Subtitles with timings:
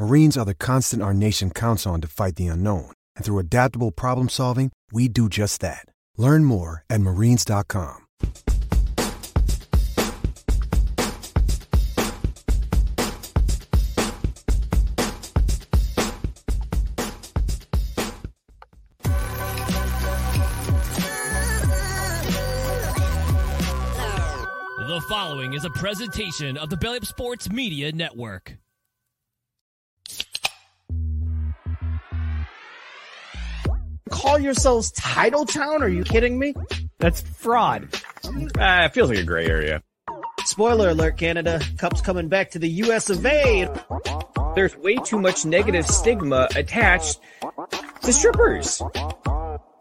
[0.00, 2.90] Marines are the constant our nation counts on to fight the unknown.
[3.16, 5.84] And through adaptable problem solving, we do just that.
[6.16, 8.06] Learn more at marines.com.
[24.88, 28.56] The following is a presentation of the Belly Up Sports Media Network.
[34.10, 35.82] Call yourselves Title Town?
[35.82, 36.54] Are you kidding me?
[36.98, 37.88] That's fraud.
[38.58, 39.82] Ah, it feels like a gray area.
[40.44, 41.60] Spoiler alert, Canada.
[41.78, 43.68] Cup's coming back to the US of A.
[44.54, 47.20] There's way too much negative stigma attached
[48.02, 48.82] to strippers.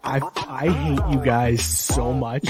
[0.03, 2.45] I I hate you guys so much.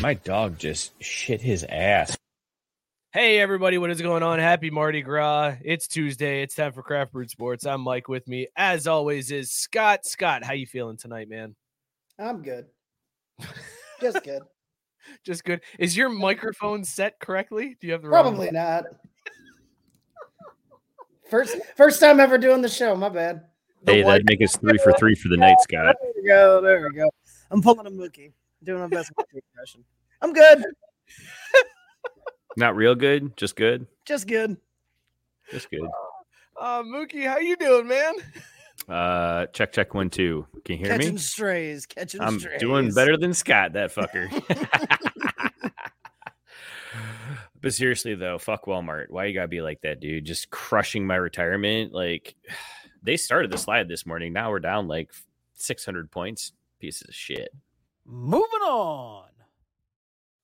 [0.00, 2.16] My dog just shit his ass.
[3.16, 4.38] Hey everybody, what is going on?
[4.38, 5.54] Happy Mardi Gras.
[5.64, 6.42] It's Tuesday.
[6.42, 7.64] It's time for Craft Brewed Sports.
[7.64, 10.04] I'm Mike with me, as always, is Scott.
[10.04, 11.56] Scott, how you feeling tonight, man?
[12.18, 12.66] I'm good.
[14.02, 14.42] Just good.
[15.24, 15.62] Just good.
[15.78, 17.78] Is your microphone set correctly?
[17.80, 18.84] Do you have the Probably wrong not.
[21.30, 23.44] First first time ever doing the show, my bad.
[23.86, 25.96] Hey, that'd make us three for three for the night, Scott.
[26.02, 26.60] There we go.
[26.60, 27.08] There we go.
[27.50, 28.32] I'm pulling a Mookie.
[28.62, 29.84] Doing my best Mookie impression.
[30.20, 30.66] I'm good.
[32.56, 34.56] Not real good, just good, Just good.
[35.50, 35.88] just good.
[36.58, 38.14] Uh Mookie, how you doing, man?
[38.88, 40.46] Uh, check, check, one, two.
[40.64, 41.04] Can you hear me?
[41.04, 41.86] catching strays.
[41.86, 42.60] Catching I'm strays.
[42.60, 44.28] doing better than Scott, that fucker.
[47.60, 49.06] but seriously though, fuck Walmart.
[49.08, 50.24] Why you gotta be like that, dude?
[50.24, 51.92] Just crushing my retirement.
[51.94, 52.36] Like
[53.02, 54.32] they started the slide this morning.
[54.32, 55.10] Now we're down like
[55.54, 56.52] 600 points.
[56.78, 57.48] Pieces of shit.
[58.04, 59.25] Moving on.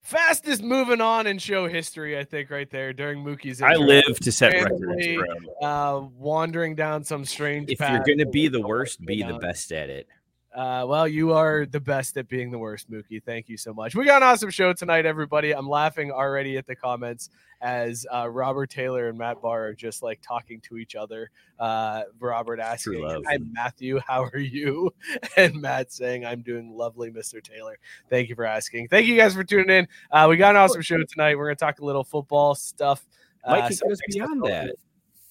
[0.02, 4.32] Fastest moving on in show history, I think, right there during Mookie's I live to
[4.32, 5.68] set Randomly, records, bro.
[5.68, 9.88] Uh, wandering down some strange If you're gonna be the worst, be the best at
[9.88, 10.08] it.
[10.54, 13.22] Uh, well, you are the best at being the worst, Mookie.
[13.24, 13.94] Thank you so much.
[13.94, 15.52] We got an awesome show tonight, everybody.
[15.52, 17.30] I'm laughing already at the comments
[17.62, 21.30] as uh, Robert Taylor and Matt Barr are just like talking to each other.
[21.58, 23.02] Uh, Robert asking.
[23.26, 24.92] "Hi, Matthew, how are you?"
[25.36, 27.42] And Matt saying, "I'm doing lovely, Mr.
[27.42, 27.78] Taylor.
[28.10, 28.88] Thank you for asking.
[28.88, 29.88] Thank you guys for tuning in.
[30.10, 31.36] Uh, we got an awesome show tonight.
[31.36, 33.06] We're gonna talk a little football stuff.
[33.46, 34.74] Mike, Uh, beyond that.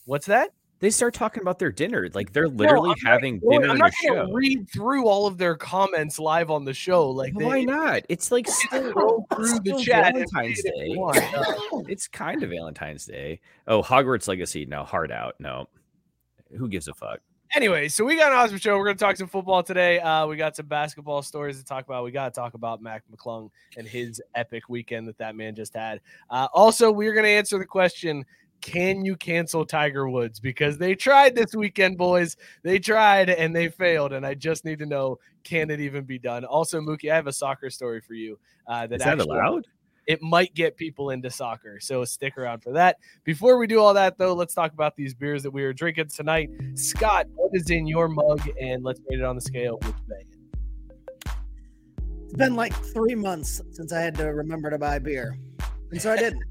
[0.06, 0.50] What's that?
[0.82, 2.10] They start talking about their dinner.
[2.14, 4.34] Like they're literally not having Well, dinner I'm not gonna show.
[4.34, 7.08] read through all of their comments live on the show.
[7.10, 8.02] Like, they, Why not?
[8.10, 11.84] It's like still, through the chat Valentine's read it if you Day.
[11.88, 13.40] it's kind of Valentine's Day.
[13.68, 14.66] Oh, Hogwarts Legacy.
[14.66, 15.36] No, hard out.
[15.40, 15.70] No.
[16.58, 17.20] Who gives a fuck?
[17.54, 18.78] Anyway, so we got an awesome show.
[18.78, 20.00] We're going to talk some football today.
[20.00, 22.06] Uh, we got some basketball stories to talk about.
[22.06, 25.74] We got to talk about Mac McClung and his epic weekend that that man just
[25.76, 26.00] had.
[26.30, 28.26] Uh, also, we're going to answer the question
[28.62, 30.40] can you cancel Tiger Woods?
[30.40, 32.38] Because they tried this weekend, boys.
[32.64, 34.14] They tried and they failed.
[34.14, 36.46] And I just need to know can it even be done?
[36.46, 38.38] Also, Mookie, I have a soccer story for you.
[38.68, 39.68] Uh, that Is that actually- allowed?
[40.08, 41.80] it might get people into soccer.
[41.80, 42.98] So stick around for that.
[43.24, 46.08] Before we do all that, though, let's talk about these beers that we are drinking
[46.08, 46.50] tonight.
[46.74, 48.42] Scott, what is in your mug?
[48.60, 49.78] And let's rate it on the scale.
[49.84, 50.26] Which way?
[52.24, 55.38] It's been like three months since I had to remember to buy beer.
[55.92, 56.44] And so I didn't.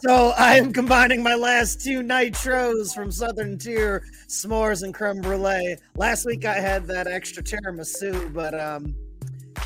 [0.00, 5.76] So I am combining my last two nitros from Southern Tier, s'mores and creme brulee.
[5.96, 8.94] Last week I had that extra tiramisu, but um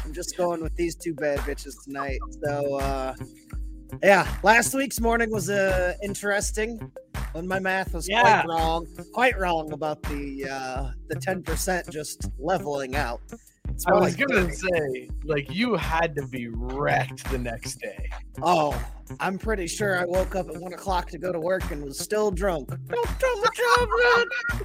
[0.04, 2.18] I'm just going with these two bad bitches tonight.
[2.42, 3.14] So uh
[4.02, 6.90] yeah, last week's morning was uh interesting
[7.32, 8.20] when my math was Yeah.
[8.42, 13.20] quite wrong, quite wrong about the uh the 10% just leveling out.
[13.74, 14.54] It's I was like gonna 30.
[14.54, 18.08] say, like, you had to be wrecked the next day.
[18.40, 18.80] Oh,
[19.18, 21.98] I'm pretty sure I woke up at one o'clock to go to work and was
[21.98, 22.68] still drunk.
[22.68, 24.64] Don't tell me, children.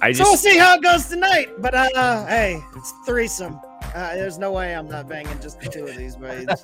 [0.00, 1.50] I So we'll just see how it goes tonight.
[1.58, 3.60] But uh, hey, it's threesome.
[3.94, 6.62] Uh, there's no way I'm not banging just the two of these babes.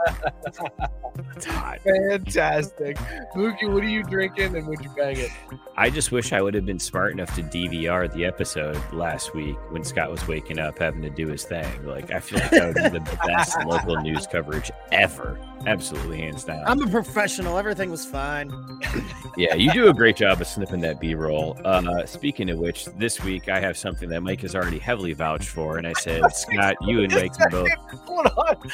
[1.36, 1.80] it's hot.
[1.80, 2.96] Fantastic.
[3.34, 5.30] Mookie, what are you drinking and would you bang it?
[5.76, 9.56] I just wish I would have been smart enough to DVR the episode last week
[9.70, 11.86] when Scott was waking up having to do his thing.
[11.86, 15.38] Like I feel like that would be the best local news coverage ever.
[15.66, 16.62] Absolutely, hands down.
[16.66, 17.58] I'm a professional.
[17.58, 18.52] Everything was fine.
[19.36, 21.58] Yeah, you do a great job of snipping that B roll.
[21.64, 25.48] Uh, speaking of which, this week I have something that Mike has already heavily vouched
[25.48, 27.68] for, and I said, Scott, you and Mike can both.
[28.06, 28.70] Hold on.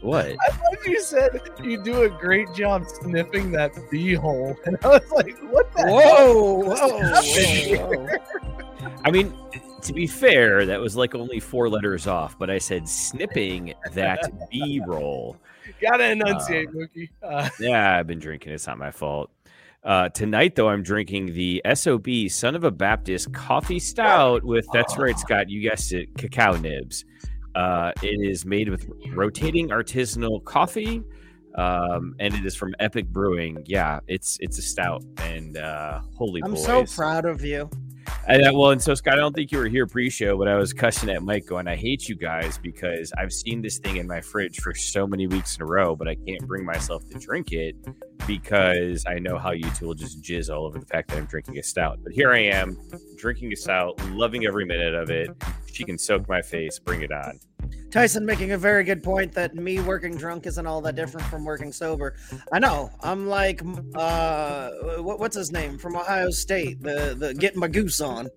[0.00, 0.26] What?
[0.26, 4.56] I thought you said you do a great job sniffing that bee hole.
[4.64, 7.86] And I was like, what the Whoa, whoa, hell?
[7.86, 8.90] whoa, whoa.
[9.04, 9.36] I mean,
[9.82, 14.50] to be fair, that was like only four letters off, but I said snipping that
[14.50, 15.36] B roll.
[15.80, 17.08] Gotta enunciate, Mookie.
[17.22, 18.52] Uh, Yeah, I've been drinking.
[18.52, 19.30] It's not my fault.
[19.82, 24.98] Uh, tonight, though, I'm drinking the SOB Son of a Baptist Coffee Stout with, that's
[24.98, 27.04] right, Scott, you guessed it, cacao nibs.
[27.54, 31.02] Uh, it is made with rotating artisanal coffee,
[31.56, 33.62] um, and it is from Epic Brewing.
[33.66, 36.64] Yeah, it's it's a stout, and uh, holy I'm boys.
[36.64, 37.68] so proud of you.
[38.28, 40.72] Uh, well, and so Scott, I don't think you were here pre-show, but I was
[40.72, 44.20] cussing at Mike, going, "I hate you guys because I've seen this thing in my
[44.20, 47.52] fridge for so many weeks in a row, but I can't bring myself to drink
[47.52, 47.74] it
[48.26, 51.24] because I know how you two will just jizz all over the fact that I'm
[51.24, 51.98] drinking a stout.
[52.02, 52.76] But here I am,
[53.16, 55.30] drinking a stout, loving every minute of it.
[55.72, 56.78] She can soak my face.
[56.78, 57.40] Bring it on.
[57.90, 61.44] Tyson making a very good point that me working drunk isn't all that different from
[61.44, 62.14] working sober.
[62.52, 62.90] I know.
[63.00, 63.62] I'm like,
[63.94, 66.82] uh, what, what's his name from Ohio State?
[66.82, 68.28] The the getting my goose on.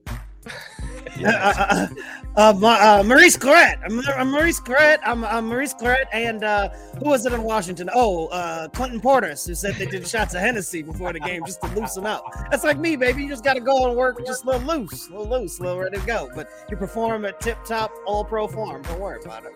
[1.24, 1.88] Uh,
[2.36, 3.80] uh, uh, uh, Maurice Clarett.
[3.86, 4.98] I'm, I'm Maurice Clarett.
[5.06, 6.06] I'm, I'm Maurice Clarett.
[6.12, 7.90] And uh, who was it in Washington?
[7.94, 11.62] Oh, uh, Clinton Portis, who said they did shots of Hennessy before the game just
[11.62, 12.26] to loosen up.
[12.50, 13.24] That's like me, baby.
[13.24, 15.64] You just got to go and work just a little loose, a little loose, a
[15.64, 16.30] little ready to go.
[16.34, 18.82] But you perform at tip top, all pro form.
[18.82, 19.54] Don't worry about it.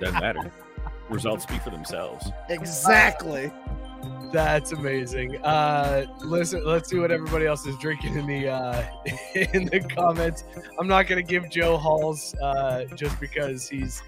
[0.00, 0.50] Doesn't matter.
[1.10, 2.30] Results speak for themselves.
[2.48, 3.52] Exactly.
[4.32, 5.42] That's amazing.
[5.42, 8.84] Uh, listen, let's see what everybody else is drinking in the uh,
[9.54, 10.44] in the comments.
[10.78, 14.02] I'm not gonna give Joe Hall's uh, just because he's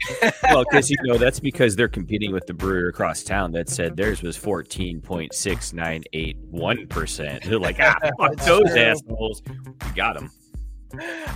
[0.44, 3.98] well, because you know that's because they're competing with the brewer across town that said
[3.98, 7.44] theirs was fourteen point six nine eight one percent.
[7.44, 8.80] They're like, ah, fuck those true.
[8.80, 9.42] assholes.
[9.48, 10.30] We got them.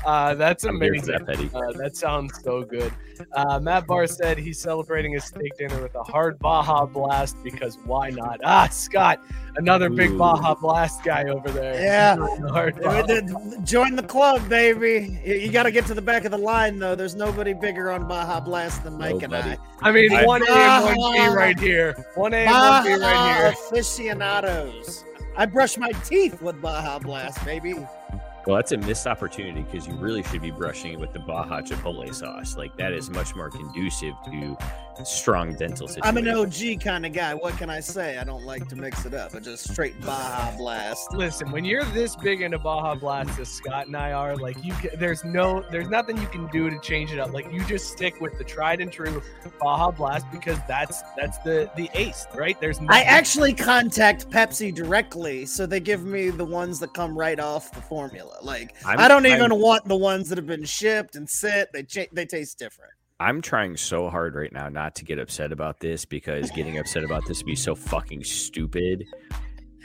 [0.05, 1.25] Uh, that's I'm here for amazing.
[1.25, 2.91] that, Uh, that sounds so good.
[3.33, 7.77] Uh, Matt Barr said he's celebrating his steak dinner with a hard Baja Blast because
[7.85, 8.39] why not?
[8.43, 9.19] Ah, Scott,
[9.55, 10.17] another big Ooh.
[10.19, 11.73] Baja Blast guy over there.
[11.81, 12.15] Yeah.
[12.51, 13.01] Hard Baja.
[13.07, 15.19] the- Join the club, baby.
[15.25, 16.93] You, you got to get to the back of the line, though.
[16.93, 19.57] There's nobody bigger on Baja Blast than Mike and I.
[19.81, 21.95] I mean, I- one A and one B right here.
[22.15, 23.47] One A and one B right here.
[23.47, 25.03] aficionados.
[25.35, 27.75] I brush my teeth with Baja Blast, baby.
[28.47, 31.59] Well, that's a missed opportunity because you really should be brushing it with the Baja
[31.59, 32.55] Chipotle sauce.
[32.55, 34.57] Like that is much more conducive to
[35.05, 37.33] strong dental I'm an OG kind of guy.
[37.33, 38.17] What can I say?
[38.17, 39.35] I don't like to mix it up.
[39.35, 41.13] I just straight Baja Blast.
[41.13, 44.73] Listen, when you're this big into Baja Blast as Scott and I are, like you,
[44.73, 47.33] ca- there's no, there's nothing you can do to change it up.
[47.33, 49.21] Like you just stick with the tried and true
[49.59, 52.59] Baja Blast because that's that's the the ace, right?
[52.59, 57.39] There's I actually contact Pepsi directly, so they give me the ones that come right
[57.39, 58.36] off the formula.
[58.43, 61.29] Like I'm- I'm, do not I'm- even want the ones that have been shipped and
[61.29, 61.69] sit.
[61.73, 62.91] They cha- they taste different.
[63.19, 67.03] I'm trying so hard right now not to get upset about this because getting upset
[67.03, 69.05] about this would be so fucking stupid.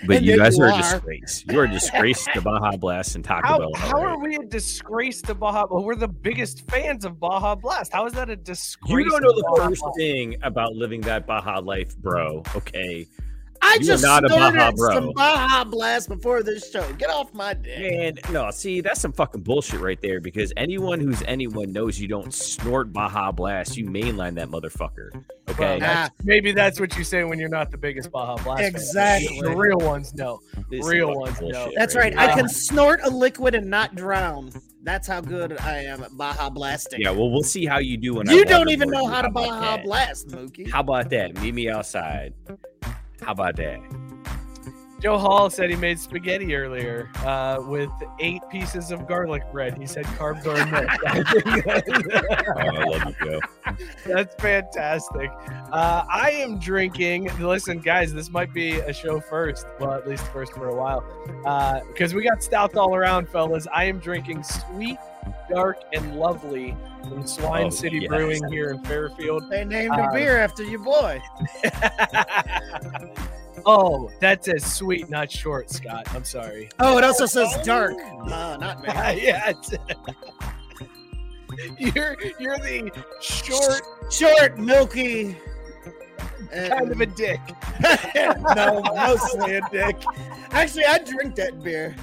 [0.07, 1.45] But And you guys you are a disgrace.
[1.49, 3.71] You are a disgrace to Baja Blast and Taco How, Bell.
[3.77, 4.05] how outright.
[4.05, 5.65] are we a disgrace to Baja?
[5.71, 7.93] Well, we're the biggest fans of Baja Blast.
[7.93, 8.91] How is that a disgrace?
[9.05, 9.97] You don't to know the Baja first Blast?
[9.97, 12.43] thing about living that Baja life, bro.
[12.57, 13.07] Okay.
[13.73, 14.95] I I You just not a snorted Baja bro.
[14.95, 16.93] some Baja Blast before this show.
[16.95, 17.79] Get off my dick.
[17.79, 22.09] And no, see, that's some fucking bullshit right there because anyone who's anyone knows you
[22.09, 23.77] don't snort Baja Blast.
[23.77, 25.11] You mainline that motherfucker.
[25.49, 25.59] Okay.
[25.59, 28.61] Well, that's- maybe that's what you say when you're not the biggest Baja Blast.
[28.63, 28.71] fan.
[28.71, 29.41] Exactly.
[29.41, 30.41] The real ones know.
[30.71, 31.71] This real ones know.
[31.77, 32.17] That's right.
[32.17, 34.51] I can snort a liquid and not drown.
[34.85, 37.01] That's how good I am at Baja Blasting.
[37.01, 39.29] Yeah, well, we'll see how you do when I you don't even know how to
[39.29, 39.77] about Baja?
[39.85, 40.69] Blast, Mookie.
[40.71, 41.41] How about that?
[41.41, 42.35] Meet me outside.
[43.23, 44.02] How about that?
[45.03, 47.91] Joe Hall said he made spaghetti earlier uh, with
[48.21, 49.77] eight pieces of garlic bread.
[49.77, 50.89] He said carbs are a myth.
[51.07, 53.41] I that's- Oh, I love you, Joe.
[54.07, 55.29] That's fantastic.
[55.73, 57.31] Uh, I am drinking.
[57.41, 59.67] Listen, guys, this might be a show first.
[59.81, 61.03] Well, at least first for a while,
[61.89, 63.67] because we got stouts all around, fellas.
[63.75, 64.99] I am drinking sweet,
[65.51, 66.77] dark, and lovely
[67.09, 68.09] from Swine Oh, City yes.
[68.09, 69.51] Brewing here in Fairfield.
[69.51, 71.21] They named a Uh, beer after your boy.
[73.67, 76.07] oh, that says sweet, not short, Scott.
[76.15, 76.69] I'm sorry.
[76.79, 77.97] Oh, it also says dark.
[77.97, 78.89] No, not me.
[79.25, 79.53] yeah.
[81.79, 85.35] you're you're the short Short, milky,
[86.53, 87.41] kind of a dick.
[88.55, 89.97] no, mostly a dick.
[90.51, 91.97] Actually, I drink that beer.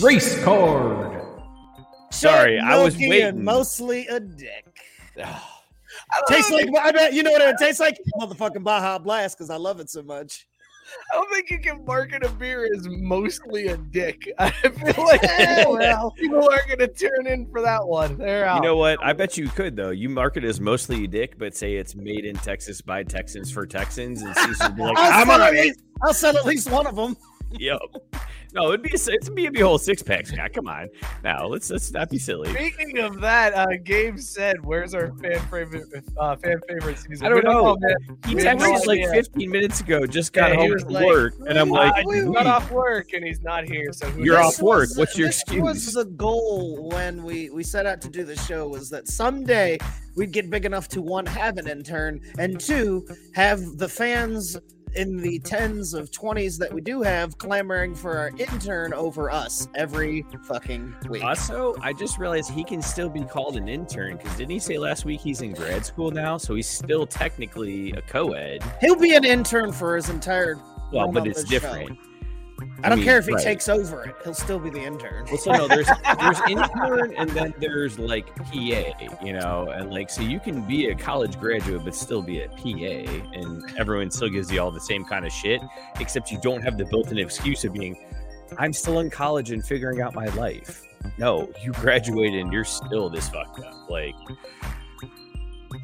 [0.00, 1.22] Race card.
[2.10, 3.44] Sorry, I was milky, waiting.
[3.44, 4.64] Mostly a dick.
[6.26, 7.98] Tastes like I bet you know what it tastes like?
[8.18, 10.46] Motherfucking Baja Blast because I love it so much.
[11.12, 14.32] I don't think you can market a beer as mostly a dick.
[14.38, 16.10] I feel like Eh, well.
[16.12, 18.16] people are going to turn in for that one.
[18.18, 18.56] They're out.
[18.56, 18.98] You know what?
[19.04, 19.90] I bet you could though.
[19.90, 23.50] You market it as mostly a dick, but say it's made in Texas by Texans
[23.50, 26.70] for Texans, and Caesar be like, I'll, "I'm sell on least, I'll sell at least
[26.70, 27.16] one of them.
[27.58, 27.78] Yep.
[28.54, 30.26] No, it'd be a, it'd be a whole six pack.
[30.26, 30.52] Scott.
[30.52, 30.88] Come on,
[31.22, 32.52] now let's let's not be silly.
[32.52, 35.84] Speaking of that, uh, Gabe said, "Where's our fan favorite
[36.18, 37.76] uh, fan favorite season?" I don't We know.
[37.78, 38.18] man.
[38.26, 39.12] He texted no us like idea.
[39.12, 40.06] 15 minutes ago.
[40.06, 43.12] Just got Yeah, home from like, work, and I'm like, I just got off work
[43.12, 44.88] and he's not here, so who You're off work.
[44.88, 45.62] was- What's your this excuse?
[45.62, 49.78] was the goal when we we set out to do the show was that someday
[50.16, 54.56] we'd get big enough to one have an intern and two have the fans
[54.96, 59.68] in the tens of 20s that we do have clamoring for our intern over us
[59.74, 61.22] every fucking week.
[61.22, 64.78] Also, I just realized he can still be called an intern because didn't he say
[64.78, 66.36] last week he's in grad school now?
[66.38, 68.62] So he's still technically a co-ed.
[68.80, 70.58] He'll be an intern for his entire.
[70.92, 71.88] Well, but it's different.
[71.88, 72.15] show.
[72.56, 72.84] Different.
[72.84, 73.42] I don't mean, care if he right.
[73.42, 74.14] takes over it.
[74.24, 75.26] He'll still be the intern.
[75.26, 75.86] Well, so no, there's
[76.20, 80.88] there's intern and then there's like PA, you know, and like so you can be
[80.88, 84.80] a college graduate but still be a PA, and everyone still gives you all the
[84.80, 85.60] same kind of shit,
[86.00, 87.96] except you don't have the built-in excuse of being,
[88.58, 90.82] I'm still in college and figuring out my life.
[91.18, 93.88] No, you graduated and you're still this fucked up.
[93.88, 94.14] Like,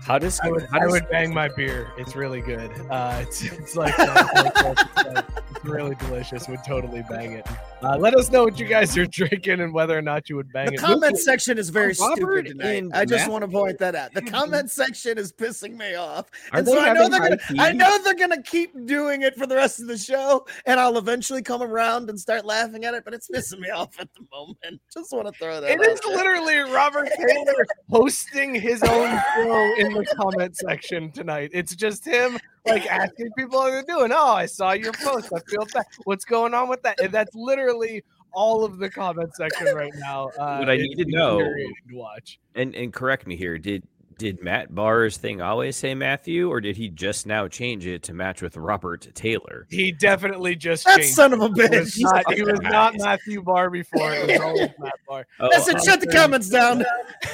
[0.00, 1.92] how does I would, how I would bang my beer.
[1.98, 2.70] It's really good.
[2.90, 6.48] Uh, it's, it's like it's really delicious.
[6.48, 7.46] Would totally bang it.
[7.82, 10.52] Uh, let us know what you guys are drinking and whether or not you would
[10.52, 10.76] bang The it.
[10.80, 12.84] The comment section is very Robert stupid tonight.
[12.94, 14.14] I just Matt- want to point that out.
[14.14, 16.30] The comment section is pissing me off.
[16.52, 19.46] And so I know they're gonna high I know they're gonna keep doing it for
[19.46, 23.04] the rest of the show, and I'll eventually come around and start laughing at it,
[23.04, 24.80] but it's pissing me off at the moment.
[24.92, 26.16] Just want to throw that It out is there.
[26.16, 31.50] literally Robert Taylor hosting his own show in the comment section tonight.
[31.52, 34.12] It's just him like asking people how they're doing.
[34.12, 35.32] Oh, I saw your post.
[35.34, 35.84] I feel bad.
[36.04, 37.00] What's going on with that?
[37.00, 40.28] And that's literally all of the comment section right now.
[40.38, 42.38] Uh, What I need to know- to watch.
[42.54, 43.58] and and correct me here.
[43.58, 43.82] Did
[44.22, 48.14] did Matt Barr's thing always say Matthew, or did he just now change it to
[48.14, 49.66] match with Robert Taylor?
[49.68, 51.14] He definitely just That changed.
[51.14, 52.00] son of a He was bitch.
[52.02, 54.12] not, he was not Matthew Barr before.
[54.14, 55.26] It was always Matt Barr.
[55.40, 56.84] Oh, Listen, I'm shut the comments down.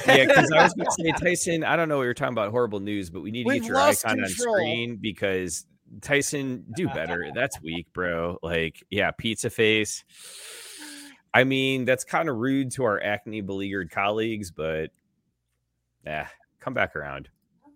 [0.07, 1.63] Yeah, because I was going to say Tyson.
[1.63, 2.49] I don't know what you're talking about.
[2.49, 4.55] Horrible news, but we need to We've get your lost icon control.
[4.55, 5.67] on screen because
[6.01, 7.27] Tyson, do better.
[7.35, 8.39] That's weak, bro.
[8.41, 10.03] Like, yeah, pizza face.
[11.33, 14.89] I mean, that's kind of rude to our acne beleaguered colleagues, but
[16.03, 16.27] yeah,
[16.59, 17.29] come back around.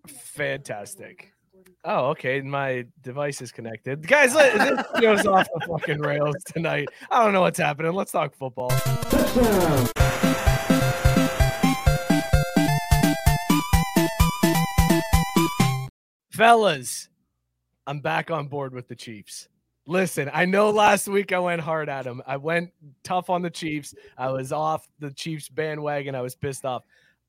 [0.06, 1.32] Fantastic.
[1.84, 2.40] Oh, okay.
[2.40, 4.06] My device is connected.
[4.06, 6.88] Guys, let, this goes off the fucking rails tonight.
[7.10, 7.92] I don't know what's happening.
[7.92, 8.70] Let's talk football.
[16.30, 17.08] Fellas,
[17.86, 19.48] I'm back on board with the Chiefs.
[19.86, 22.22] Listen, I know last week I went hard at them.
[22.26, 22.70] I went
[23.02, 23.94] tough on the Chiefs.
[24.16, 26.14] I was off the Chiefs bandwagon.
[26.14, 26.82] I was pissed off.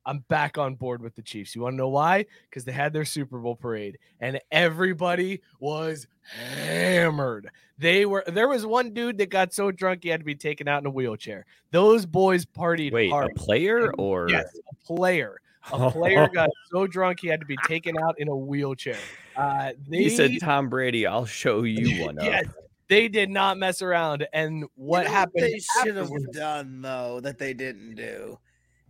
[0.06, 1.54] I'm back on board with the Chiefs.
[1.54, 2.24] You want to know why?
[2.48, 7.50] Because they had their Super Bowl parade and everybody was hammered.
[7.78, 10.68] They were there was one dude that got so drunk he had to be taken
[10.68, 11.44] out in a wheelchair.
[11.72, 13.32] Those boys partied Wait, hard.
[13.32, 15.38] a player or Yes, a player.
[15.72, 18.96] A player got so drunk he had to be taken out in a wheelchair.
[19.34, 22.54] Uh, they, he said, "Tom Brady, I'll show you one." yes, up.
[22.88, 24.26] They did not mess around.
[24.32, 25.42] And what You know happened?
[25.42, 26.36] They should have afterwards?
[26.36, 28.38] done though that they didn't do.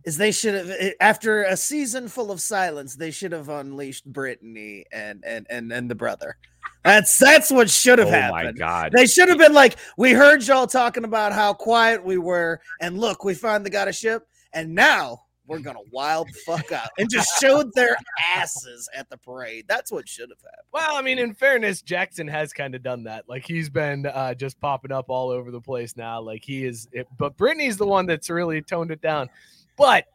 [0.07, 4.05] Is they should have eh, after a season full of silence, they should have unleashed
[4.05, 6.37] Brittany and and and and the brother.
[6.85, 8.45] That's that's what should have Oh happened.
[8.45, 8.93] my god.
[8.95, 12.97] They should have been like, we heard y'all talking about how quiet we were, and
[12.97, 17.09] look, we finally got a ship, and now we're gonna wild the fuck out and
[17.09, 17.97] just showed their
[18.35, 19.65] asses at the parade.
[19.67, 20.67] That's what should have happened.
[20.71, 23.27] Well, I mean, in fairness, Jackson has kind of done that.
[23.27, 26.21] Like he's been uh, just popping up all over the place now.
[26.21, 29.29] Like he is, it, but Brittany's the one that's really toned it down.
[29.77, 30.05] But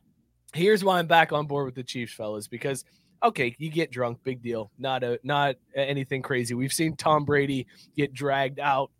[0.52, 2.84] here's why I'm back on board with the Chiefs, fellas, because
[3.22, 6.54] okay, you get drunk, big deal, not a not anything crazy.
[6.54, 7.66] We've seen Tom Brady
[7.96, 8.90] get dragged out,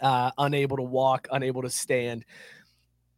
[0.00, 2.24] uh, unable to walk, unable to stand.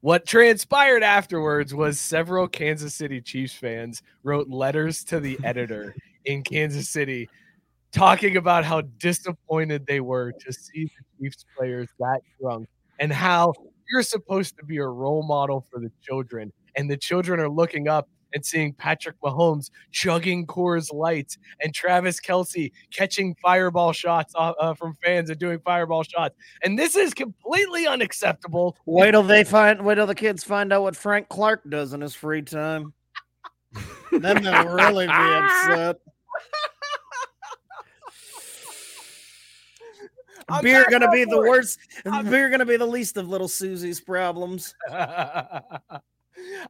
[0.03, 5.95] What transpired afterwards was several Kansas City Chiefs fans wrote letters to the editor
[6.25, 7.29] in Kansas City
[7.93, 12.67] talking about how disappointed they were to see the Chiefs players that drunk
[12.99, 13.53] and how
[13.91, 16.53] you're supposed to be a role model for the children.
[16.77, 22.21] And the children are looking up and seeing Patrick Mahomes chugging Coors Lights and Travis
[22.21, 26.35] Kelce catching fireball shots uh, from fans and doing fireball shots.
[26.63, 28.77] And this is completely unacceptable.
[28.87, 29.85] Wait till they find.
[29.85, 32.93] Wait till the kids find out what Frank Clark does in his free time.
[34.13, 35.97] then they'll really be upset.
[40.49, 41.79] I'm Beer gonna be the worst.
[42.07, 44.75] I'm- Beer gonna be the least of little Susie's problems.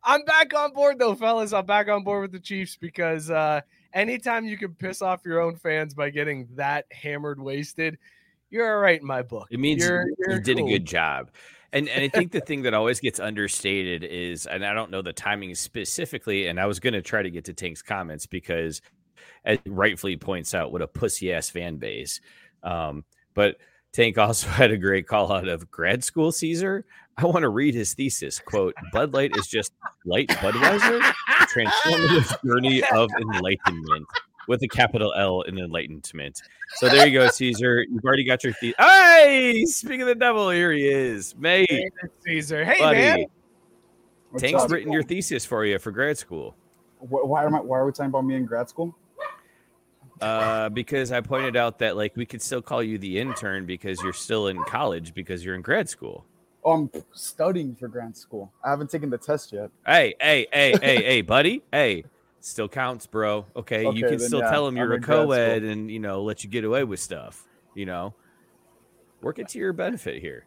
[0.05, 1.53] I'm back on board though, fellas.
[1.53, 3.61] I'm back on board with the Chiefs because uh,
[3.93, 7.99] anytime you can piss off your own fans by getting that hammered wasted,
[8.51, 9.49] you're all right in my book.
[9.51, 10.67] It means you're, you you're did cool.
[10.67, 11.31] a good job.
[11.73, 15.03] And and I think the thing that always gets understated is, and I don't know
[15.03, 18.83] the timing specifically, and I was going to try to get to Tank's comments because,
[19.45, 22.21] as rightfully points out, what a pussy ass fan base.
[22.65, 23.05] Um,
[23.35, 23.57] but
[23.93, 26.85] Tank also had a great call out of grad school Caesar.
[27.21, 28.39] I want to read his thesis.
[28.39, 29.73] Quote, Bud Light is just
[30.07, 34.07] light Budweiser, a transformative journey of enlightenment
[34.49, 36.41] with a capital L in enlightenment.
[36.77, 37.83] So there you go, Caesar.
[37.91, 38.77] You've already got your thesis.
[38.79, 41.35] Hey, speaking of the devil, here he is.
[41.37, 41.91] Mate, Hey,
[42.25, 42.65] Caesar.
[42.65, 42.99] Hey, buddy.
[42.99, 43.25] man.
[44.31, 44.71] What's Tank's up?
[44.71, 46.57] written your thesis for you for grad school.
[47.01, 47.61] Why am I?
[47.61, 48.95] Why are we talking about me in grad school?
[50.21, 54.03] Uh, because I pointed out that like we could still call you the intern because
[54.03, 56.27] you're still in college because you're in grad school.
[56.63, 58.53] Oh, I'm studying for grad school.
[58.65, 59.71] I haven't taken the test yet.
[59.87, 61.63] Hey, hey, hey, hey, hey, buddy.
[61.73, 62.05] Hey,
[62.41, 63.47] still counts, bro.
[63.57, 65.27] Okay, you can then, still yeah, tell them you're a in grad school.
[65.29, 67.47] co-ed and you know let you get away with stuff.
[67.75, 68.15] You know,
[69.23, 70.47] work it to your benefit here.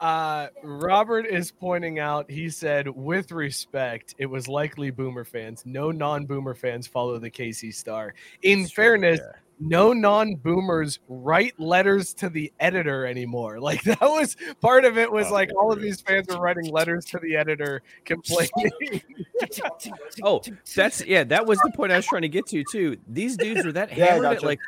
[0.00, 5.64] Uh, Robert is pointing out, he said, with respect, it was likely Boomer fans.
[5.66, 8.14] No non Boomer fans follow the KC Star.
[8.42, 9.32] In It's true, fairness, yeah.
[9.60, 13.58] No non boomers write letters to the editor anymore.
[13.68, 16.70] Like that was part of it, was Oh, like all of these fans were writing
[16.72, 18.50] letters to the editor complaining.
[20.22, 20.40] Oh,
[20.74, 21.24] that's yeah.
[21.24, 22.96] That was the point I was trying to get to too.
[23.06, 24.60] These dudes were that Yeah, I hammered at like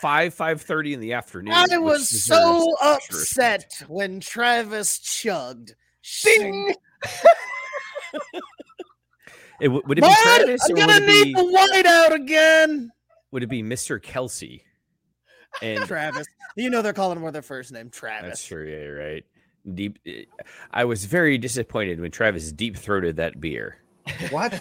[0.00, 1.54] five five thirty in the afternoon.
[1.54, 5.74] I was so upset when Travis chugged.
[6.22, 6.74] Ding!
[9.58, 12.92] It, w- would it be Travis I'm gonna it be need the white out again.
[13.32, 14.00] Would it be Mr.
[14.00, 14.62] Kelce?
[15.62, 16.26] And Travis.
[16.56, 18.28] You know they're calling him with their first name, Travis.
[18.28, 19.24] that's true, yeah, right.
[19.74, 19.98] Deep.
[20.06, 20.24] eh,
[20.70, 23.78] I was very disappointed when Travis deep throated that beer.
[24.30, 24.60] What?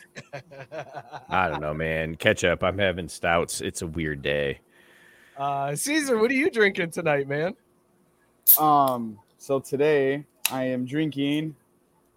[1.30, 2.16] I don't know, man.
[2.16, 2.64] Catch up.
[2.64, 3.60] I'm having stouts.
[3.60, 4.60] It's a weird day.
[5.38, 7.56] uh, Caesar, what are you drinking tonight, man?
[8.58, 9.20] Um.
[9.38, 11.56] So today I am drinking.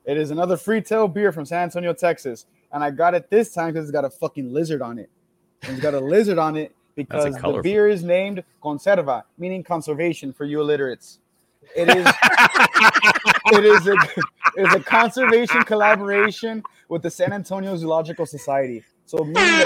[0.04, 3.72] It is another Freetail beer from San Antonio, Texas, and I got it this time
[3.72, 5.10] because it's got a fucking lizard on it.
[5.62, 10.32] And it's got a lizard on it because the beer is named Conserva, meaning conservation
[10.32, 11.18] for you illiterates.
[11.76, 12.06] It is.
[13.58, 13.92] it is a
[14.56, 18.82] it is a conservation collaboration with the San Antonio Zoological Society.
[19.04, 19.64] So meaning that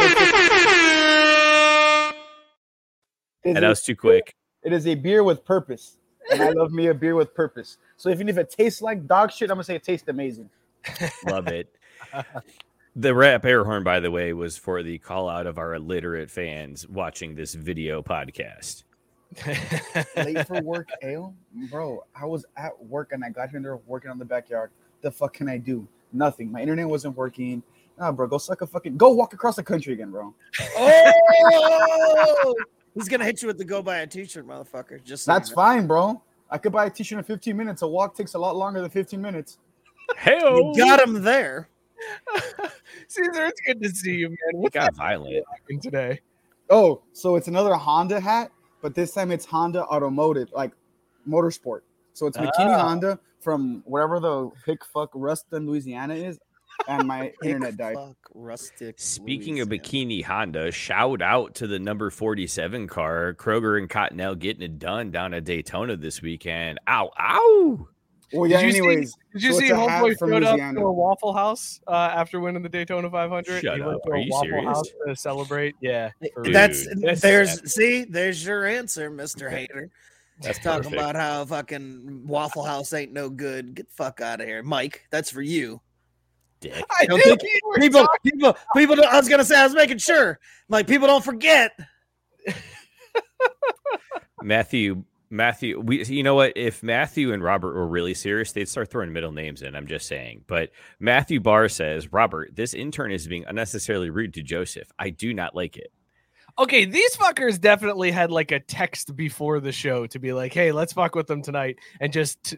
[2.15, 4.35] it's a- And that was too quick.
[4.63, 5.99] it is a beer with purpose.
[6.31, 7.79] And I love me a beer with purpose.
[7.97, 10.49] So even if it tastes like dog shit, I'm gonna say it tastes amazing.
[11.27, 11.69] Love it.
[12.95, 16.31] The rap air horn, by the way, was for the call out of our illiterate
[16.31, 18.85] fans watching this video podcast.
[20.17, 21.35] Late for work ale?
[21.71, 24.71] Bro, I was at work and I got here and they're working on the backyard.
[25.01, 25.89] The fuck can I do?
[26.13, 26.53] Nothing.
[26.53, 27.63] My internet wasn't working.
[27.99, 30.35] Nah, bro, go suck a fucking go walk across the country again, bro.
[30.77, 32.55] Oh,
[32.95, 35.03] he's gonna hit you with the go buy a t-shirt, motherfucker.
[35.03, 35.55] Just so you That's know.
[35.55, 36.23] fine, bro.
[36.51, 37.81] I could buy a t-shirt in 15 minutes.
[37.81, 39.57] A walk takes a lot longer than 15 minutes.
[40.19, 41.71] Hey, You got him there.
[43.13, 44.37] Caesar, it's good to see you, man.
[44.55, 45.45] What's got violent.
[45.51, 46.21] happening today?
[46.71, 50.73] Oh, so it's another Honda hat, but this time it's Honda Automotive, like
[51.29, 51.81] Motorsport.
[52.15, 52.73] So it's Bikini Oh.
[52.73, 52.83] Ah.
[52.83, 56.39] Honda from wherever the pick fuck Ruston, Louisiana is,
[56.89, 57.97] and my internet died.
[57.97, 58.95] Fuck, rustic.
[58.99, 64.63] Speaking of Bikini Honda, shout out to the number 47 car, Kroger and Cottonelle getting
[64.63, 66.79] it done down at Daytona this weekend.
[66.89, 67.89] Ow, ow.
[68.33, 68.63] Well, yeah.
[68.63, 70.93] Did you see- Did you so see it's a hat Homeboy showed up to a
[70.93, 73.63] Waffle House uh, after winning the Daytona 500?
[73.63, 74.03] Shut he went up.
[74.05, 74.67] to Are a you Waffle serious?
[74.67, 75.75] House to celebrate.
[75.81, 76.11] Yeah.
[76.45, 77.69] That's Dude, there's sad.
[77.69, 79.91] see there's your answer, Mister Hater.
[80.41, 81.01] That's Just talking perfect.
[81.03, 83.75] about how fucking Waffle House ain't no good.
[83.75, 85.07] Get the fuck out of here, Mike.
[85.11, 85.81] That's for you.
[86.61, 86.83] Dick.
[86.99, 88.97] I Don't knew think- you were People, talking- people, people.
[88.97, 90.39] Don't, I was gonna say I was making sure.
[90.69, 91.73] Like people don't forget.
[94.43, 96.53] Matthew, Matthew, we, you know what?
[96.57, 99.75] If Matthew and Robert were really serious, they'd start throwing middle names in.
[99.75, 100.45] I'm just saying.
[100.47, 104.93] But Matthew Barr says, Robert, this intern is being unnecessarily rude to Joseph.
[104.99, 105.91] I do not like it.
[106.59, 110.71] Okay, these fuckers definitely had like a text before the show to be like, "Hey,
[110.71, 112.55] let's fuck with them tonight," and just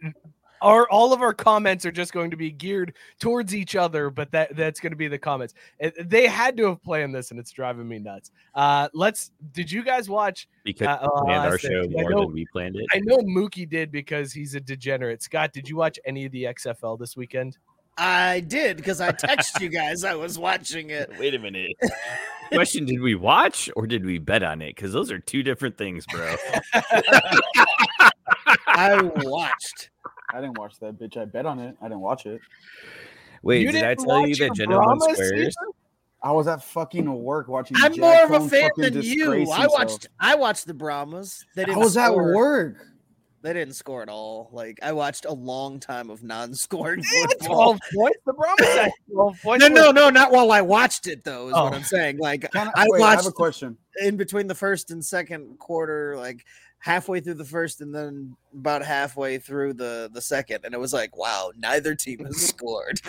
[0.64, 4.11] our all of our comments are just going to be geared towards each other.
[4.11, 5.55] But that that's going to be the comments.
[6.03, 8.31] They had to have planned this, and it's driving me nuts.
[8.55, 9.31] Uh, let's.
[9.53, 10.48] Did you guys watch?
[10.64, 12.87] Because Uh, we planned I our show more know- than we planned it.
[12.92, 15.22] I know Mookie did because he's a degenerate.
[15.22, 17.59] Scott, did you watch any of the XFL this weekend?
[17.96, 20.03] I did because I texted you guys.
[20.03, 21.12] I was watching it.
[21.20, 21.77] Wait a minute.
[22.50, 24.74] Question: Did we watch or did we bet on it?
[24.74, 26.35] Because those are two different things, bro.
[28.66, 29.90] I watched.
[30.35, 31.16] I didn't watch that bitch.
[31.16, 31.77] I bet on it.
[31.81, 32.40] I didn't watch it.
[33.42, 35.31] Wait, You did I tell you that your Gentleman Squares?
[35.31, 35.53] season?
[36.23, 37.77] I was at fucking work watching.
[37.81, 39.01] I'm Jack more of a fan than you.
[39.01, 39.73] disgrace I himself.
[39.79, 40.09] watched.
[40.18, 41.44] I watched the Brahmas.
[41.55, 41.81] They I didn't.
[41.81, 42.77] was at work.
[43.42, 44.49] They didn't score at all.
[44.51, 47.77] Like I watched a long time of non-scoring football.
[47.77, 48.18] 12 points.
[48.25, 49.68] The Brahmas had 12 points.
[49.68, 51.49] No, no, no, not while I watched it though.
[51.49, 51.77] Is what Oh.
[51.77, 52.16] I'm saying.
[52.16, 53.77] Like Can I wait, I have watched a question.
[54.01, 56.42] in between the first and second quarter, like
[56.85, 60.92] halfway through the first and then about halfway through the the second, and it was
[60.92, 63.01] like, wow, neither team has scored.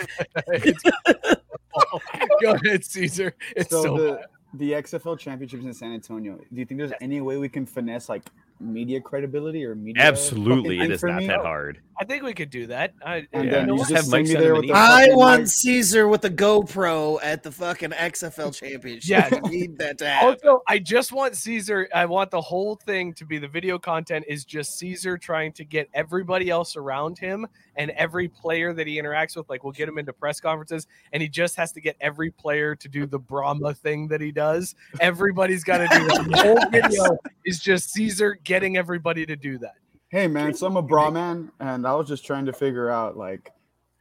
[2.40, 3.34] Go ahead, Caesar.
[3.54, 4.26] It's So, so, the bad.
[4.54, 6.36] the XFL championships in San Antonio.
[6.36, 8.22] Do you think there's any way we can finesse like
[8.60, 10.02] media credibility or media?
[10.02, 11.26] Absolutely, fucking it thing is for not me?
[11.28, 11.80] that hard.
[11.98, 12.92] I think we could do that.
[13.04, 14.66] I, And Yeah, then you you just just have Mike send me send there with
[14.66, 14.72] the.
[14.74, 15.48] I want mic.
[15.48, 19.08] Caesar with a GoPro at the fucking XFL championship.
[19.08, 19.30] Yeah.
[19.32, 20.28] I need that to happen.
[20.28, 21.88] Also, I just want Caesar.
[21.94, 25.64] I want the whole thing to be the video content is just Caesar trying to
[25.64, 29.48] get everybody else around him and every player that he interacts with.
[29.48, 32.74] Like, we'll get him into press conferences, and he just has to get every player
[32.74, 34.74] to do the Brahma thing that he does.
[35.00, 36.26] Everybody's got to do that.
[36.28, 39.74] The whole video is just Caesar getting everybody to do that.
[40.08, 43.16] Hey man, so I'm a bra man, and I was just trying to figure out
[43.18, 43.50] like,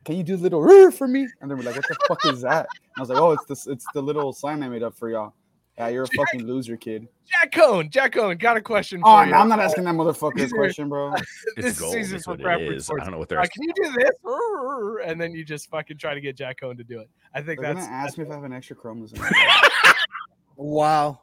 [0.06, 1.28] can you do the little "rrr" for me?
[1.42, 2.68] And they were like, what the fuck is that?
[2.70, 5.10] And I was like, oh, it's this, it's the little sign I made up for
[5.10, 5.34] y'all.
[5.78, 7.08] Yeah, you're a fucking loser, kid.
[7.28, 9.32] Jack Coan, Jack Coan, got a question for Oh, you.
[9.32, 11.12] no, I'm not asking that motherfucker question, bro.
[11.12, 11.26] this
[11.58, 11.94] It's is gold.
[11.96, 12.90] Caesar Is for what Bradford it is.
[12.90, 13.48] I don't know what Uh, they're.
[13.48, 15.10] can you do this?
[15.10, 17.10] And then you just fucking try to get Jack Coan to do it.
[17.34, 19.20] I think They're that's gonna ask me if I have an extra chromosome.
[20.56, 21.22] Wow.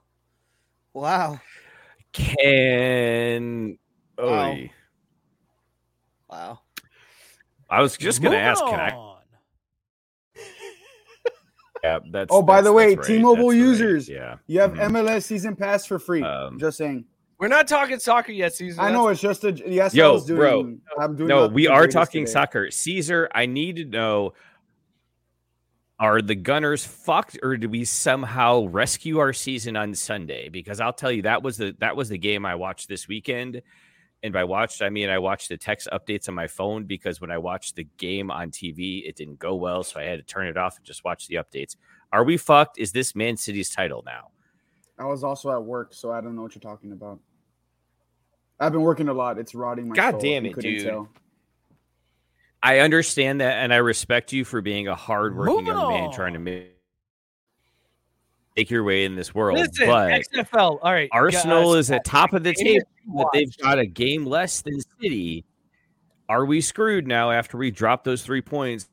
[0.92, 1.40] Wow.
[2.12, 3.79] Can.
[4.18, 4.57] Wow.
[6.31, 6.59] Wow.
[7.70, 8.62] I was just gonna ask.
[8.64, 9.09] Can I?
[11.85, 12.29] Yeah, that's.
[12.31, 14.37] Oh, by that's- the way, right, T-Mobile that's right, users, Yeah.
[14.46, 14.90] You have Mhm.
[14.92, 16.22] MLS season pass for free.
[16.22, 17.05] Um, just saying.
[17.40, 18.81] We're not talking soccer yet, Caesar.
[18.81, 19.92] I know it's just a yes.
[19.92, 20.77] Yo, I was doing, bro.
[21.01, 22.33] I'm doing No, we are talking today.
[22.35, 22.70] soccer.
[22.70, 24.35] Caesar, I need to know
[26.02, 30.48] are the Gunners fucked or do we somehow rescue our season on Sunday?
[30.48, 33.62] Because I'll tell you that was the that was the game I watched this weekend.
[34.24, 37.30] And by watched, I mean I watched the text updates on my phone because when
[37.30, 39.84] I watched the game on TV, it didn't go well.
[39.84, 41.76] So I had to turn it off and just watch the updates.
[42.12, 42.78] Are we fucked?
[42.78, 44.32] Is this Man City's title now?
[44.98, 47.20] I was also at work, so I don't know what you're talking about.
[48.58, 49.38] I've been working a lot.
[49.38, 50.84] It's rotting my God soul, damn it, dude.
[50.84, 51.08] tell.
[52.62, 56.35] I understand that, and I respect you for being a hardworking Moving young man trying
[56.35, 56.77] to make,
[58.57, 59.59] make your way in this world.
[59.59, 60.79] Listen, but XFL.
[60.81, 61.09] All right.
[61.12, 64.79] Arsenal guys, is at top of the table, but they've got a game less than
[65.01, 65.44] City.
[66.29, 68.88] Are we screwed now after we drop those three points,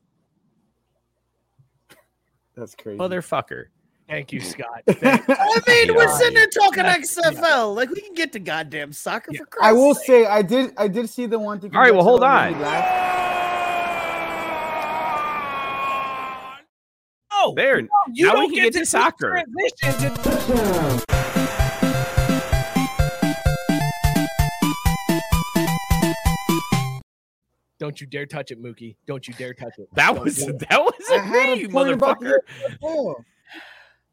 [2.56, 2.98] That's crazy.
[2.98, 3.66] motherfucker?
[4.08, 4.82] Thank you, Scott.
[4.88, 6.98] Thank- I mean, we're sitting there talking Yeah.
[6.98, 7.74] XFL.
[7.76, 10.06] Like we can get to goddamn soccer for Christ's I will sake.
[10.06, 11.74] say I did I did see the one thing.
[11.74, 12.62] All right, well, hold that made on.
[17.56, 17.72] Me laugh.
[17.82, 19.42] Oh, There, you now don't we can get to this soccer.
[19.80, 21.04] transition
[27.78, 28.96] Don't you dare touch it, Mookie.
[29.06, 29.88] Don't you dare touch it.
[29.94, 30.58] that Don't was it.
[30.68, 32.36] that was I a had me, a point motherfucker.
[32.80, 33.14] the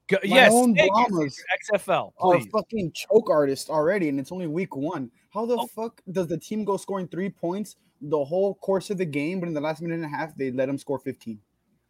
[0.10, 1.38] Go, My yes, own thank you, Brahmas
[1.74, 2.14] XFL.
[2.20, 2.48] are Please.
[2.50, 5.12] fucking choke artists already, and it's only week one.
[5.32, 5.68] How the Oh.
[5.68, 9.48] fuck does the team go scoring three points the whole course of the game, but
[9.48, 11.42] in the last minute and a half they let them score 15?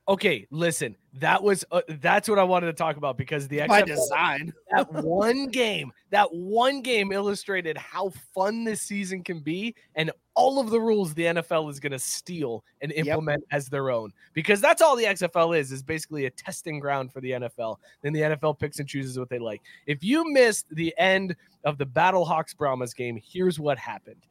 [0.10, 3.68] Okay, listen, that was uh, that's what I wanted to talk about because the XFL,
[3.68, 4.54] By XFL, design.
[4.72, 10.62] that one game, that one game illustrated how fun this season can be and all
[10.62, 13.06] of the rules the NFL is going to steal and Yep.
[13.08, 14.14] implement as their own.
[14.34, 17.76] Because that's all the XFL is is basically a testing ground for the NFL.
[18.02, 19.62] Then the NFL picks and chooses what they like.
[19.88, 24.26] If you missed the end of the Battlehawks Brahmas game, here's what happened.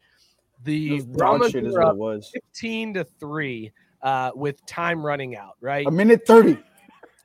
[0.65, 2.31] The was dog Brahmas is were what up it was.
[2.33, 5.87] 15 to 3 uh, with time running out, right?
[5.87, 6.59] A minute 30.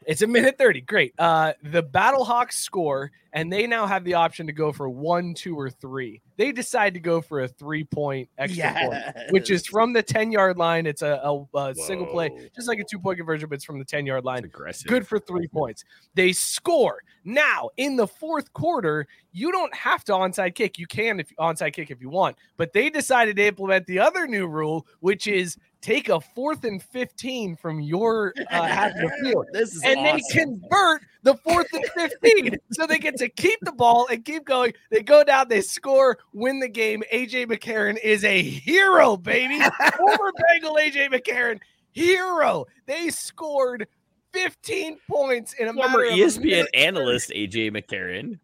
[0.06, 0.82] It's a minute 30.
[0.82, 1.14] Great.
[1.20, 5.58] Uh, the Battlehawks score, and they now have the option to go for one, two,
[5.58, 6.22] or three.
[6.38, 10.32] They decide to go for a three point extra point, which is from the 10
[10.32, 10.86] yard line.
[10.86, 13.80] It's a, a, a single play, just like a two point conversion, but it's from
[13.80, 14.44] the 10 yard line.
[14.44, 14.88] aggressive.
[14.88, 15.84] Good for three points.
[16.16, 17.04] They score.
[17.24, 20.78] Now, in the fourth quarter, you don't have to onside kick.
[20.80, 24.28] You can if onside kick if you want, but they decided to implement the other
[24.28, 29.12] new rule, which is take a fourth and 15 from your uh, half of the
[29.24, 30.16] field This is and awesome.
[30.16, 31.84] they convert the fourth and
[32.22, 32.56] 15.
[32.72, 34.74] so they get to keep the ball and keep going.
[34.90, 37.04] They go down, they score, win the game.
[37.14, 39.60] AJ McCarron is a hero, baby.
[39.98, 41.60] Former Bengal AJ McCarron,
[41.92, 42.66] hero.
[42.86, 43.88] They scored
[44.34, 46.70] 15 points in a Former matter of ESPN minute.
[46.74, 48.40] analyst AJ McCarron.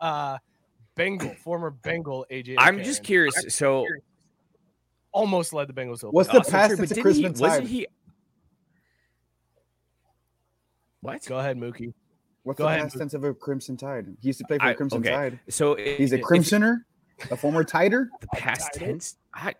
[0.00, 0.38] Uh,
[0.94, 2.54] Bengal, former Bengal AJ.
[2.58, 3.04] I'm just McCarron.
[3.06, 3.44] curious.
[3.54, 3.86] So,
[5.12, 6.10] Almost led the Bengals over.
[6.10, 7.86] What's the also past true, but tense of didn't he- Crispin wasn't he?
[11.00, 11.24] What?
[11.26, 11.94] Go ahead, Mookie.
[12.46, 12.82] What's Go the ahead.
[12.82, 14.06] past tense of a Crimson Tide?
[14.20, 15.10] He used to play for I- the Crimson okay.
[15.10, 15.40] Tide.
[15.48, 16.86] So it- He's a if- crimsoner,
[17.32, 18.06] a former tider.
[18.20, 18.86] The past Title?
[18.86, 19.16] tense.
[19.34, 19.54] I,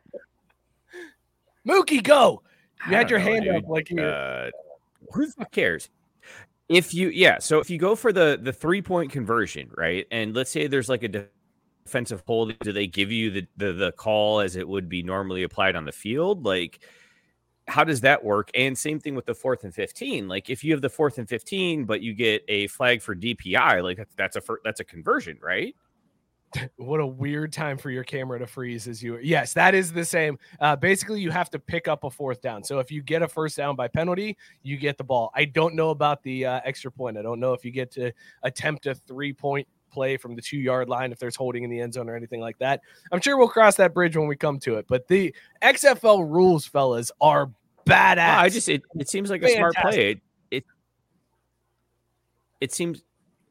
[1.66, 2.44] Mookie, go.
[2.85, 3.55] I You had your know, hand dude.
[3.57, 4.01] up like you.
[4.01, 4.51] Uh,
[5.12, 5.88] who cares?
[6.68, 10.33] If you yeah, so if you go for the the three point conversion, right, and
[10.37, 11.29] let's say there's like a
[11.85, 15.42] defensive hold, do they give you the the, the call as it would be normally
[15.42, 16.44] applied on the field?
[16.44, 16.79] Like,
[17.68, 18.50] how does that work?
[18.55, 20.29] And same thing with the fourth and fifteen.
[20.29, 23.83] Like, if you have the fourth and fifteen, but you get a flag for DPI,
[23.83, 25.74] like that's that's a that's a conversion, right?
[26.76, 30.05] what a weird time for your camera to freeze as you yes that is the
[30.05, 33.22] same uh, basically you have to pick up a fourth down so if you get
[33.22, 36.61] a first down by penalty you get the ball i don't know about the uh,
[36.64, 40.37] extra point i don't know if you get to attempt a three point play from
[40.37, 42.82] the two yard line if there's holding in the end zone or anything like that
[43.12, 46.66] i'm sure we'll cross that bridge when we come to it but the xfl rules
[46.66, 47.50] fellas are
[47.87, 50.11] badass Well, I just it, it seems like a smart play.
[50.11, 50.64] It, it
[52.61, 53.02] it seems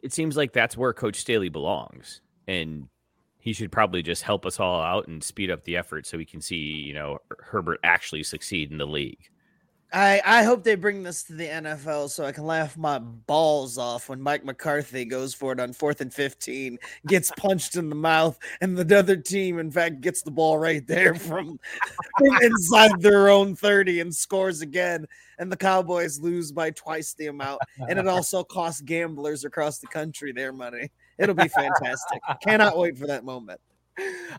[0.04, 2.88] it seems like that's where Coach Staley belongs, and
[3.40, 6.26] he should probably just help us all out and speed up the effort so we
[6.26, 9.30] can see you know Herbert actually succeed in the league.
[9.94, 13.78] I, I hope they bring this to the NFL so I can laugh my balls
[13.78, 17.96] off when Mike McCarthy goes for it on fourth and 15, gets punched in the
[17.96, 21.60] mouth, and the other team, in fact, gets the ball right there from,
[22.42, 25.08] inside their own 30 and scores again.
[25.38, 27.62] And the Cowboys lose by twice the amount.
[27.90, 30.92] And it also costs gamblers across the country their money.
[31.18, 32.22] It'll be fantastic.
[32.42, 33.60] Cannot wait for that moment.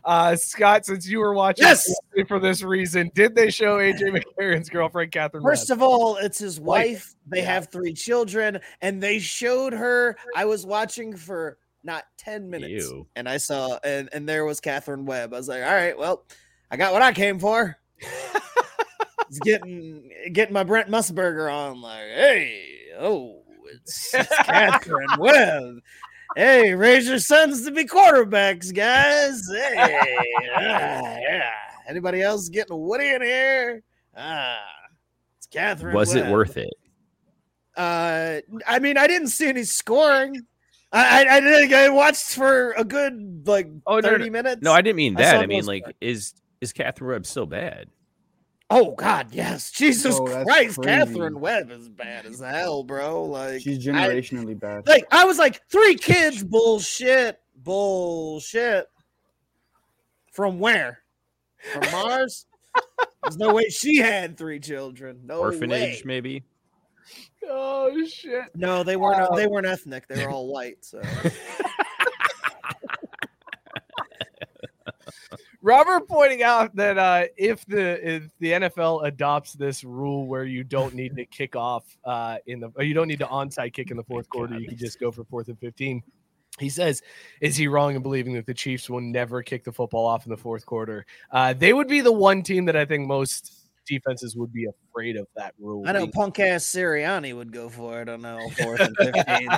[0.05, 1.91] Uh scott since you were watching Yes!
[2.27, 6.59] for this reason did they show aj mccarron's girlfriend katherine First of all, it's his
[6.59, 7.15] Wife.
[7.27, 10.15] They have three children, and they showed her.
[10.35, 13.07] I was watching for not 10 minutes, Ew.
[13.15, 15.33] and I saw, and, and there was Katherine Webb.
[15.33, 16.25] I was like, all right, well,
[16.69, 17.77] I got what I came for.
[19.29, 22.63] it's getting getting my Brent Musburger on, like, hey,
[22.99, 23.43] oh,
[23.73, 25.79] it's, it's Katherine Webb.
[26.37, 29.49] Hey, raise your sons to be quarterbacks, guys.
[29.51, 29.73] Hey,
[30.55, 31.49] ah, yeah.
[31.89, 33.81] Anybody else getting Woody in here?
[34.15, 34.59] Ah,
[35.39, 35.95] it's Katherine.
[35.95, 36.69] Was it worth it?
[37.75, 40.43] Uh, I mean, I didn't see any scoring.
[40.91, 44.31] I I, I, I watched for a good like Oh, no, thirty no.
[44.33, 44.61] minutes.
[44.61, 45.37] No, I didn't mean that.
[45.39, 47.89] I mean, like, is is Katherine Webb still bad?
[48.69, 50.89] Oh God, yes, Jesus Bro, that's Christ, crazy.
[50.89, 53.23] Katherine Webb is bad as hell, bro.
[53.23, 54.85] Like She's I- generationally bad.
[54.87, 58.87] like I was like three kids, bullshit, bullshit.
[60.33, 60.99] From where?
[61.73, 62.45] From Mars?
[63.23, 65.21] There's no way she had three children.
[65.25, 66.01] No Orphanage, way.
[66.05, 66.43] maybe.
[67.49, 69.21] oh shit No, they weren't.
[69.21, 70.07] Uh, they weren't ethnic.
[70.09, 70.83] They were all white.
[70.83, 71.01] So
[75.67, 80.63] Robert pointing out that uh, if the if the NFL adopts this rule where you
[80.63, 83.97] don't need to kick off uh, in the you don't need to onside kick in
[83.97, 86.01] the fourth quarter, you can just go for fourth and fifteen.
[86.57, 87.01] He says,
[87.41, 90.29] "Is he wrong in believing that the Chiefs will never kick the football off in
[90.29, 91.05] the fourth quarter?
[91.31, 93.51] Uh, they would be the one team that I think most
[93.87, 95.83] defenses would be afraid of that rule.
[95.87, 99.49] I know being- punk ass Sirianni would go for it on no fourth and fifteen.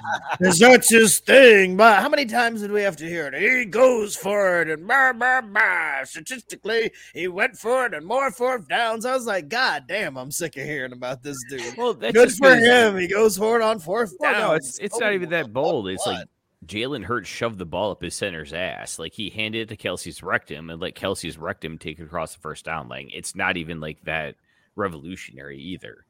[0.41, 1.75] Is that his thing?
[1.77, 3.33] But how many times did we have to hear it?
[3.41, 6.03] He goes for it and bah, bah, bah.
[6.03, 9.05] statistically he went for it and more fourth downs.
[9.05, 11.75] I was like, God damn, I'm sick of hearing about this dude.
[11.77, 12.97] Well, that's Good just for 'cause- him.
[12.97, 14.41] He goes for it on fourth Well, down.
[14.49, 15.89] no, it's it's not even oh, that bold.
[15.89, 16.27] It's like what?
[16.69, 18.99] Jalen Hurts shoved the ball up his center's ass.
[18.99, 22.39] Like he handed it to Kelce's rectum and let Kelce's rectum take it across the
[22.41, 22.88] first down.
[22.88, 24.36] Like it's not even like that
[24.75, 26.05] revolutionary either.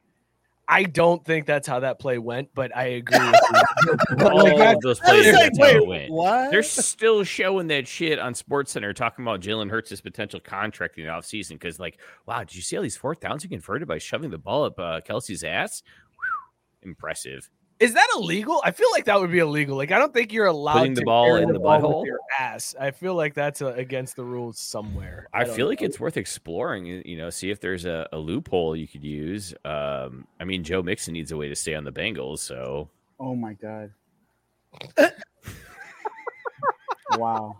[0.72, 3.36] I don't think that's how that play went, but I agree with
[4.19, 4.28] you.
[4.28, 6.12] All that- of those I plays, like, that's how it wait, went.
[6.12, 6.52] what?
[6.52, 11.06] They're still showing that shit on Sports Center, talking about Jalen Hurts' potential contract in
[11.06, 11.54] the offseason.
[11.54, 14.38] Because, like, wow, did you see all these fourth downs he converted by shoving the
[14.38, 15.82] ball up uh, Kelce's ass?
[16.84, 17.50] Whew, impressive.
[17.80, 18.62] Is that illegal?
[18.65, 19.78] I feel like that would be illegal.
[19.78, 22.00] Like I don't think you're allowed Putting the to ball in the ball butthole?
[22.02, 22.76] with your ass.
[22.78, 25.30] I feel like that's uh against the rules somewhere.
[25.34, 26.86] I, don't feel like it's worth exploring.
[26.86, 29.54] You know, see if there's a, a loophole you could use.
[29.63, 33.36] Um, I mean, Joe Mixon needs a way to stay on the Bengals, so Oh
[33.36, 33.92] my god.
[37.18, 37.58] wow.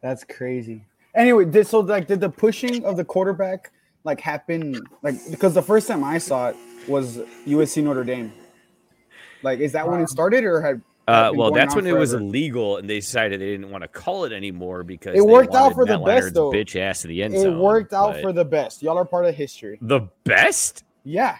[0.00, 0.84] That's crazy.
[1.14, 3.72] Anyway, did so like did the pushing of the quarterback
[4.04, 6.56] like happen like because the first time I saw it
[6.88, 8.32] was USC Notre Dame.
[9.42, 12.12] Like is that when it started or had Uh, well, that's on when it was
[12.12, 15.54] illegal, and they decided they didn't want to call it anymore because It they worked
[15.54, 16.52] out wanted for the best, Leinart's though.
[16.52, 17.58] Bitch ass in the end it zone.
[17.58, 18.82] worked out for the best.
[18.82, 19.78] Y'all are part of history.
[19.80, 20.84] the best.
[21.04, 21.36] Yeah.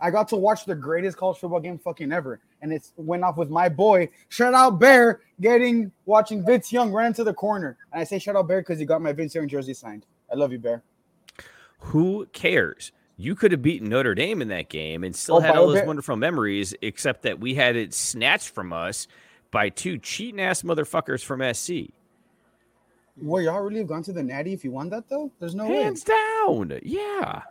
[0.00, 2.40] I got to watch the greatest college football game fucking ever.
[2.62, 7.06] And it went off with my boy, shout out Bear, getting watching Vince Young run
[7.06, 7.76] into the corner.
[7.92, 10.06] And I say shout out Bear because he got my Vince Young jersey signed.
[10.32, 10.82] I love you, Bear.
[11.80, 12.92] Who cares?
[13.20, 15.80] You could have beaten Notre Dame in that game and still Oh, had all those
[15.80, 15.86] bit.
[15.86, 19.06] wonderful memories, except that we had it snatched from us
[19.50, 21.92] by two cheating ass motherfuckers from SC.
[23.20, 25.30] Would y'all really have gone to the Natty if you won that though?
[25.38, 26.80] There's no Hands down.
[26.82, 27.42] Yeah.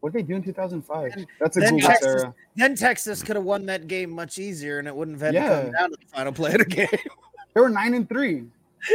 [0.00, 1.12] What did they do in 2005?
[1.38, 2.34] That's a then Google Texas- Sarah.
[2.56, 5.62] Then Texas could have won that game much easier, and it wouldn't have had to
[5.64, 6.88] come down to the final play of the game.
[7.52, 8.44] They were nine and three.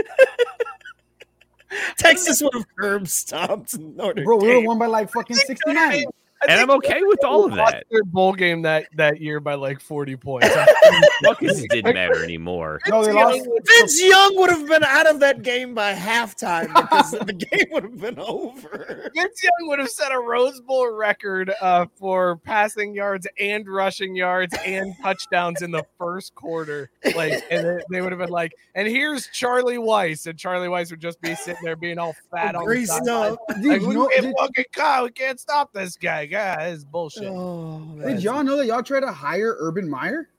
[1.97, 6.05] Texas would have curb stomped Notre Bro, we would have won by like fucking 69.
[6.47, 7.85] And I'm okay with all of lost that.
[7.89, 10.47] Their bowl game that that year by like 40 points.
[11.23, 12.79] Fuck it, it didn't matter anymore.
[12.87, 13.47] No, they lost.
[13.65, 17.83] Vince Young would have been out of that game by halftime because the game would
[17.83, 19.09] have been over.
[19.15, 24.15] Vince Young would have set a Rose Bowl record uh, for passing yards and rushing
[24.15, 26.89] yards and touchdowns in the first quarter.
[27.15, 30.91] Like, and they, they would have been like, "And here's Charlie Weis," and Charlie Weis
[30.91, 33.33] would just be sitting there being all fat on the Greased sideline.
[33.33, 33.39] up.
[33.61, 35.03] Did, Like, you we know, can't did, fucking call.
[35.05, 36.25] We can't stop this guy.
[36.25, 37.23] God, this is bullshit.
[37.27, 40.29] Oh, did y'all know that y'all tried to hire Urban Meyer?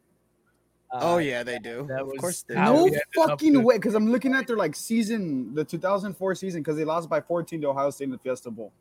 [0.92, 1.86] Oh Uh, yeah, they do.
[1.88, 3.76] that Of course they how No we fucking way.
[3.76, 7.60] Because I'm looking at their like season, the 2004 season, because they lost by 14
[7.62, 8.72] to Ohio State in the Fiesta Bowl.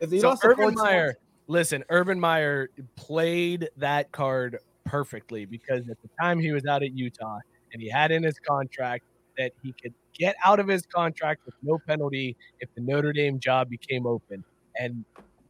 [0.00, 1.14] If they So lost Urban 14 Meyer,
[1.48, 6.92] listen, Urban Meyer played that card perfectly because at the time he was out at
[6.92, 7.38] Utah
[7.72, 9.04] and he had in his contract
[9.36, 13.38] that he could get out of his contract with no penalty if the Notre Dame
[13.38, 14.44] job became open.
[14.78, 15.04] And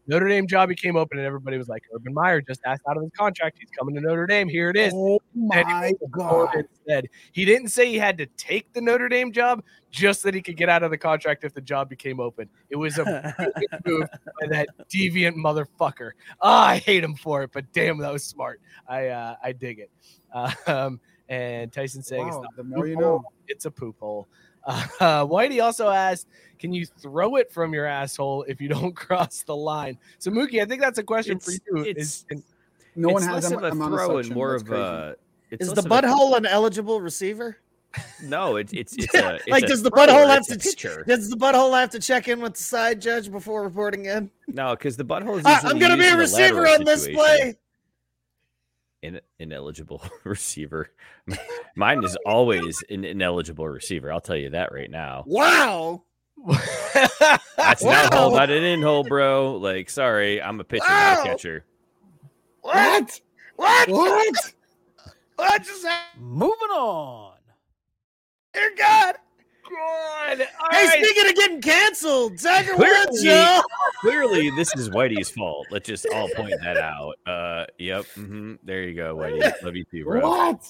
[0.06, 3.02] Notre Dame job became open, and everybody was like, Urban Meyer just asked out of
[3.02, 3.58] his contract.
[3.58, 4.48] He's coming to Notre Dame.
[4.48, 4.92] Here it is.
[4.94, 6.54] Oh my he god!
[6.54, 10.42] Instead, he didn't say he had to take the Notre Dame job, just that he
[10.42, 12.48] could get out of the contract if the job became open.
[12.70, 13.04] It was a
[13.86, 14.08] move
[14.40, 16.12] by that deviant motherfucker.
[16.40, 18.60] Ah, I hate him for it, but damn, that was smart.
[18.88, 19.90] I uh, I dig it.
[20.32, 23.96] Uh, um, and Tyson saying it's not the more you poop hole, it's a poop
[23.98, 24.28] hole.
[24.66, 26.26] Uh, Whitey also asked,
[26.58, 30.60] "Can you throw it from your asshole if you don't cross the line?" So Mookie,
[30.60, 31.84] I think that's a question for you.
[31.84, 32.42] it's- Is-
[32.96, 35.16] No one it's has less that of a amount of throw and more of a.
[35.50, 37.58] It's Is the of a- butthole an eligible receiver?
[38.22, 39.34] No, it's it's it's a.
[39.36, 41.04] It's like, a does the butthole have to ch- pitcher?
[41.06, 44.30] does the butthole have to check in with the side judge before reporting in?
[44.48, 45.44] No, because the butthole is.
[45.46, 47.56] I'm gonna be a receiver lateral on this play.
[49.02, 50.90] An ineligible receiver.
[51.76, 54.10] Mine is always an ineligible receiver.
[54.12, 55.24] I'll tell you that right now.
[55.26, 56.02] Wow.
[57.56, 58.38] That's an out hole, Wow.
[58.38, 59.56] not an in hole, bro.
[59.56, 61.22] Like, sorry, I'm a pitcher, not Wow.
[61.22, 61.64] a catcher.
[62.62, 63.20] What?
[63.56, 63.88] What?
[63.88, 64.52] What?
[65.36, 66.24] What just happened?
[66.24, 67.34] Moving on.
[68.54, 69.14] Dear God.
[69.70, 70.40] God.
[70.40, 71.04] All Hey, right.
[71.04, 73.60] speaking of getting canceled, Tiger Clearly- Woods, yo.
[74.00, 75.66] Clearly, this is Whitey's fault.
[75.70, 77.14] Let's just all point that out.
[77.26, 78.04] Uh, yep.
[78.14, 79.52] hmm There you go, Whitey.
[79.62, 80.20] Love you too, bro.
[80.20, 80.60] What?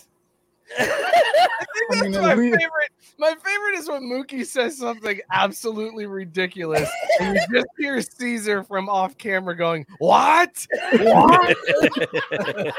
[0.78, 2.90] I think I that's mean, my we- favorite.
[3.18, 6.86] My favorite is when Mookie says something absolutely ridiculous,
[7.20, 10.66] and you just hear Caesar from off camera going, "What?
[10.92, 11.57] What?"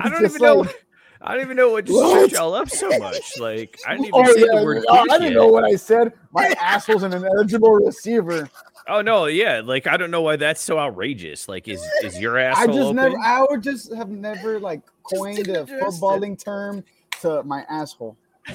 [0.00, 0.66] I don't Just even know.
[1.24, 2.30] Like- I don't even know what just What?
[2.30, 3.38] set y'all up so much.
[3.40, 4.84] Like I didn't even Oh, say yeah, the word.
[4.88, 5.34] oh, I douche didn't yet.
[5.34, 6.12] know what I said.
[6.32, 8.48] My asshole's an ineligible receiver.
[8.88, 9.62] Oh no, yeah.
[9.64, 11.48] Like I don't know why that's so outrageous.
[11.48, 12.62] Like is is your asshole?
[12.62, 12.96] I just open?
[12.96, 16.84] never, I would just have never like coined a footballing term
[17.22, 18.16] to my asshole.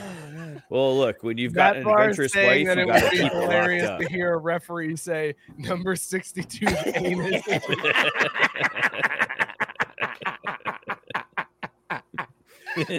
[0.69, 3.03] Well, look, when you've got That an bar adventurous wife, saying you it got to
[3.05, 7.41] would be keep hilarious to hear a referee say number 62 anus.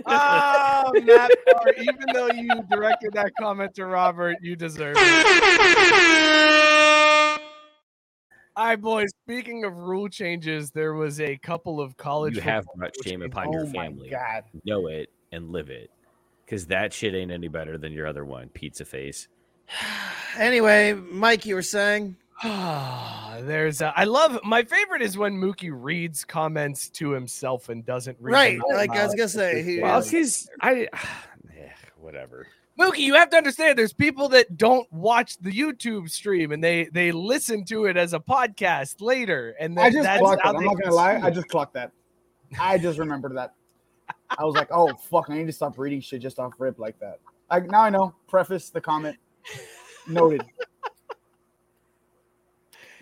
[0.07, 6.20] oh, Matt Barr, even though you directed that comment to Robert, you deserve it.
[8.57, 9.11] All right, boys.
[9.24, 12.35] Speaking of rule changes, there was a couple of college.
[12.35, 13.26] you have football brought shame changes.
[13.26, 14.11] upon your oh my family.
[14.11, 14.45] god!
[14.64, 15.91] Know it and live it,
[16.45, 19.28] because that shit ain't any better than your other one, pizza face.
[20.39, 22.14] Anyway, Mike, you were saying
[23.43, 28.16] There's, a, I love my favorite is when Mookie reads comments to himself and doesn't
[28.20, 28.32] read.
[28.32, 28.59] right.
[28.59, 30.88] them Like I was gonna say, he, Well, because I,
[31.55, 32.47] yeah, whatever.
[32.78, 36.84] Mookie, you have to understand there's people that don't watch the YouTube stream and they
[36.93, 39.55] they listen to it as a podcast later.
[39.61, 40.59] And I just that's clocked how that.
[40.59, 41.12] I'm not gonna lie.
[41.12, 41.93] consume I just clocked that.
[42.59, 43.55] I just remembered that.
[44.30, 46.99] I was like, oh fuck, I need to stop reading shit just off rip like
[47.01, 47.18] that.
[47.51, 48.14] I now I know.
[48.28, 49.18] Preface the comment.
[50.07, 50.43] Noted.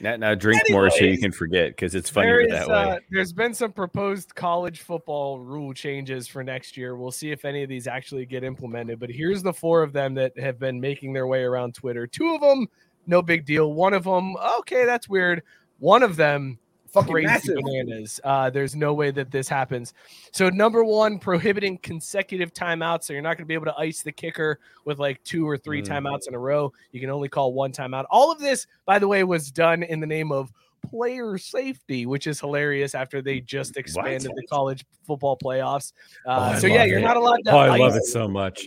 [0.01, 2.75] Now, now drink more so you can forget because it's funnier is, that way.
[2.75, 6.97] uh, there's been some proposed college football rule changes for next year.
[6.97, 9.01] We'll see if any of these actually get implemented.
[9.01, 12.07] But here's the four of them that have been making their way around Twitter.
[12.07, 12.69] Two of them,
[13.07, 13.73] no big deal.
[13.73, 15.43] One of them, okay, that's weird.
[15.81, 16.59] One of them,
[16.93, 17.57] Fucking crazy massive.
[17.63, 18.21] bananas.
[18.25, 19.95] Uh, there's no way that this happens.
[20.33, 23.05] So number one, prohibiting consecutive timeouts.
[23.05, 25.57] So you're not going to be able to ice the kicker with like two or
[25.59, 25.87] three Mm.
[25.89, 26.73] timeouts in a row.
[26.93, 28.05] You can only call one timeout.
[28.11, 30.53] All of this, by the way, was done in the name of
[30.83, 35.93] player safety, which is hilarious after they just expanded the college football playoffs.
[36.27, 37.03] Uh, I so yeah, love you're it.
[37.03, 37.53] not allowed to.
[37.53, 38.67] Oh, I love ice- it so much.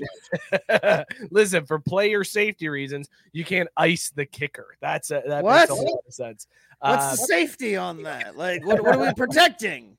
[1.32, 4.76] Listen, for player safety reasons, you can't ice the kicker.
[4.82, 5.70] That's a, that What?
[5.70, 6.47] makes a lot of sense.
[6.80, 8.38] what's Uh, the safety on that?
[8.38, 9.97] Like, what, what are we protecting?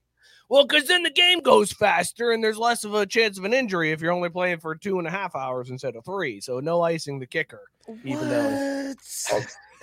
[0.49, 3.55] Well, because then the game goes faster and there's less of a chance of an
[3.55, 6.41] injury if you're only playing for two and a half hours instead of three.
[6.43, 7.63] So no icing the kicker.
[8.05, 8.93] Even though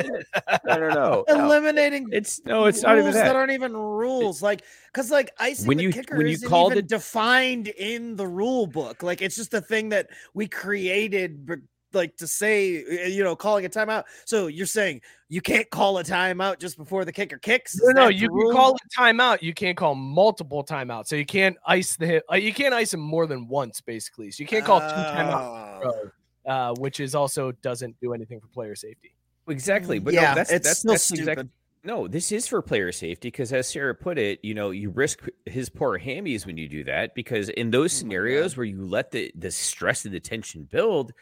[0.03, 0.61] What?
[0.65, 0.93] don't no.
[0.93, 1.25] no.
[1.45, 3.35] eliminating It's no, it's not even rules that.
[3.35, 4.41] aren't even rules.
[4.41, 7.67] Like, because like icing When the you- kicker when you isn't called even it- defined
[7.69, 9.03] in the rule book.
[9.03, 11.61] Like, it's just a thing that we created,
[11.93, 14.03] like to say, uh, you know, calling a timeout.
[14.25, 17.75] So you're saying you can't call a timeout just before the kicker kicks?
[17.81, 19.41] no, Is no, that you can call a timeout.
[19.41, 21.07] You can't call multiple timeouts.
[21.07, 22.23] So you can't ice the hit.
[22.31, 24.31] Uh, you can't ice him more than once, basically.
[24.31, 26.11] So you can't call two timeouts, in a Oh.
[26.45, 29.13] row, uh, which is also doesn't do anything for player safety.
[29.49, 31.29] Exactly, but yeah, no, that's it's that's still that's stupid.
[31.29, 31.49] exact-
[31.83, 32.07] no.
[32.07, 35.69] This is for player safety because, as Sarah put it, you know, you risk his
[35.69, 39.11] poor hammies when you do that because in those Oh my scenarios where you let
[39.11, 41.13] the the stress and the tension build,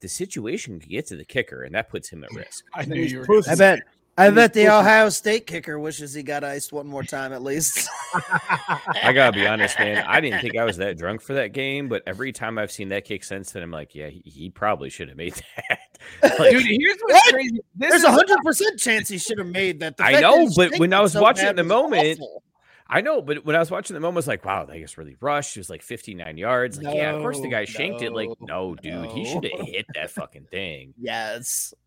[0.00, 2.64] the situation can get to the kicker and that puts him at risk.
[2.74, 3.42] I knew you were.
[3.48, 3.80] I bet.
[4.18, 4.68] I bet the.
[4.68, 7.88] Ohio State kicker wishes he got iced one more time at least.
[8.14, 10.04] I gotta be honest, man.
[10.08, 12.88] I didn't think I was that drunk for that game, but every time I've seen
[12.88, 15.34] that kick since then, I'm like, yeah, he, he probably should have made
[15.68, 15.78] that.
[16.22, 17.34] Like, Dude, here's what's What?
[17.34, 17.60] crazy.
[17.74, 19.94] This There's a hundred percent chance he should have made that.
[19.98, 22.42] I know, but when I was so watching the moment, awful.
[22.90, 24.96] I know, but when I was watching the moment, I was like, wow, that guy's
[24.96, 25.56] really rushed.
[25.56, 26.78] It was like 59 yards.
[26.78, 28.14] Like, yeah, of course the No, guy shanked it.
[28.14, 30.94] Like, no, no, dude, he should have hit that fucking thing.
[30.98, 31.74] yes.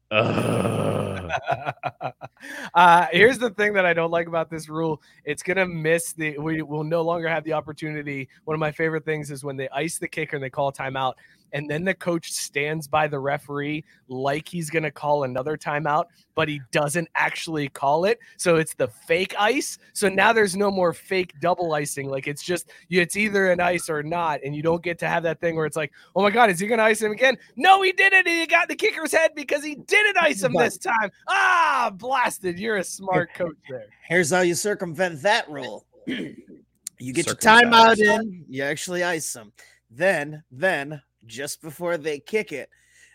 [2.74, 5.02] Uh, here's the thing that I don't like about this rule.
[5.24, 6.38] It's gonna miss the.
[6.38, 8.28] We will no longer have the opportunity.
[8.46, 11.14] One of my favorite things is when they ice the kicker and they call timeout,
[11.54, 16.48] and then the coach stands by the referee like he's gonna call another timeout, but
[16.48, 18.20] he doesn't actually call it.
[18.38, 19.78] So it's the fake ice.
[19.94, 22.10] So now there's no more fake double icing.
[22.10, 25.24] Like it's just it's either an ice or not, and you don't get to have
[25.24, 27.38] that thing where it's like, oh my god, is he gonna ice him again?
[27.56, 28.28] No, he didn't.
[28.28, 31.12] He got the kicker's head because he didn't ice him this time.
[31.28, 32.60] Ah, blasted!
[32.60, 33.86] You're a smart coach there.
[34.08, 35.86] Here's how you circumvent that rule.
[36.06, 39.52] you get your timeout in, you actually ice them.
[39.90, 42.70] Then, then just before they kick it,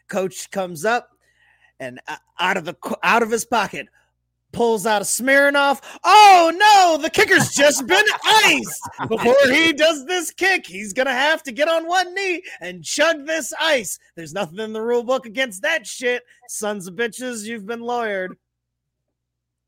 [0.09, 1.11] coach comes up
[1.79, 3.89] and uh, out of the out of his pocket
[4.53, 5.83] pulls out a Smirnoff.
[6.03, 8.81] Oh no, the kicker's just been iced.
[9.09, 13.27] Before he does this kick, he's gonna have to get on one knee and chug
[13.27, 13.99] this ice.
[14.15, 16.23] There's nothing in the rule book against that shit.
[16.49, 18.31] Sons of bitches, you've been lawyered.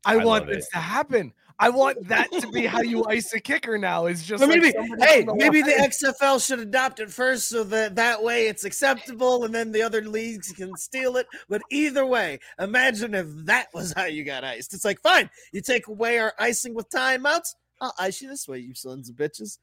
[0.05, 0.71] I, I want this it.
[0.73, 1.33] to happen.
[1.59, 4.05] I want that to be how you ice a kicker now.
[4.05, 5.71] Is just like maybe, hey, the maybe the.
[5.71, 10.01] XFL should adopt it first, so that that way it's acceptable, and then the other
[10.01, 11.27] leagues can steal it.
[11.49, 14.73] But either way, imagine if that was how you got iced.
[14.73, 17.55] It's like, fine, you take away our icing with timeouts.
[17.81, 19.57] I'll ice you this way, you sons of bitches.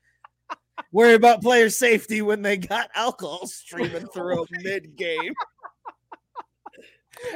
[0.93, 5.33] worry about player safety when they got alcohol streaming through mid game.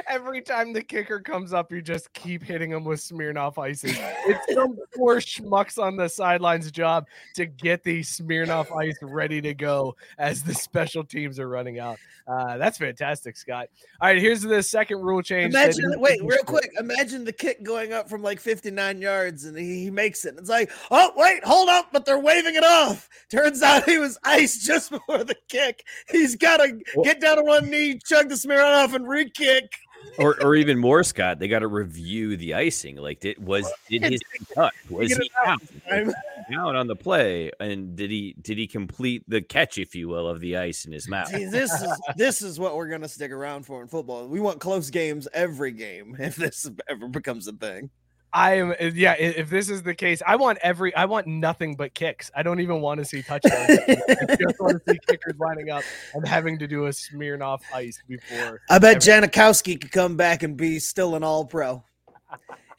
[0.07, 3.97] Every time the kicker comes up, you just keep hitting him with Smirnoff ices.
[4.23, 9.55] It's some poor schmucks on the sidelines job to get the Smirnoff ice ready to
[9.55, 11.97] go as the special teams are running out.
[12.27, 13.67] Uh, that's fantastic, Scott.
[13.99, 15.53] All right, here's the second rule change.
[15.53, 16.69] Imagine, wait, real quick.
[16.79, 20.35] Imagine the kick going up from like 59 yards and he, he makes it.
[20.37, 23.09] It's like, oh, wait, hold up, but they're waving it off.
[23.29, 25.85] Turns out he was iced just before the kick.
[26.09, 29.77] He's got to get down on one knee, chug the Smirnoff, and re kick.
[30.17, 31.39] Or or even more, Scott.
[31.39, 32.97] They got to review the icing.
[32.97, 34.21] Like, did was did his
[34.53, 34.73] cut?
[34.89, 35.61] Was he it out out?
[35.61, 36.05] this time.
[36.07, 36.15] Was
[36.47, 37.51] he down on the play?
[37.59, 40.91] And did he did he complete the catch, if you will, of the ice in
[40.91, 41.29] his mouth?
[41.29, 44.27] See, this is this is what we're gonna stick around for in football.
[44.27, 47.89] We want close games every game if this ever becomes a thing.
[48.33, 49.13] I am, uh, yeah.
[49.13, 52.31] If this is the case, I want every, I want nothing but kicks.
[52.35, 53.69] I don't even want to see touchdowns.
[53.87, 58.01] I just want to see kickers lining up and having to do a Smirnoff ice
[58.07, 58.61] before.
[58.69, 61.83] I bet every- Janikowski could come back and be still an all pro.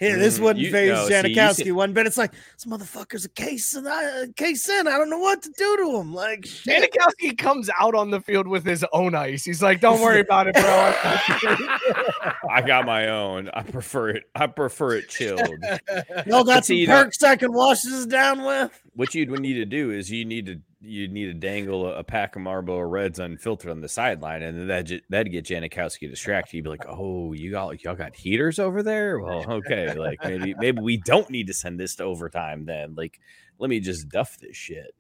[0.00, 2.06] Here, this Mm, wouldn't you- phase no, Janikowski see- one bit.
[2.06, 4.88] It's like this motherfucker's a case and I case in.
[4.88, 6.12] I don't know what to do to him.
[6.12, 6.92] Like shit.
[6.92, 9.44] Janikowski comes out on the field with his own ice.
[9.44, 10.62] He's like, "Don't worry about it, bro."
[12.50, 13.48] I got my own.
[13.54, 14.24] I prefer it.
[14.34, 15.40] I prefer it chilled.
[16.26, 18.70] Y'all got see, some you know- perks I can wash this down with.
[18.94, 22.04] what you'd need to do is you need to you need to dangle a, a
[22.04, 26.10] pack of Marlboro Reds unfiltered on the sideline, and then that ju- that'd get Janikowski
[26.10, 26.56] distracted.
[26.56, 29.20] You'd be like, "Oh, you all y'all got heaters over there?
[29.20, 32.94] Well, okay, like maybe maybe we don't need to send this to overtime then.
[32.94, 33.20] Like,
[33.58, 34.94] let me just duff this shit."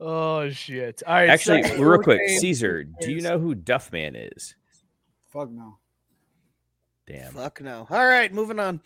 [0.00, 1.02] oh shit!
[1.06, 4.54] All right, Actually, second real quick, Caesar, do you know who Duffman is?
[5.32, 5.78] Fuck no.
[7.06, 7.32] Damn.
[7.32, 7.86] Fuck no.
[7.90, 8.80] All right, moving on.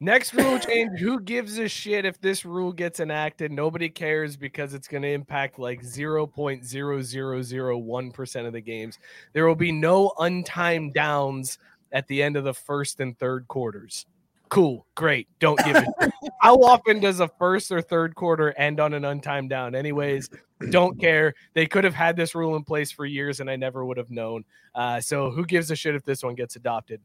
[0.00, 0.98] Next rule change.
[0.98, 3.50] Who gives a shit if this rule gets enacted?
[3.52, 8.98] Nobody cares because it's going to impact like 0.0001% of the games.
[9.32, 11.58] There will be no untimed downs
[11.92, 14.04] at the end of the first and third quarters.
[14.48, 14.86] Cool.
[14.94, 15.28] Great.
[15.38, 15.88] Don't give it.
[16.40, 19.74] How often does a first or third quarter end on an untimed down?
[19.74, 20.28] Anyways,
[20.70, 21.34] don't care.
[21.54, 24.10] They could have had this rule in place for years and I never would have
[24.10, 24.44] known.
[24.74, 27.00] Uh, so who gives a shit if this one gets adopted?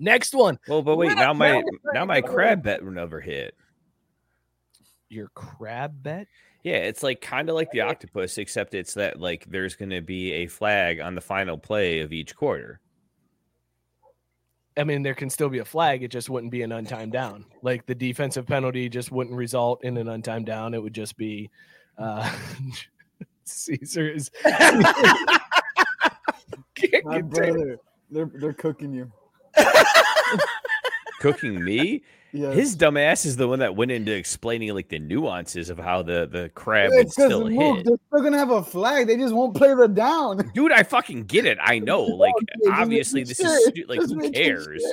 [0.00, 0.58] Next one.
[0.66, 1.16] Well, but wait, What?
[1.18, 3.54] now my Now- now my crab bet never hit.
[5.10, 6.26] Your crab bet?
[6.64, 10.00] Yeah, it's like kind of like the octopus, except it's that like there's going to
[10.00, 12.80] be a flag on the final play of each quarter.
[14.76, 16.02] I mean, there can still be a flag.
[16.02, 17.44] It just wouldn't be an untimed down.
[17.62, 20.72] Like the defensive penalty just wouldn't result in an untimed down.
[20.74, 21.50] It would just be
[21.98, 22.30] uh
[23.44, 24.30] Caesar is
[27.04, 27.78] My brother,
[28.10, 29.10] they're they're cooking you.
[31.20, 32.02] Cooking me,
[32.32, 32.54] Yes.
[32.54, 36.28] his dumbass is the one that went into explaining like the nuances of how the
[36.30, 37.84] the crab Yeah, would still the move, hit.
[37.86, 39.06] They're still gonna have a flag.
[39.08, 40.50] They just won't play the down.
[40.54, 41.58] Dude, I fucking get it.
[41.60, 42.02] I know.
[42.02, 42.34] Like,
[42.70, 44.84] obviously, this is stu- like Just who cares?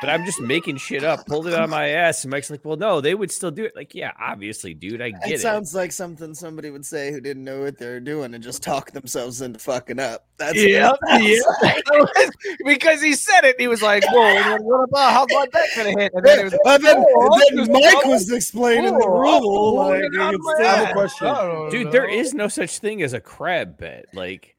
[0.00, 1.26] But I'm just making shit up.
[1.26, 3.64] Pulled it out of my ass, and Mike's like, "Well, no, they would still do
[3.64, 5.40] it." Like, yeah, obviously, dude, I get It it.
[5.40, 8.90] sounds like something somebody would say who didn't know what they're doing and just talk
[8.92, 10.26] themselves into fucking up.
[10.36, 12.30] That's Yep, that's yep.
[12.64, 16.12] because he said it, he was like, "Whoa, what about how about that gonna hit?"
[16.14, 19.56] And then he was And then, Oh, then just- Mike was explaining the Oh, rule.
[19.58, 21.70] oh, Like, get out of it's my I have a question.
[21.70, 22.14] Dude, there know.
[22.14, 24.06] is no such thing as a crab bet.
[24.14, 24.56] Like,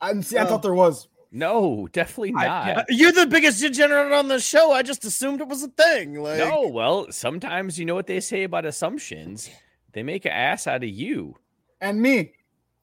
[0.00, 0.38] I see.
[0.38, 1.08] I thought there was.
[1.30, 2.66] no, definitely not.
[2.66, 2.84] yeah.
[2.88, 4.72] You're the biggest degenerate on the show.
[4.72, 6.20] I just assumed it was a thing.
[6.22, 9.48] Like, No, well, sometimes you know what they say about assumptions.
[9.92, 11.36] They make an ass out of you.
[11.80, 12.32] And me.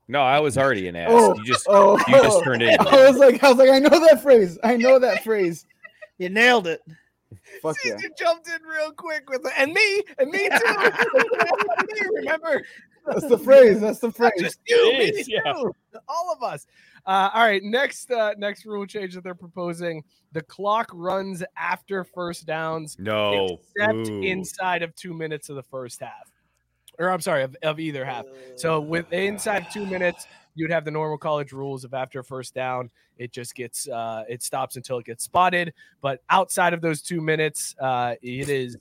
[0.07, 1.09] No, I was already an ass.
[1.11, 2.43] Oh, you just oh, you just oh.
[2.43, 2.79] turned it.
[2.79, 4.57] I was like, I was like, I know that phrase.
[4.63, 5.65] I know that phrase.
[6.17, 6.81] you nailed it.
[7.61, 7.97] Fuck yeah.
[7.97, 12.11] Caesar jumped in real quick with it, and me, and me too.
[12.15, 12.61] Remember?
[13.07, 13.79] That's the phrase.
[13.79, 14.31] That's the Not phrase.
[14.39, 15.53] just you, It me is, yeah.
[16.07, 16.67] all of us.
[17.05, 20.03] Uh, all right, next uh, next rule change that they're proposing:
[20.33, 24.21] the clock runs after first downs, No, except Ooh.
[24.21, 26.29] inside of two minutes of the first half,
[26.99, 28.25] or I'm sorry, of, of either half.
[28.55, 30.27] So with inside two minutes,
[30.59, 34.23] you'd have the normal college rules of after a first down, it just gets uh,
[34.29, 35.73] it stops until it gets spotted.
[36.01, 38.77] But outside of those two minutes, uh, it is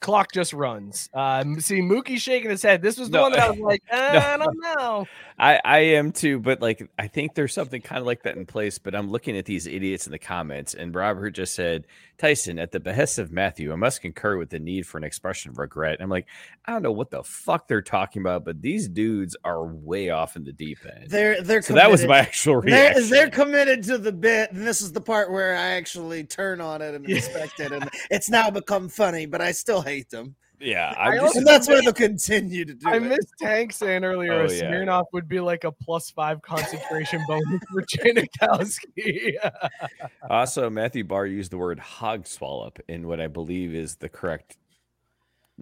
[0.00, 1.08] clock just runs.
[1.12, 2.82] Um, see Mookie shaking his head.
[2.82, 3.22] This was the No.
[3.22, 5.06] one that I was like, uh, I don't know.
[5.38, 8.46] I, I am too, but like I think there's something kind of like that in
[8.46, 8.78] place.
[8.78, 11.84] But I'm looking at these idiots in the comments, and Robert just said,
[12.18, 15.50] Tyson, at the behest of Matthew, I must concur with the need for an expression
[15.50, 15.94] of regret.
[15.94, 16.26] And I'm like,
[16.64, 20.34] I don't know what the fuck they're talking about, but these dudes are way off
[20.34, 21.08] in the deep end.
[21.10, 23.10] They're they're so that was my actual They're, reaction.
[23.10, 26.82] they're committed to the bit, and this is the part where I actually turn on
[26.82, 30.34] it and respect it, and it's now become funny, but I still hate them.
[30.60, 33.00] Yeah, I I'm also- just, and that's why they'll continue to do I it.
[33.02, 34.70] missed Tank saying earlier Oh, a yeah.
[34.70, 39.34] Smirnoff would be like a plus five concentration bonus for Janikowski.
[40.30, 44.56] also Matthew Barr used the word hog swallop in what I believe is the correct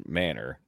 [0.07, 0.61] manner.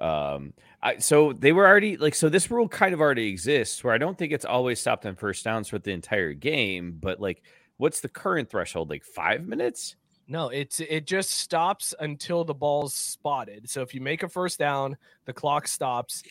[0.00, 3.92] Um, I, so they were already like, so this rule kind of already exists where
[3.92, 7.42] I don't think it's always stopped on first downs for the entire game, but like,
[7.78, 8.90] what's the current threshold?
[8.90, 9.96] Like five minutes?
[10.28, 13.68] No, it's it just stops until the ball's spotted.
[13.68, 16.22] So if you make a first down, the clock stops.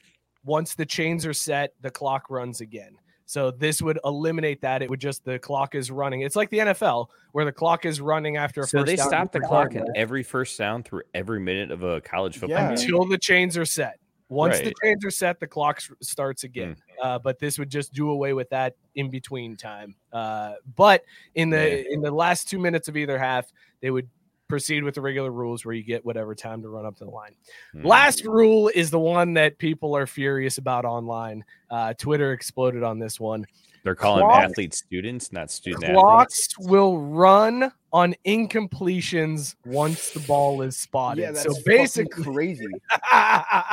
[0.46, 2.98] Once the chains are set, the clock runs again.
[3.26, 4.82] So this would eliminate that.
[4.82, 6.22] It would just the clock is running.
[6.22, 9.08] It's like the NFL where the clock is running after a So first they down
[9.08, 12.58] stop the clock in regardless every first down through every minute of a college football
[12.58, 12.76] Yeah.
[12.76, 12.78] game.
[12.78, 14.00] until the chains are set.
[14.30, 16.48] Once the chains are set, the clock starts hmm.
[16.48, 16.76] again.
[17.02, 19.96] Uh, but this would just do away with that in between time.
[20.12, 21.04] Uh, but
[21.36, 21.94] in the Yeah.
[21.94, 24.10] in the last two minutes of either half, they would
[24.48, 27.10] proceed with the regular rules where you get whatever time to run up to the
[27.12, 27.36] line.
[27.74, 27.86] Hmm.
[27.86, 31.44] Last rule is the one that people are furious about online.
[31.70, 33.46] Uh, Twitter exploded on this one.
[33.88, 36.70] They're calling Clock- athletes students, not student Clocks athletes.
[36.70, 41.22] will run on incompletions once the ball is spotted.
[41.22, 42.68] Yeah, that's so basically basically, crazy.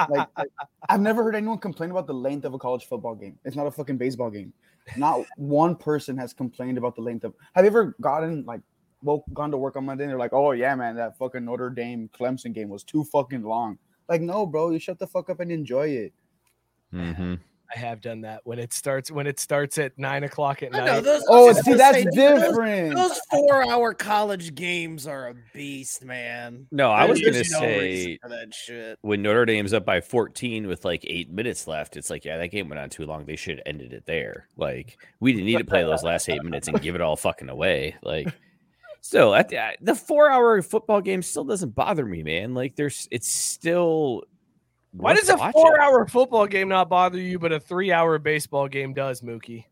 [0.09, 0.49] Like, like,
[0.89, 3.37] I've never heard anyone complain about the length of a college football game.
[3.45, 4.53] It's not a fucking baseball game.
[4.97, 7.35] Not one person has complained about the length of.
[7.57, 8.61] Have you ever gotten like,
[9.03, 11.71] woke, gone to work on Monday and they're like, "Oh yeah, man, that fucking Notre
[11.71, 15.41] Dame Clemson game was too fucking long." Like, no, bro, you shut the fuck up
[15.41, 16.13] and enjoy it.
[16.93, 17.41] Mhm.
[17.75, 20.79] I have done that when it starts when it starts at nine o'clock at I
[20.79, 20.87] night.
[20.87, 22.95] know, those, Oh, I see, that's say, those- different.
[22.95, 26.67] Those, four-hour college games are a beast, man.
[26.71, 28.99] No, I was gonna no say that shit.
[29.03, 32.49] when Notre Dame's up by 14 with like eight minutes left, it's like, yeah, that
[32.49, 33.25] game went on too long.
[33.25, 34.47] They should have ended it there.
[34.57, 37.49] Like, we didn't need to play those last eight minutes and give it all fucking
[37.49, 37.97] away.
[38.03, 38.29] Like,
[39.01, 42.55] still, at the, the four hour football game still doesn't bother me, man.
[42.55, 44.23] Like, there's, it's still.
[44.97, 45.53] Why does a watching.
[45.53, 49.65] four-hour football game not bother you, but a three-hour baseball game does, Mookie?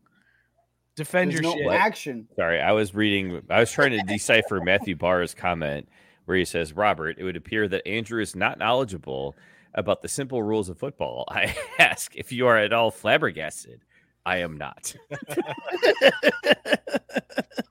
[0.95, 1.71] Defend There's your no shit.
[1.71, 2.27] action.
[2.35, 5.87] Sorry, I was reading, I was trying to decipher Matthew Barr's comment
[6.25, 9.35] where he says, Robert, it would appear that Andrew is not knowledgeable
[9.73, 11.25] about the simple rules of football.
[11.29, 13.81] I ask if you are at all flabbergasted.
[14.25, 14.95] I am not.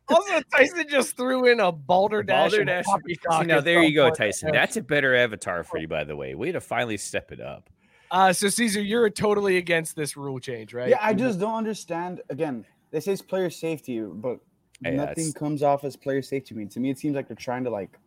[0.08, 2.50] Also, Tyson just threw in a balderdash.
[2.50, 2.84] Balderdash.
[2.86, 4.10] and poppycock now there you go.
[4.10, 4.50] Tyson.
[4.52, 6.34] That's a better avatar for you, by the way.
[6.34, 7.70] Way to finally step it up.
[8.10, 10.90] Uh, so Caesar, you're totally against this rule change, right?
[10.90, 12.20] Yeah, I just don't understand.
[12.28, 14.38] Again, this is player safety, but
[14.82, 16.66] Yeah, nothing it's- comes off as player safety to me.
[16.66, 17.98] To me, it seems like they're trying to like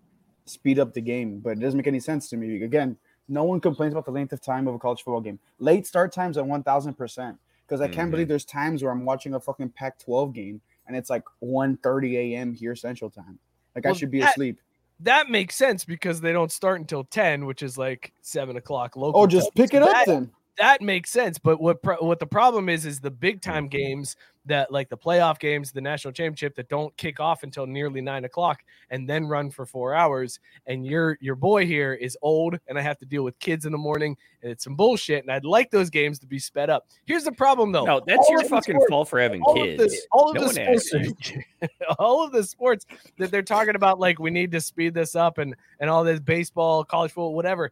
[0.45, 2.61] speed up the game, but it doesn't make any sense to me.
[2.63, 5.39] Again, no one complains about the length of time of a college football game.
[5.57, 7.39] Late start times are one thousand percent.
[7.67, 8.11] Because I can't Mhm.
[8.11, 12.53] believe there's times where I'm watching a fucking Pac-12 game and it's like 1:30 a.m.
[12.53, 13.39] here Central Time.
[13.75, 14.59] Like I should be that- asleep.
[15.01, 19.19] that makes sense because they don't start until ten, which is like seven o'clock local.
[19.21, 19.63] Oh, just time.
[19.65, 20.31] pick it up then.
[20.57, 21.37] That makes sense.
[21.37, 23.51] But what pro- what the problem is is the big mm-hmm.
[23.51, 27.65] time games that like the playoff games, the national championship that don't kick off until
[27.65, 30.39] nearly nine o'clock and then run for four hours.
[30.67, 33.71] And your your boy here is old, and I have to deal with kids in
[33.71, 35.23] the morning, and it's some bullshit.
[35.23, 36.87] And I'd like those games to be sped up.
[37.05, 37.85] Here's the problem though.
[37.85, 39.81] No, that's All your fucking sports- fault for having all kids.
[39.81, 41.31] Of the, all of No the sports,
[41.99, 42.85] all of the sports
[43.17, 46.19] that they're talking about, like we need to speed this up and and all this
[46.19, 47.71] baseball, college football, whatever.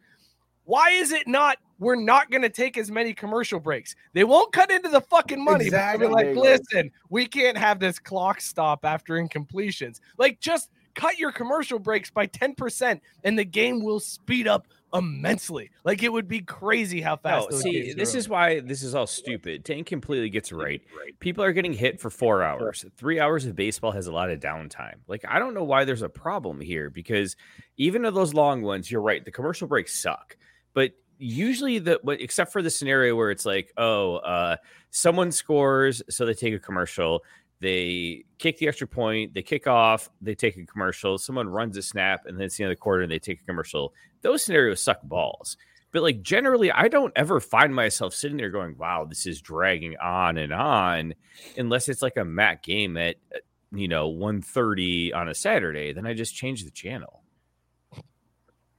[0.66, 1.58] Why is it not?
[1.80, 3.96] We're not going to take as many commercial breaks.
[4.14, 5.70] They won't cut into the fucking money.
[5.70, 6.08] But they'll Exactly.
[6.08, 6.42] like, There you go.
[6.42, 10.00] listen, we can't have this clock stop after incompletions.
[10.18, 15.72] Like, just cut your commercial breaks by 10% and the game will speed up immensely.
[15.84, 18.84] Like, it would be crazy how fast No, those see, this are is why this
[18.84, 19.66] is all stupid.
[19.66, 20.82] Tank completely gets it right.
[21.20, 22.86] People are getting hit for four hours.
[22.96, 24.98] Three hours of baseball has a lot of downtime.
[25.08, 27.36] Like, I don't know why there's a problem here because
[27.76, 29.26] even of those long ones, you're right.
[29.26, 30.38] The commercial breaks suck,
[30.74, 34.58] but usually the except for the scenario where it's like, oh, uh,
[34.92, 37.24] someone scores, so they take a commercial.
[37.60, 41.18] They kick the extra point, they kick off, they take a commercial.
[41.18, 43.40] Someone runs a snap, and then it's the end of the quarter, and they take
[43.40, 43.94] a commercial.
[44.22, 45.56] Those scenarios suck balls.
[45.94, 49.96] But like generally, I don't ever find myself sitting there going, "Wow, this is dragging
[49.98, 51.14] on and on,"
[51.56, 53.38] unless it's like a mat game at uh,
[53.72, 55.94] you know 1.30 on a Saturday.
[55.94, 57.23] Then I just change the channel.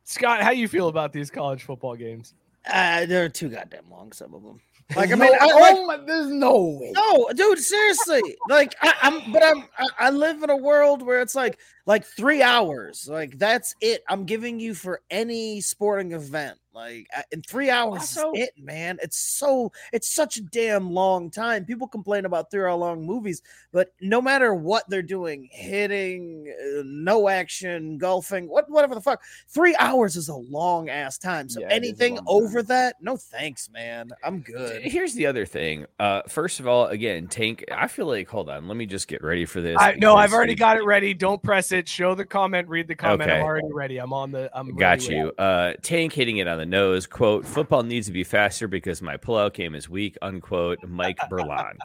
[0.05, 2.35] Scott, how you feel about these college football games?
[2.71, 4.13] Uh, they're too goddamn long.
[4.13, 4.61] Some of them.
[4.95, 6.93] Like I mean, no- I, like, oh my, there's no way.
[6.95, 8.21] no, dude, seriously.
[8.49, 9.65] Like I, I'm, but I'm.
[9.79, 13.09] I, I live in a world where it's like, like three hours.
[13.11, 14.05] Like that's it.
[14.09, 16.59] I'm giving you for any sporting event.
[16.75, 18.99] Like in three hours, Also- is it man.
[19.01, 21.65] It's so it's such a damn long time.
[21.65, 26.83] People complain about three hour long movies, but no matter what they're doing, hitting, uh,
[26.85, 31.49] no action, golfing, what whatever the fuck, three hours is a long ass time.
[31.49, 32.67] So Yeah, it is a anything over time.
[32.67, 34.11] that, no thanks, man.
[34.25, 34.83] I'm good.
[34.83, 35.87] Here's the other thing.
[36.01, 37.65] Uh, first of all, again, Tank.
[37.71, 38.67] I feel like hold on.
[38.67, 39.77] Let me just get ready for this.
[39.79, 41.15] I, no, I've already it- got it ready.
[41.15, 41.89] Don't press it.
[41.89, 42.69] Show the comment.
[42.69, 43.23] Read the comment.
[43.31, 43.39] Okay.
[43.39, 43.99] I'm already ready.
[43.99, 44.51] I'm on the.
[44.53, 45.33] I'm Got ready you.
[45.39, 47.07] Uh, Tank hitting it on the nose.
[47.07, 50.17] Quote: Football needs to be faster because my pullout game is weak.
[50.23, 50.79] Unquote.
[50.87, 51.77] Mike Berlon.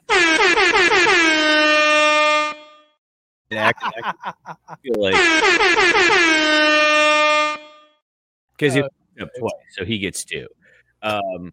[3.52, 3.74] I-
[4.68, 5.16] I feel like
[8.58, 10.48] because he Uh, fucked up twice, so he gets two.
[11.02, 11.52] Um,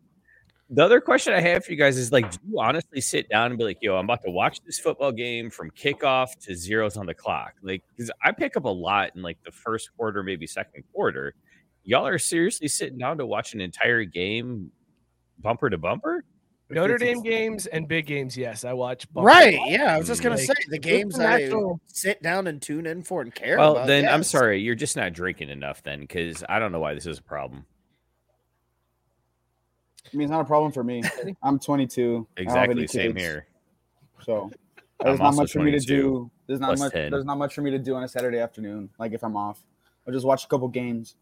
[0.69, 3.47] the other question I have for you guys is like, do you honestly sit down
[3.53, 6.97] and be like, "Yo, I'm about to watch this football game from kickoff to zeros
[6.97, 7.55] on the clock"?
[7.63, 11.35] Like, because I pick up a lot in like the first quarter, maybe second quarter.
[11.87, 14.73] Y'all are seriously sitting down to watch an entire game,
[15.39, 16.25] bumper to bumper?
[16.69, 18.37] Notre Dame games and big games.
[18.37, 19.09] Yes, I watch.
[19.13, 19.55] bumper Right?
[19.57, 19.71] bumper.
[19.71, 22.87] Yeah, I was just gonna Like, say the games I natural- sit down and tune
[22.87, 23.87] in for and care Well, about.
[23.87, 27.07] then I'm sorry, you're just not drinking enough then, because I don't know why this
[27.07, 27.67] is a problem.
[30.13, 31.03] I mean, it's not a problem for me.
[31.43, 32.27] I'm 22.
[32.37, 33.47] I don't have any Exactly, same kids, here.
[34.25, 34.51] So
[35.01, 36.31] I'm there's not much for me to do.
[36.49, 36.93] There's not much.
[36.93, 37.11] 10.
[37.13, 38.89] There's not much for me to do on a Saturday afternoon.
[38.99, 39.63] Like if I'm off,
[40.07, 41.15] I'll just watch a couple games,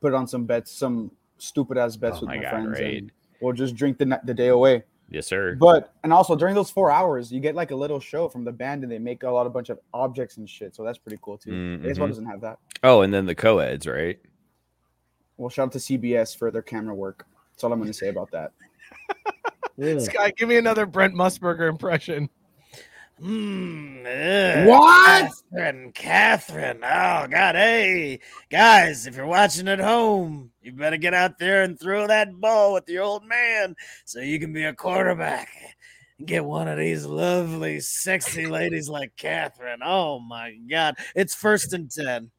[0.00, 2.96] put on some bets, some stupid ass bets Oh with my my, God, friends, right.
[2.98, 4.84] and we'll just drink the the day away.
[5.10, 5.56] Yes, sir.
[5.56, 8.52] But and also during those four hours, you get like a little show from the
[8.52, 10.74] band, and they make a lot of bunch of objects and shit.
[10.74, 11.50] So that's pretty cool too.
[11.50, 12.58] Mm, Baseball doesn't have that.
[12.84, 14.18] Oh, and then the co-eds, right?
[15.36, 17.26] Well, shout out to CBS for their camera work.
[17.52, 18.52] That's all I'm going to say about that.
[20.00, 22.28] Scott, give me another Brent Musburger impression.
[23.22, 24.66] Mm, ugh.
[24.66, 25.30] What?
[25.52, 26.78] Katherine, Katherine.
[26.78, 31.78] Oh God, hey guys, if you're watching at home, you better get out there and
[31.78, 35.50] throw that ball with the old man so you can be a quarterback
[36.18, 39.80] and get one of these lovely, sexy ladies like Katherine.
[39.84, 42.30] Oh my God, it's first and ten.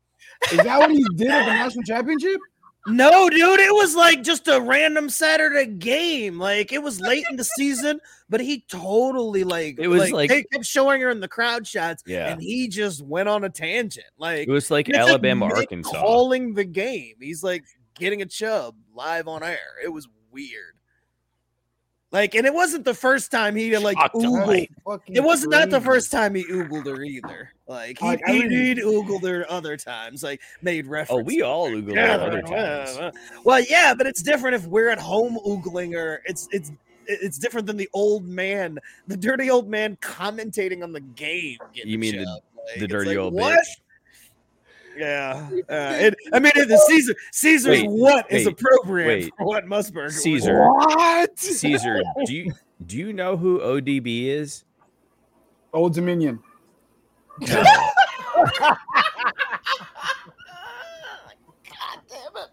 [0.51, 2.39] Is that what he did at the national championship?
[2.87, 6.39] No, dude, it was like just a random Saturday game.
[6.39, 10.43] Like it was late in the season, but he totally like It was like- they
[10.51, 12.31] kept showing her in the crowd shots, Yeah.
[12.31, 14.07] and he just went on a tangent.
[14.17, 15.91] Like It was like it's like Alabama, Arkansas.
[15.91, 17.15] calling the game.
[17.21, 17.63] He's like
[17.99, 19.59] getting a chub live on air.
[19.83, 20.75] It was weird.
[22.11, 24.67] Like, and it wasn't the first time he like Fucked oogled.
[25.07, 27.51] It was not that the first time he oogled her either.
[27.67, 31.21] Like he, Like, he, mean- he'd oogled her other times, like made reference.
[31.21, 31.75] Oh, we to all her.
[31.77, 32.97] oogled Yeah, her other times.
[32.97, 33.11] yeah.
[33.45, 36.21] Well, yeah, but it's different if we're at home oogling her.
[36.25, 36.71] It's it's
[37.07, 41.57] it's different than the old man, the dirty old man commentating on the game.
[41.73, 43.57] You mean the- Like, The dirty like, old what?
[43.57, 43.65] bitch.
[44.97, 49.33] Yeah, uh, it, I mean, the Caesar, Caesar's Wait, what is wait, appropriate wait.
[49.37, 50.21] for what Musburger was.
[50.21, 50.59] Caesar.
[50.67, 51.39] What?
[51.39, 52.53] Caesar, do you
[52.85, 54.65] do you know who ODB is?
[55.73, 56.39] Old Dominion.
[57.39, 57.57] God
[62.09, 62.49] damn it!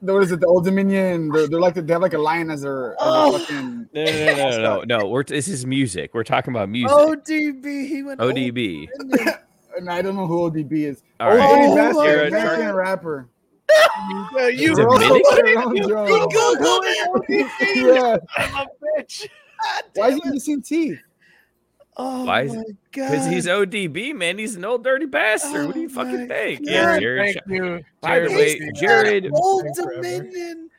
[0.00, 0.40] What is it?
[0.40, 1.28] The Old Dominion.
[1.30, 3.38] They're, they're like they have like a lion as their, as their Oh.
[3.38, 3.88] fucking.
[3.94, 4.98] No, no, no, no, no.
[5.00, 5.08] no.
[5.08, 6.12] We're, this is music.
[6.14, 6.96] We're talking about music.
[6.96, 8.88] ODB, he went ODB.
[9.78, 11.02] And I don't know who ODB is.
[11.20, 11.48] All Old right.
[11.56, 13.28] Dirty Oh Bastard, You're a Mexican chart- rapper.
[14.36, 15.56] Yeah, you Is it Dominican?
[15.58, 16.06] Alejandro.
[16.06, 17.46] Googled it.
[17.76, 18.16] Yeah.
[18.36, 19.28] I'm a bitch.
[19.94, 20.98] Why is he missing teeth?
[21.96, 23.10] Oh Why is my it- god!
[23.10, 24.38] Because he's ODB, man.
[24.38, 25.66] He's an old dirty bastard.
[25.66, 26.60] what do you Oh fucking think?
[26.64, 26.70] God.
[26.72, 27.40] Yeah, Jared.
[27.46, 27.80] Thank you.
[28.00, 30.02] By the way, Jared- Old Thank you forever.
[30.02, 30.70] Dominion.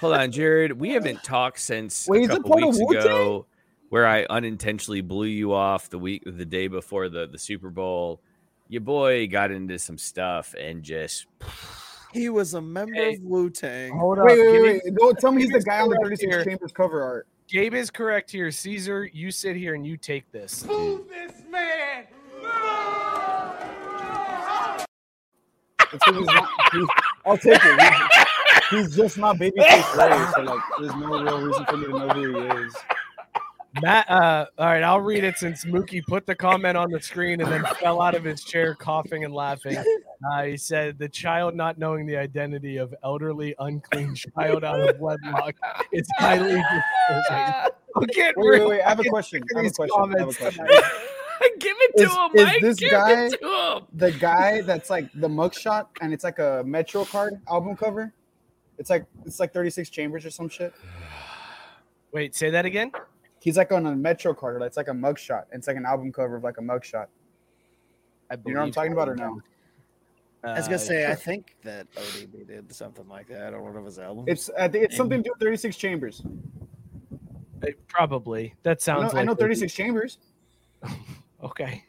[0.00, 0.72] Hold on, Jared.
[0.80, 3.46] We haven't talked since Wait, a couple weeks ago,
[3.90, 8.20] where I unintentionally blew you off the week, the day before the the Super Bowl.
[8.72, 11.26] Your boy got into some stuff and just
[12.14, 13.16] He was a member Hey.
[13.16, 13.98] of Wu Tang.
[13.98, 14.24] Hold up.
[14.24, 16.42] Wait, wait, wait, me- Don't tell me he's the guy on the some 36 here.
[16.42, 17.26] Chambers cover art.
[17.48, 18.50] Gabe is correct here.
[18.50, 20.64] Caesar, you sit here and you take this.
[25.92, 26.48] It's 'cause he's not,
[27.26, 27.92] I'll take it.
[28.70, 31.92] He's, he's just not babyface Ray, so like, there's no real reason for me to
[31.92, 32.74] know who he is.
[33.80, 37.40] Matt, uh, all right, I'll read it since Mookie put the comment on the screen
[37.40, 39.78] and then fell out of his chair coughing and laughing.
[40.30, 44.98] Uh, he said, The child not knowing the identity of elderly, unclean child out of
[45.00, 45.54] wedlock
[45.90, 46.54] is highly
[47.08, 47.70] disturbing.
[47.96, 48.80] I'm getting Wait, wait, wait.
[48.82, 49.42] I have a question.
[49.42, 50.14] sick I have a question.
[50.14, 50.66] I have a question.
[51.58, 53.86] give it to Is- him, is this give guy- it to him.
[53.94, 58.12] The guy that's like the mugshot, and it's like a Metro card album cover.
[58.78, 60.72] It's like it's like 36 chambers or some shit.
[62.12, 62.90] Wait, say that again?
[63.42, 64.60] He's like on a Metro card.
[64.60, 65.44] Like, it's like a mugshot.
[65.52, 67.06] It's like an album cover of like a mugshot.
[68.30, 69.40] I You know what I'm talking about or no?
[70.44, 73.42] I was gonna Uh, say, I think that ODB did something like that.
[73.46, 74.24] I don't know if it was album.
[74.28, 76.22] It's I think it's something to do with 36 chambers.
[77.62, 79.14] uh, probably that I know, sounds.
[79.14, 80.18] I know OD 36 chambers.
[81.44, 81.82] Okay.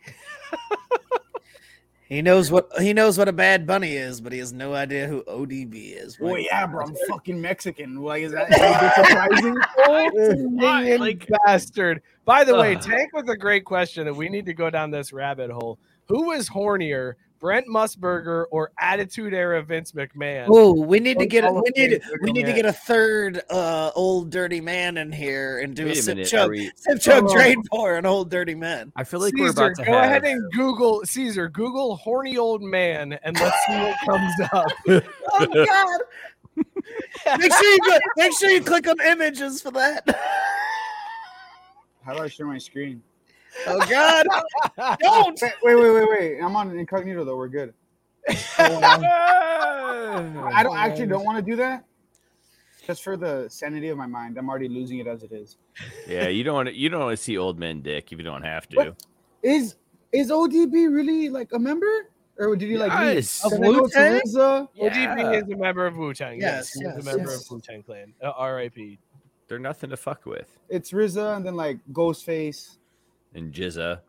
[2.10, 5.08] he knows what he knows what a bad bunny is, but he has no idea
[5.08, 6.20] who ODB is.
[6.20, 6.46] Well, Right?
[6.46, 6.86] yeah, bro.
[6.86, 7.96] I'm fucking Mexican.
[7.98, 9.56] Like, is that, is that surprising?
[10.60, 12.02] Dang like- bastard.
[12.26, 15.12] By the way, Tank with a great question, and we need to go down this
[15.12, 15.78] rabbit hole.
[16.08, 20.46] Who is hornier, Brent Musburger or Attitude Era Vince McMahon?
[20.48, 23.92] Oh, we need to get a, we need we need to get a third uh
[23.96, 26.28] old dirty man in here and do a Wait a sip minute.
[26.34, 27.34] Are chug we, sip chug Oh.
[27.34, 28.94] drain pour an old dirty man.
[28.96, 30.06] I feel like we're about to go have.
[30.06, 31.50] ahead and Google Caesar.
[31.50, 34.72] Google horny old man, and let's see what comes up.
[35.34, 36.02] Oh God!
[37.40, 40.08] make sure you go, make sure you click on images for that.
[42.06, 43.04] How do I share my screen?
[43.68, 44.26] Oh God!
[45.00, 45.40] Don't.
[45.42, 46.40] Wait, wait, wait, wait, wait.
[46.40, 47.38] I'm on incognito though.
[47.38, 47.74] We're good.
[48.58, 51.84] I don't actually don't want to do that.
[52.86, 55.58] Just for the sanity of my mind, I'm already losing it as it is.
[56.08, 56.76] yeah, you don't want to.
[56.76, 58.78] You don't want to see old men dick if you don't have to.
[58.78, 59.06] What?
[59.42, 59.76] Is
[60.12, 63.16] is ODB really like a member, or did he like leave?
[63.16, 63.42] Yes.
[63.42, 64.22] Can I go to Wu-Tang?
[64.28, 64.68] RZA?
[64.80, 66.40] ODB is a member of Wu Tang.
[66.40, 67.46] Yes, Yes, he's a member yes.
[67.46, 68.14] of Wu Tang Clan.
[68.22, 69.00] Uh, R.I.P.
[69.48, 70.58] They're nothing to fuck with.
[70.70, 72.78] It's RZA and then like Ghostface
[73.36, 74.00] And GZA.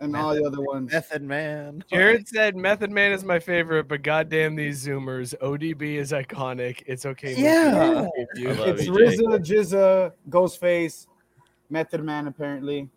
[0.00, 0.92] and all the other ones.
[0.92, 1.84] Method man.
[1.90, 5.34] Jared said Method Man is my favorite, but goddamn these Zoomers.
[5.38, 6.82] ODB is iconic.
[6.86, 7.30] It's okay.
[7.30, 7.42] Mickey.
[7.42, 8.06] Yeah.
[8.06, 8.50] I forgive you.
[8.50, 9.20] I love It's you, Jake.
[9.20, 11.06] RZA, GZA, Ghostface,
[11.68, 12.88] Method Man apparently.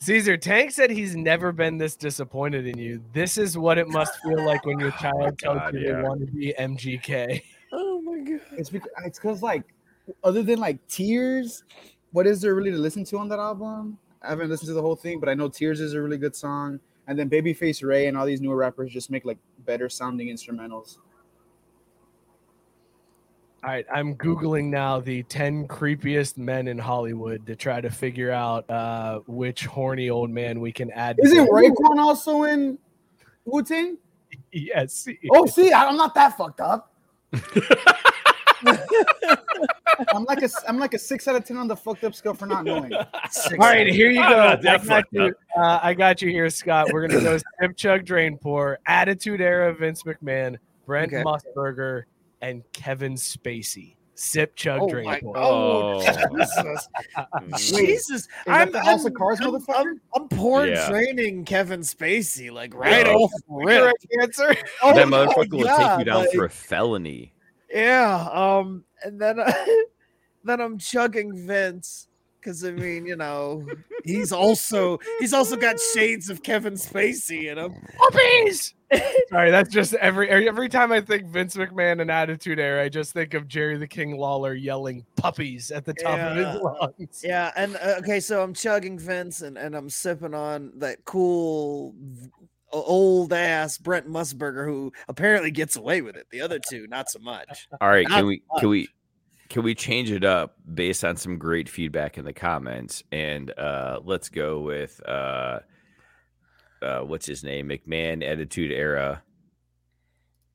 [0.00, 3.02] Caesar Tank said he's never been this disappointed in you.
[3.12, 5.96] This is what it must feel like when your oh child tells God, you yeah.
[5.96, 7.42] they want to be MGK.
[7.72, 8.40] Oh my God!
[8.52, 9.64] It's because it's because like
[10.22, 11.64] other than like Tears,
[12.12, 13.98] what is there really to listen to on that album?
[14.22, 16.34] I haven't listened to the whole thing, but I know Tears is a really good
[16.34, 16.80] song.
[17.06, 20.98] And then Babyface Ray and all these newer rappers just make like better sounding instrumentals.
[23.64, 28.30] All right, I'm googling now the 10 creepiest men in Hollywood to try to figure
[28.30, 31.18] out uh, which horny old man we can add.
[31.22, 32.78] Isn't the- Raekwon also in
[33.44, 33.98] Wu Tang?
[34.52, 35.08] Yes.
[35.30, 36.92] Oh, see, I'm not that fucked up.
[40.14, 42.34] I'm like a I'm like a six out of ten on the fucked up scale
[42.34, 42.92] for not knowing.
[42.94, 43.06] All
[43.58, 44.56] right, here you go.
[44.68, 45.34] I got you.
[45.56, 46.88] Uh, I got you here, Scott.
[46.92, 48.78] We're gonna go sip, chug, drain, pour.
[48.86, 51.22] Attitude era Vince McMahon, Brent Okay.
[51.22, 52.04] Musburger,
[52.40, 53.94] and Kevin Spacey.
[54.14, 55.36] Sip, chug, Oh drain, my- pour.
[55.38, 56.88] Oh, Jesus!
[57.56, 58.28] Jesus!
[58.46, 59.74] that the House of Cards, I'm, motherfucker?
[59.76, 60.88] I'm, I'm porn Yeah.
[60.88, 63.12] training Kevin Spacey like right Yeah.
[63.14, 63.80] off the rip.
[63.82, 64.56] Correct answer.
[64.82, 67.32] Oh that my motherfucker will take you down like- for a felony.
[67.70, 68.28] Yeah.
[68.32, 68.84] Um.
[69.02, 69.38] And then,
[70.44, 72.08] then I'm chugging Vince
[72.40, 73.66] because I mean, you know,
[74.04, 77.74] he's also he's also got shades of Kevin Spacey in him.
[77.96, 78.74] Puppies.
[79.28, 83.12] Sorry, that's just every every time I think Vince McMahon and Attitude Era, I just
[83.12, 87.22] think of Jerry the King Lawler yelling "puppies" at the top of his lungs.
[87.24, 87.52] Yeah.
[87.56, 91.94] And uh, okay, so I'm chugging Vince and and I'm sipping on that cool.
[92.72, 96.26] Old ass Brent Musburger, who apparently gets away with it.
[96.30, 97.66] The other two, not so much.
[97.80, 98.60] All right, Not can we much.
[98.60, 98.88] can we
[99.48, 103.98] can we change it up based on some great feedback in the comments and uh
[104.04, 105.60] let's go with uh
[106.82, 107.68] uh what's his name?
[107.70, 109.22] McMahon Attitude Era,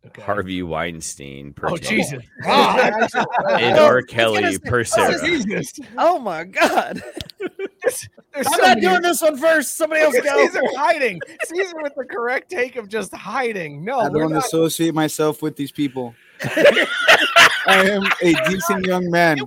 [0.06, 0.22] Okay.
[0.22, 2.22] Harvey Weinstein, Oh Jesus!
[2.44, 2.94] God.
[3.50, 3.94] and Oh, R.
[3.94, 5.26] I was gonna Kelly say- per oh, Sarah.
[5.26, 5.74] Jesus!
[5.98, 7.02] Oh my god!
[7.84, 9.78] There's I'm so not many- doing this one first.
[9.78, 10.46] Somebody else go.
[10.48, 11.20] Caesar hiding.
[11.46, 13.84] Caesar with the correct take of just hiding.
[13.84, 14.46] No, I don't not.
[14.46, 16.16] associate myself with these people.
[17.66, 19.40] I am a decent young man.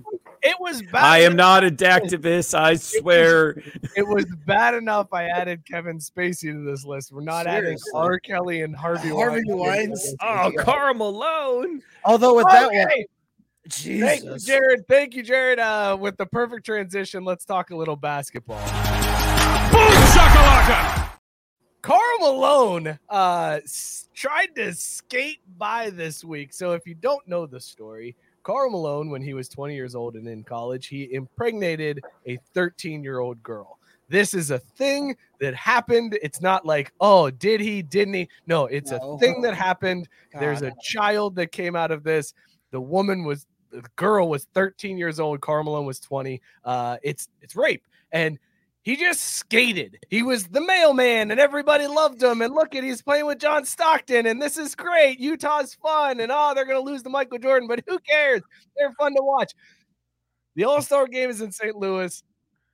[0.43, 1.03] It was bad.
[1.05, 3.61] I am not a activist, I swear.
[3.97, 5.13] It was bad enough.
[5.13, 7.11] I added Kevin Spacey to this list.
[7.11, 8.21] We're not adding R.
[8.21, 9.09] Kelly and Harvey.
[9.09, 9.59] Harvey Weinstein.
[9.59, 10.53] Weinstein.
[10.57, 11.83] Oh, Karl Malone.
[12.05, 13.05] Although with that one,
[13.67, 14.01] Okay.
[14.01, 14.45] Thank you, Jesus.
[14.45, 14.87] Jared.
[14.89, 15.59] Thank you, Jared.
[15.59, 18.61] Uh, with the perfect transition, let's talk a little basketball.
[21.83, 26.53] Karl Malone uh, s- tried to skate by this week.
[26.53, 30.17] So, if you don't know the story, Karl Malone, when he was 20 years old
[30.17, 33.79] and in college, he impregnated a 13 year old girl.
[34.09, 36.17] This is a thing that happened.
[36.23, 37.83] It's not like, oh, did he?
[37.83, 38.29] Didn't he?
[38.47, 39.13] No, it's No.
[39.15, 40.09] a thing that happened.
[40.39, 42.33] There's a child that came out of this.
[42.71, 45.41] The woman was the girl was 13 years old.
[45.41, 46.41] Carmelo was 20.
[46.65, 48.39] Uh, it's it's rape, and
[48.83, 49.99] he just skated.
[50.11, 52.41] He was the mailman, and everybody loved him.
[52.41, 55.19] And look at he's playing with John Stockton, and this is great.
[55.19, 58.43] Utah's fun, and oh, they're gonna lose to Michael Jordan, but who cares?
[58.77, 59.53] They're fun to watch.
[60.55, 61.77] The All Star game is in St.
[61.77, 62.23] Louis.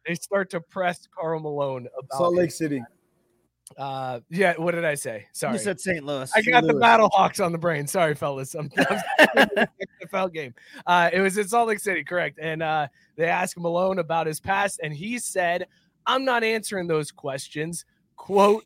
[0.07, 2.35] They start to press Karl Malone about Salt.
[2.35, 2.83] Lake City.
[3.79, 4.55] Uh, yeah.
[4.57, 5.27] What did I say?
[5.33, 5.55] Sorry.
[5.55, 6.05] You said St.
[6.05, 6.31] Louis.
[6.35, 6.83] I got the Louis.
[6.83, 7.87] Battlehawks on the brain.
[7.87, 8.55] Sorry, fellas.
[8.55, 9.49] I'm, I'm
[10.05, 10.55] NFL game.
[10.87, 12.39] Uh, it was in Salt Lake City, correct?
[12.41, 15.67] And uh, they asked Malone about his past, and he said,
[16.07, 17.85] "I'm not answering those questions."
[18.17, 18.65] "Quote: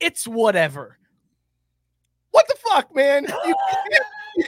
[0.00, 0.98] It's whatever."
[2.30, 3.26] What the fuck, man?
[3.44, 3.54] You,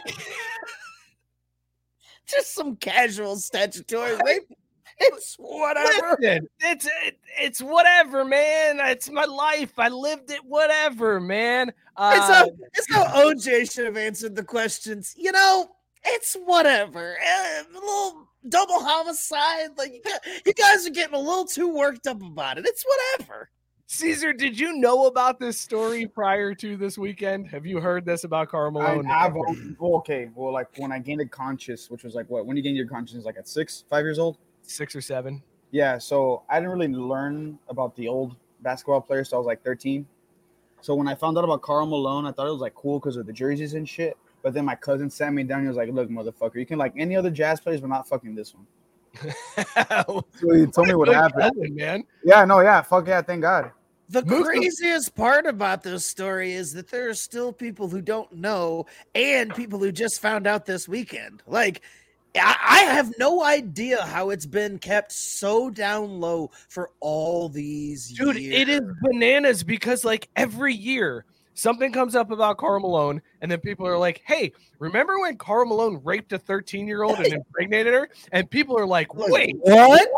[2.26, 4.48] Just some casual statutory rape.
[4.98, 6.16] It's whatever.
[6.20, 8.80] Listen, it's it, it's whatever, man.
[8.80, 9.78] It's my life.
[9.78, 10.44] I lived it.
[10.44, 11.68] Whatever, man.
[11.68, 15.14] It's Uh, how, it's how OJ should have answered the questions.
[15.18, 15.70] You know,
[16.04, 17.16] it's whatever.
[17.20, 19.70] Eh, a little double homicide.
[19.76, 20.04] Like
[20.44, 22.66] you, guys are getting a little too worked up about it.
[22.66, 23.50] It's whatever.
[23.88, 27.46] Caesar, did you know about this story prior to this weekend?
[27.48, 29.06] Have you heard this about Karl I, Malone?
[29.06, 29.36] I've
[29.80, 30.28] okay.
[30.34, 32.46] Well, like when I gained a conscious, which was like what?
[32.46, 34.38] When you gain your conscience, like at six, five years old.
[34.66, 35.42] Six or seven.
[35.70, 35.98] Yeah.
[35.98, 39.30] So I didn't really learn about the old basketball players.
[39.30, 40.06] So I was like 13.
[40.80, 43.16] So when I found out about Karl Malone, I thought it was like cool because
[43.16, 44.16] of the jerseys and shit.
[44.42, 45.62] But then my cousin sat me down.
[45.62, 48.34] He was like, "Look, motherfucker, you can like any other jazz players, but not fucking
[48.34, 48.66] this one."
[50.38, 51.54] So he told me what happened.
[51.56, 52.04] cousin, man.
[52.22, 53.72] Yeah, no, yeah, fuck yeah, thank God.
[54.08, 58.30] The Moose- craziest part about this story is that there are still people who don't
[58.30, 58.86] know
[59.16, 61.42] and people who just found out this weekend.
[61.46, 61.80] Like,
[62.42, 68.34] I, have no idea how it's been kept so down low for all these years.
[68.34, 68.60] Dude, years.
[68.60, 71.24] it is bananas because like every year
[71.54, 75.66] something comes up about Karl Malone, and then people are like, "Hey, remember when Karl
[75.66, 80.08] Malone raped a 13 year old and impregnated her?" And people are like, "Wait, what?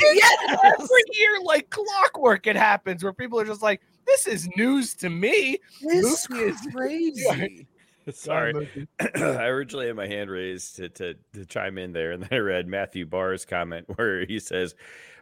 [0.00, 4.94] yes!" Every year, like clockwork, it happens where people are just like, "This is news
[4.96, 7.66] to me." This is- is crazy.
[8.12, 8.88] Sorry.
[9.14, 12.38] I originally had my hand raised to, to to chime in there, and then I
[12.38, 14.74] read Matthew Barr's comment where he says,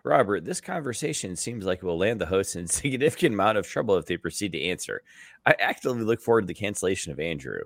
[0.04, 3.96] "Robert, this conversation seems like it will land the host in significant amount of trouble
[3.96, 5.02] if they proceed to answer.
[5.46, 7.60] I actively look forward to the cancellation of Andrew."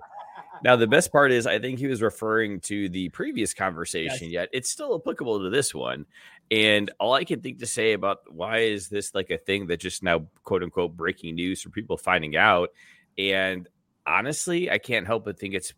[0.63, 4.47] Now, the best part is, I think he was referring to the previous conversation, yet
[4.53, 6.05] it's still applicable to this one.
[6.51, 9.81] And all I can think to say about why is this like a thing that
[9.81, 12.69] just now, quote unquote, breaking news for people finding out.
[13.17, 13.67] And
[14.05, 15.73] honestly, I can't help but think it's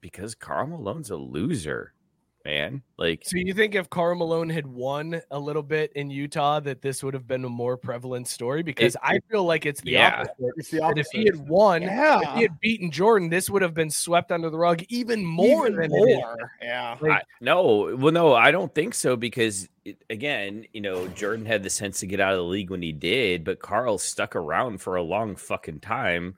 [0.00, 1.92] because Karl Malone's a loser,
[2.44, 2.82] man.
[2.96, 6.82] Like, So you think if Karl Malone had won a little bit in Utah, that
[6.82, 8.62] this would have been a more prevalent story?
[8.62, 10.20] Because I feel like it's the yeah.
[10.20, 10.52] opposite.
[10.56, 12.20] It's the That if he had won, yeah.
[12.22, 15.66] if he had beaten Jordan, this would have been swept under the rug even more
[15.66, 16.16] Even than it is.
[16.16, 16.36] more.
[16.62, 16.96] Yeah.
[17.00, 21.46] Like, I, no, well, no, I don't think so because it, again, you know, Jordan
[21.46, 24.34] had the sense to get out of the league when he did, but Karl stuck
[24.34, 26.36] around for a long fucking time.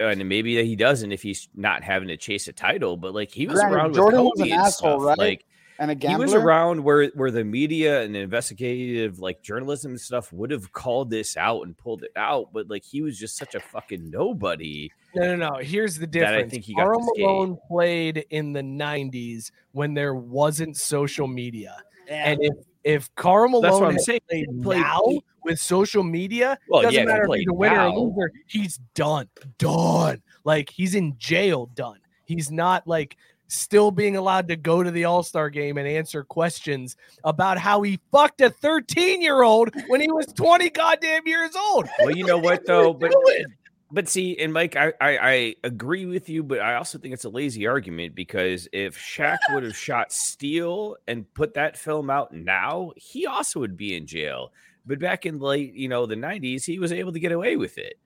[0.00, 3.46] And maybe he doesn't if he's not having to chase a title, but like he
[3.46, 5.08] was Granted, around Jordan with was an and asshole, stuff.
[5.08, 5.18] right?
[5.18, 5.44] Like
[5.78, 6.26] and a gambler?
[6.26, 10.50] he was around where where the media and the investigative like journalism and stuff would
[10.50, 13.60] have called this out and pulled it out, but like he was just such a
[13.60, 14.90] fucking nobody.
[15.14, 15.58] No, no, no.
[15.60, 17.00] Here's the That I think he got Karl.
[17.16, 21.76] Malone played in the '90s when there wasn't social media,
[22.08, 22.30] Yeah.
[22.30, 22.54] and if
[22.84, 24.46] if Karl Malone had saying.
[24.50, 25.02] now
[25.44, 27.92] with social media, Well, doesn't yeah, matter if he's a winner now.
[27.92, 28.32] or loser.
[28.46, 29.28] He's done,
[29.58, 30.22] done.
[30.44, 31.98] Like he's in jail, done.
[32.26, 33.16] He's not like
[33.48, 37.82] still being allowed to go to the All Star game and answer questions about how
[37.82, 41.88] he fucked a 13 year old when he was 20 goddamn years old.
[41.98, 43.44] Well, you know what though, but doing?
[43.92, 47.24] But see, and Mike, I, I I agree with you, but I also think it's
[47.24, 52.32] a lazy argument because if Shaq would have shot Steel and put that film out
[52.32, 54.52] now, he also would be in jail.
[54.86, 57.78] But back in late, you know, the '90s, he was able to get away with
[57.78, 57.98] it.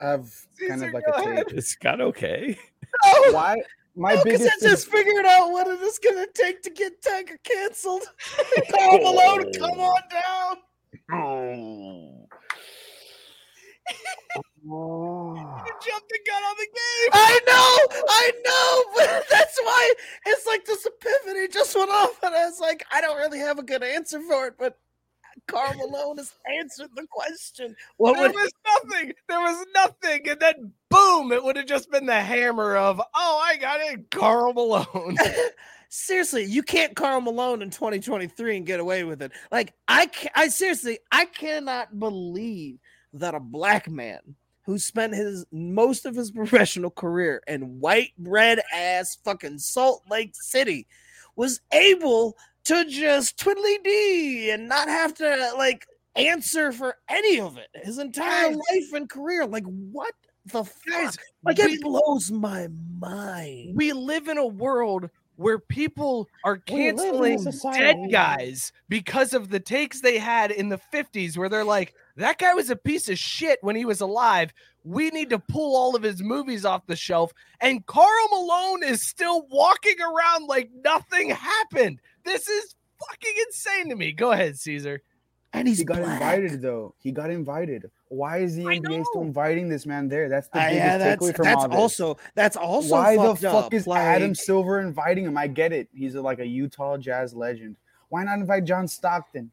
[0.00, 1.48] I've kind of like a ahead.
[1.48, 1.58] take.
[1.58, 2.58] It's got okay.
[3.30, 3.56] Why?
[3.96, 7.02] My because biggest I just figured out what it is going to take to get
[7.02, 8.02] Tiger canceled.
[8.70, 9.82] Karl Malone, come oh.
[9.82, 10.56] on down.
[11.12, 12.26] Oh.
[14.62, 15.64] You oh.
[15.84, 17.10] jumped the gun on the game.
[17.12, 19.94] I know, I know, but that's why
[20.26, 23.58] it's like this epiphany just went off, and I was like, I don't really have
[23.58, 24.78] a good answer for it, but
[25.46, 27.74] Karl Malone has answered the question.
[27.96, 29.12] What There would was nothing.
[29.28, 30.28] There was nothing.
[30.28, 34.10] And then boom, it would have just been the hammer of, oh, I got it.
[34.10, 35.16] Karl Malone.
[35.90, 39.32] seriously, you can't Karl Malone in 2023 and get away with it.
[39.52, 42.78] Like I, I seriously, I cannot believe
[43.12, 44.20] that a black man
[44.64, 50.32] who spent his most of his professional career in white bread ass fucking Salt Lake
[50.34, 50.86] City
[51.36, 55.86] was able to just twiddly dee and not have to like
[56.16, 58.56] answer for any of it his entire Guys.
[58.56, 59.46] life and career.
[59.46, 60.12] Like what
[60.46, 61.24] the Guys, fuck?
[61.44, 62.68] Like we- it blows my
[63.00, 63.74] mind.
[63.76, 65.08] we live in a world
[65.40, 70.18] where people are We live in a canceling dead guys because of the takes they
[70.18, 73.74] had in the 50s where they're like, that guy was a piece of shit when
[73.74, 74.52] he was alive.
[74.84, 77.32] We need to pull all of his movies off the shelf.
[77.62, 82.00] And Karl Malone is still walking around like nothing happened.
[82.26, 82.74] This is
[83.08, 84.12] fucking insane to me.
[84.12, 85.00] Go ahead, Caesar.
[85.52, 86.12] And he's He got black.
[86.20, 86.94] invited though.
[87.02, 87.90] He got invited.
[88.08, 90.28] Why is the I NBA still inviting this man there?
[90.28, 91.76] That's the Uh, biggest yeah, that's takeaway from that's all this.
[91.78, 93.74] also that's also Why the fucked fuck up.
[93.74, 95.36] is like, Adam Silver inviting him?
[95.36, 95.88] I get it.
[95.92, 97.76] He's a, like a Utah Jazz legend.
[98.10, 99.50] Why not invite John Stockton?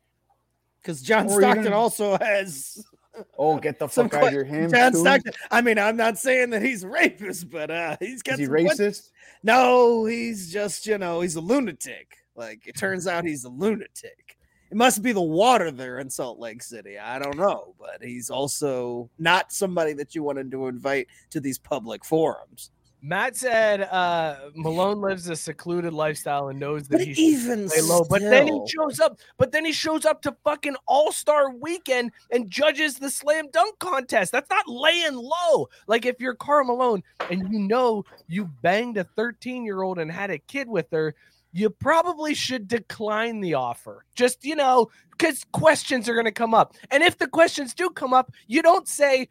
[0.81, 2.85] because John or Stockton even- also has
[3.37, 4.61] Oh, get the some fuck out of your here.
[4.61, 4.99] Him John too?
[4.99, 5.33] Stockton.
[5.49, 8.45] I mean, I'm not saying that he's a rapist, but uh, he's got Is he
[8.45, 9.09] some que- racist?
[9.41, 12.17] No, he's just you know he's a lunatic.
[12.35, 14.36] Like it turns out he's a lunatic.
[14.69, 16.97] It must be the water there in Salt Lake City.
[16.97, 21.57] I don't know, but he's also not somebody that you wanted to invite to these
[21.57, 22.71] public forums.
[23.01, 28.03] Matt said uh, Malone lives a secluded lifestyle and knows that But he even low.
[28.09, 29.19] But then he shows up.
[29.37, 33.77] But then he shows up to fucking All Star Weekend and judges the slam dunk
[33.79, 34.31] contest.
[34.31, 35.69] That's not laying low.
[35.87, 40.11] Like if you're Karl Malone and you know you banged a 13 year old and
[40.11, 41.13] had a kid with her,
[41.53, 44.05] you probably should decline the offer.
[44.15, 46.75] Just you know, because questions are going to come up.
[46.91, 49.27] And if the questions do come up, you don't say.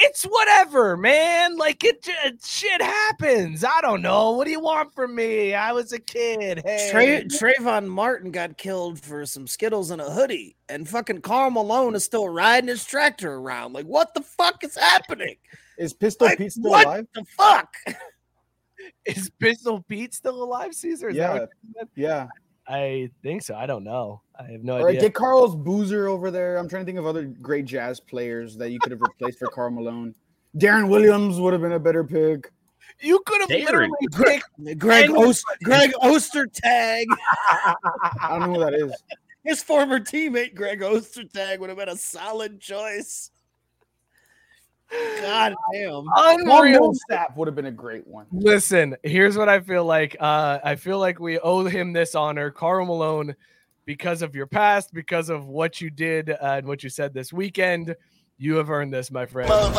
[0.00, 1.56] It's whatever, man.
[1.56, 2.12] Like it, j-
[2.44, 3.64] shit happens.
[3.64, 4.30] I don't know.
[4.32, 5.54] What do you want from me?
[5.54, 6.62] I was a kid.
[6.64, 11.50] Hey, Tra- Trayvon Martin got killed for some Skittles and a hoodie, and fucking Karl
[11.50, 13.72] Malone is still riding his tractor around.
[13.72, 15.34] Like, what the fuck is happening?
[15.78, 17.06] Is Pistol Like, Pete still what alive?
[17.14, 17.74] the fuck?
[19.04, 21.08] Is Pistol Pete still alive, Caesar?
[21.08, 21.32] Is Yeah.
[21.74, 21.88] what?
[21.96, 22.28] Yeah.
[22.66, 23.54] I think so.
[23.54, 24.20] I don't know.
[24.38, 25.00] I have no All right, idea.
[25.08, 26.58] get Carlos Boozer over there.
[26.58, 29.46] I'm trying to think of other great jazz players that you could have replaced for
[29.48, 30.14] Karl Malone.
[30.56, 32.50] Deron Williams would have been a better pick.
[33.00, 33.64] you could have Deron.
[33.64, 37.04] literally picked Greg Oster, Ost- Greg Ostertag,
[37.50, 37.74] I
[38.28, 38.92] don't know who that is.
[39.44, 43.30] his former teammate Greg Ostertag would have been a solid choice.
[44.90, 46.04] God damn.
[46.04, 46.80] Paul unreal.
[46.80, 48.26] Millsap would have been a great one.
[48.32, 50.16] Listen, here's what I feel like.
[50.18, 53.34] Uh, I feel like we owe him this honor, Karl Malone,
[53.84, 57.32] because of your past, because of what you did uh, and what you said this
[57.32, 57.94] weekend.
[58.38, 59.48] You have earned this, my friend.
[59.48, 59.74] But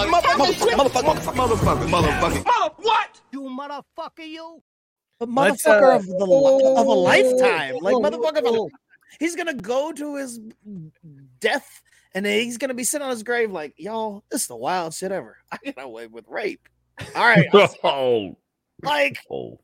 [5.27, 8.67] Let's, motherfucker uh, of the li- of a lifetime, like motherfucker, of a,
[9.19, 10.39] he's gonna go to his
[11.39, 11.81] death,
[12.13, 14.93] and then he's gonna be sitting on his grave like, "Y'all, this is the wild
[14.93, 15.37] shit ever.
[15.51, 16.67] I got away with rape."
[17.15, 17.47] All right,
[17.83, 18.35] oh,
[18.83, 19.59] like oh.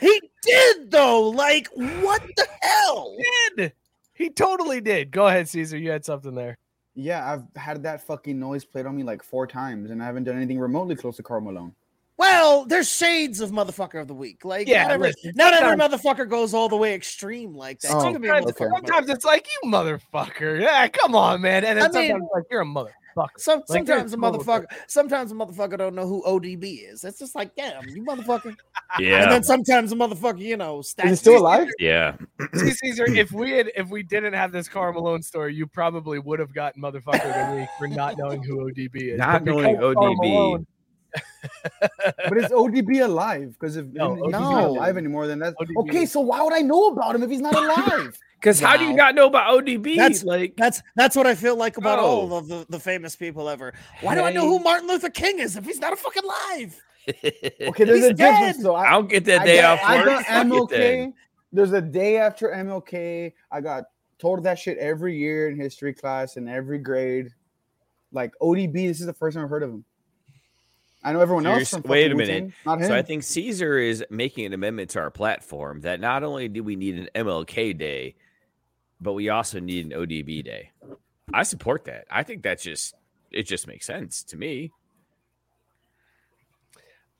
[0.00, 1.30] he did though.
[1.30, 3.16] Like, what the hell?
[3.56, 3.72] did.
[4.14, 5.10] He totally did.
[5.10, 5.78] Go ahead, Caesar.
[5.78, 6.58] You had something there.
[6.94, 10.24] Yeah, I've had that fucking noise played on me like four times, and I haven't
[10.24, 11.74] done anything remotely close to Karl Malone.
[12.20, 14.44] Well, there's shades of motherfucker of the week.
[14.44, 17.92] Like, Yeah, not every, listen, not every motherfucker goes all the way extreme like that.
[17.94, 18.52] Oh, You can be a okay.
[18.58, 20.60] Sometimes it's like you motherfucker.
[20.60, 21.64] Yeah, come on, man.
[21.64, 22.90] And then I sometimes it's like you're a motherfucker.
[23.38, 27.04] Some, Like, sometimes a there's motherfucker, sometimes a motherfucker don't know who ODB is.
[27.04, 28.54] It's just like, damn, you motherfucker.
[28.98, 29.22] Yeah.
[29.22, 31.08] And then sometimes a motherfucker, you know, Is stats.
[31.08, 31.68] he still alive?
[31.78, 32.16] yeah.
[32.54, 36.18] See, Caesar, if we had if we didn't have this Karl Malone story, you probably
[36.18, 39.18] would have gotten motherfucker of the week for not knowing who ODB is.
[39.18, 40.16] Not But knowing ODB.
[40.18, 40.66] Malone-
[42.28, 43.54] But is ODB alive?
[43.58, 44.38] Because if, No, if he's no.
[44.40, 46.06] not alive anymore, then that's ODB okay.
[46.06, 48.18] So why would I know about him if he's not alive?
[48.40, 49.96] Because how do you not know about ODB?
[49.96, 52.02] That's- like That's that's what I feel like about Oh.
[52.02, 53.74] all of the, the famous people ever.
[54.00, 56.80] Why do I know who Martin Luther King is if he's not a fucking live?
[57.08, 58.66] Okay, there's He's a difference dead.
[58.66, 58.74] though.
[58.76, 60.06] I, I'll get that I day got, off I work.
[60.06, 61.08] got Fuck it then.
[61.10, 61.12] MLK.
[61.52, 63.32] There's a day after MLK.
[63.50, 63.84] I got
[64.18, 67.30] told that shit every year in history class in every grade.
[68.12, 69.84] Like ODB, this is the first time I've heard of him.
[71.02, 71.70] I know everyone So else.
[71.70, 72.42] From wait a minute.
[72.44, 72.86] Wu-Tang, Not him.
[72.88, 76.62] So I think Caesar is making an amendment to our platform that not only do
[76.62, 78.14] we need an MLK day,
[79.00, 80.70] but we also need an ODB day.
[81.32, 82.04] I support that.
[82.10, 82.94] I think that's just
[83.30, 84.72] it just makes sense to me.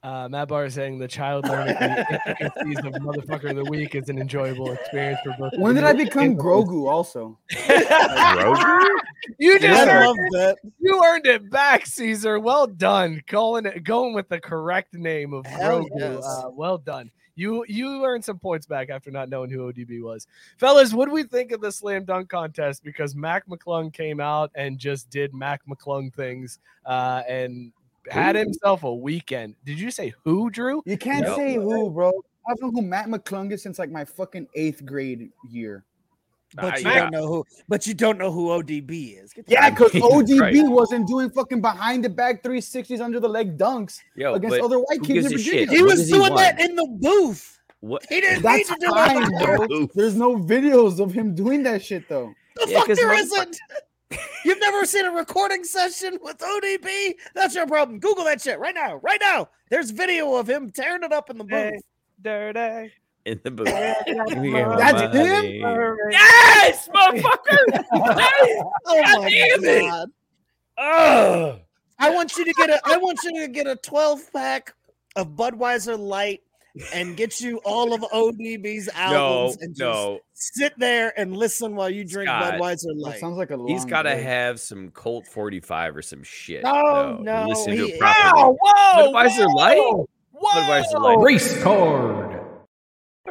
[0.03, 3.95] Uh, Matt Barr is saying the child learning the intricacies of motherfucker of the week
[3.95, 5.53] is an enjoyable experience for both.
[5.59, 6.89] when did I become Grogu?
[6.89, 8.89] Also, Grogu?
[9.39, 10.59] You just I earned, love that.
[10.81, 12.39] you earned it back, Caesar.
[12.41, 15.89] Well done, calling it going with the correct name of Hell Grogu.
[16.17, 16.25] yes.
[16.25, 17.11] Uh, well done.
[17.37, 20.27] You you earned some points back after not knowing who ODB was,
[20.59, 20.93] fellas.
[20.93, 22.83] What do we think of the slam dunk contest?
[22.85, 27.73] Because Mac McClung came out and just did Mac McClung things, uh, and
[28.11, 29.55] had himself a weekend.
[29.65, 30.83] Did you say who, Drew?
[30.85, 31.37] you can't No.
[31.37, 32.13] say who, bro.
[32.49, 35.85] I've known who Mac McClung is since like my fucking eighth grade year.
[36.57, 37.01] But Uh, you yeah.
[37.01, 37.45] don't know who.
[37.69, 39.33] But you don't know who ODB is.
[39.47, 40.69] Yeah, because ODB Right.
[40.69, 45.03] wasn't doing fucking behind the back 360s under the leg dunks Yo, against other white
[45.03, 45.69] kids in a shit?
[45.69, 45.71] Virginia.
[45.77, 47.59] he What was does he doing that in the booth.
[47.81, 48.05] What?
[48.09, 49.69] He didn't That's need to do fine, it.
[49.69, 49.89] bro.
[49.95, 52.35] There's no videos of him doing that shit though.
[52.57, 53.59] The Yeah, fuck 'cause there motherfuck- isn't.
[54.45, 57.15] You've never seen a recording session with ODB?
[57.35, 58.01] That's your problem.
[58.01, 58.97] Google that shit right now.
[58.97, 59.49] Right now.
[59.71, 61.71] There's video of him tearing it up in the Hey.
[61.75, 61.83] booth.
[62.21, 62.93] Dirty.
[63.25, 63.67] In the booth.
[63.67, 65.97] That's That's him?
[66.11, 67.85] Yes, motherfucker.
[67.93, 68.65] Yes!
[68.87, 69.81] Oh God my damn it.
[69.91, 70.09] god.
[70.79, 71.61] Ugh.
[71.99, 74.75] I want you to get a I want you to get a 12 pack
[75.17, 76.41] of Budweiser Light
[76.95, 80.21] and get you all of ODB's No, albums and just no.
[80.33, 83.19] sit there and listen while you drink Scott, Budweiser Light.
[83.21, 84.23] sounds like a long He's got to day.
[84.23, 86.63] have some Colt 45 or some shit.
[86.63, 88.33] No, no, Listen to he- it properly.
[88.33, 88.57] Wow!
[88.63, 89.13] Whoa!
[89.13, 89.79] Budweiser whoa, Light?
[89.79, 90.09] Whoa!
[90.55, 91.19] Budweiser Light.
[91.19, 92.40] Race card.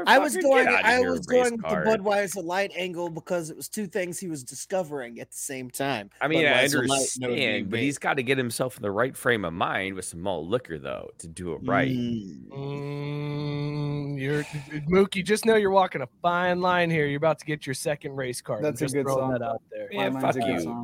[0.06, 1.76] I was going I was going with the.
[1.86, 6.10] Budweiser Light angle because it was two things he was discovering at the same time.
[6.22, 8.92] I mean, I Budweiser Light and understand, but he's got to get himself in the
[8.92, 11.90] right frame of mind with some malt liquor, though, to do it right.
[11.90, 12.50] Mm.
[12.50, 14.44] Mm, you're
[14.90, 15.26] Mookie.
[15.26, 17.08] Just know you're walking a fine line here.
[17.08, 18.60] You're about to get your second race card.
[18.60, 19.32] I'm That's a just good throwing song.
[19.32, 19.90] that out there.
[19.92, 20.62] Yeah, fuck line's a good you.
[20.62, 20.82] song.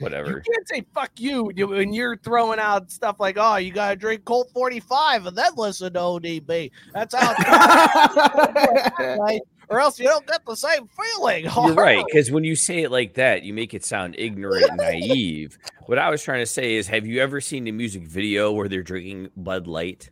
[0.00, 3.96] But- You can't say "fuck you" when you're throwing out stuff like, "Oh, you gotta
[3.96, 7.32] drink Colt 45 and then listen to ODB." That's how,
[9.18, 9.40] right?
[9.68, 11.44] Or else you don't get the same feeling.
[11.56, 14.76] You're right, because when you say it like that, you make it sound ignorant and
[14.78, 15.56] naive.
[15.86, 18.68] What I was trying to say is, have you ever seen a music video where
[18.68, 20.10] they're drinking Bud Light?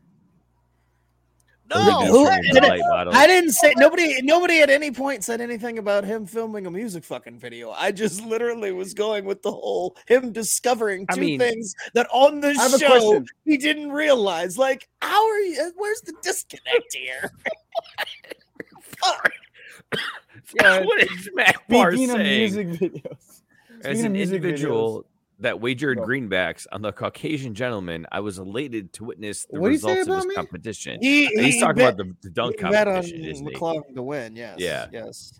[1.74, 2.82] Or No, Who- did it-
[3.12, 4.23] I didn't say nobody.
[4.23, 7.73] Nobody at any point said anything about him filming a music fucking video.
[7.73, 12.07] I just literally was going with the whole him discovering I two mean- things that
[12.11, 14.57] on the I have a show he didn't realize.
[14.57, 15.73] Like, how are you?
[15.77, 17.31] Where's the disconnect here?
[18.81, 19.32] Fuck.
[20.55, 22.39] Yeah, what is Matt Barr Speaking of saying?
[22.39, 23.43] music videos,
[23.85, 25.05] As an of music individual
[25.40, 26.05] that wagered Go.
[26.06, 30.16] greenbacks on the Caucasian gentleman, I was elated to witness the What'd results of about
[30.16, 30.35] his me?
[30.35, 30.98] competition.
[31.01, 33.47] He, And he's he talking bet- about the, the dunk he bet on competition, isn't
[33.47, 33.55] he?
[33.55, 34.35] McClung to win.
[34.36, 34.56] Yes.
[34.59, 34.86] Yeah.
[34.93, 35.39] Yes.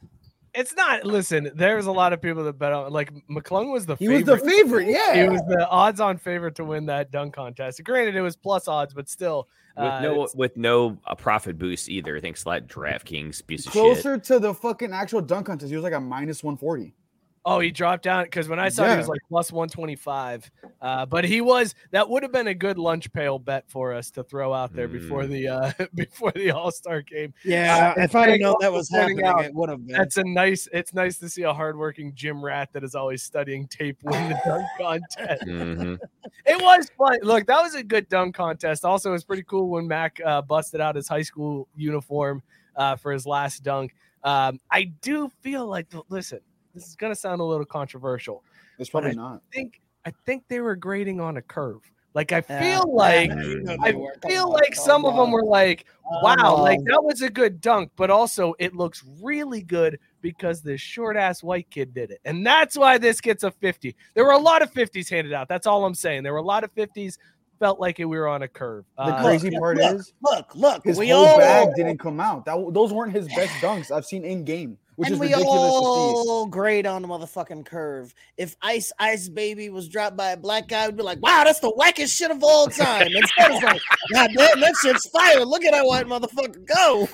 [0.55, 1.05] it's not.
[1.05, 2.93] Listen, there's a lot of people that bet on.
[2.93, 4.45] Like McClung was the he was favorite.
[4.45, 4.87] the favorite.
[4.89, 7.83] Yeah, He was the odds-on favorite to win that dunk contest.
[7.85, 11.89] Granted, it was plus odds, but still, With uh, no with no uh, profit boost
[11.89, 12.19] either.
[12.21, 13.83] Thanks to that DraftKings piece of shit.
[13.83, 15.71] closer to the fucking actual dunk contest.
[15.71, 16.95] He was like a minus one forty.
[17.45, 20.51] Oh, he dropped down because when I saw it, he was like plus 125.
[20.81, 24.11] Uh, but he was that would have been a good lunch pail bet for us
[24.13, 25.29] to throw out there before Mm.
[25.31, 27.33] the uh, before the All Star game.
[27.45, 27.95] Yeah.
[27.97, 29.87] Uh, if I'd have thank known you that was pointing happening, out it would have
[29.87, 29.97] been.
[29.97, 30.69] That's a nice.
[30.73, 34.39] It's nice to see a hardworking gym rat that is always studying tape win the
[34.45, 35.43] dunk contest.
[35.47, 35.99] Mhm.
[36.45, 37.19] It was fun.
[37.23, 38.85] Look, that was a good dunk contest.
[38.85, 42.43] Also, it was pretty cool when Mac uh, busted out his high school uniform
[42.77, 43.95] uh, for his last dunk.
[44.25, 46.41] Um, I do feel like, listen,
[46.79, 48.45] this is gonna sound a little controversial.
[48.79, 49.43] It's probably not.
[49.53, 51.81] I think I think they were grading on a curve.
[52.15, 52.61] Like I Yeah.
[52.61, 54.13] feel like Yeah, you I they were.
[54.21, 55.85] Come feel like some of them were like,
[56.23, 60.81] wow, like that was a good dunk, but also it looks really good because this
[60.81, 62.21] short ass white kid did it.
[62.25, 63.95] And that's why this gets a 50.
[64.15, 65.49] There were a lot of 50s handed out.
[65.49, 66.23] That's all I'm saying.
[66.23, 67.19] There were a lot of 50s.
[67.61, 68.85] Felt like it, we were on a curve.
[68.97, 71.99] The Uh, crazy look, part look, is Look, look, his we whole all bag didn't
[71.99, 72.45] come out.
[72.45, 75.49] That those weren't his best dunks I've seen in game, which and is we ridiculous
[75.55, 78.13] all grade on the motherfucking curve.
[78.37, 81.61] If Ice Ice Baby was dropped by a black guy, we'd be like, "Wow, that's
[81.61, 83.81] the wackest shit of all time." Instead, it's like,
[84.13, 85.45] "God damn, that shit's fire!
[85.45, 87.09] Look at that white motherfucker go!"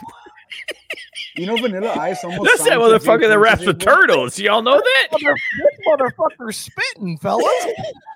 [1.37, 2.45] You know, Vanilla Ice almost.
[2.45, 4.39] That's that signed to Jay motherfucker that raps Prince's the turtles.
[4.39, 5.09] Y'all know that?
[5.13, 7.67] mother- this motherfucker's spitting, fellas.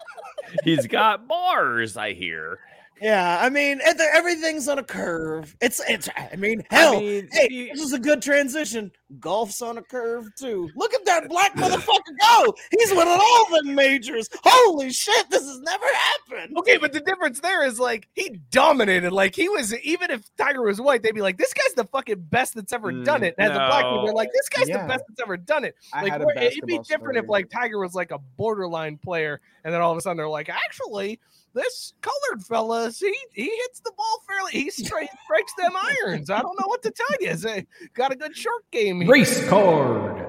[0.65, 2.59] He's got bars, I hear.
[3.01, 5.57] Yeah, I mean, everything's on a curve.
[5.61, 6.09] It's it's.
[6.17, 8.91] I mean, hell, I mean, hey, you- this is a good transition.
[9.21, 10.69] Golf's on a curve too.
[10.77, 12.55] Look at that black motherfucker go!
[12.79, 14.29] He's winning all the majors.
[14.45, 16.57] Holy shit, this has never happened.
[16.59, 19.13] Okay, but the difference there is like he dominated.
[19.13, 22.27] Like he was, even if Tiger was white, they'd be like, "This guy's the fucking
[22.31, 24.05] best that's ever mm, done it." And as a black dude, no.
[24.05, 24.83] they're like, "This guy's Yeah.
[24.83, 27.29] the best that's ever done it." Like had a where- it'd be basketball different if
[27.31, 30.49] like Tiger was like a borderline player, and then all of a sudden they're like,
[30.51, 31.19] "Actually,
[31.59, 34.53] this colored fella, he he hits the ball fairly.
[34.53, 36.31] He straight strikes them irons.
[36.31, 37.37] I don't know what to tell you.
[37.37, 40.27] Say, got a good short game." here." Race card.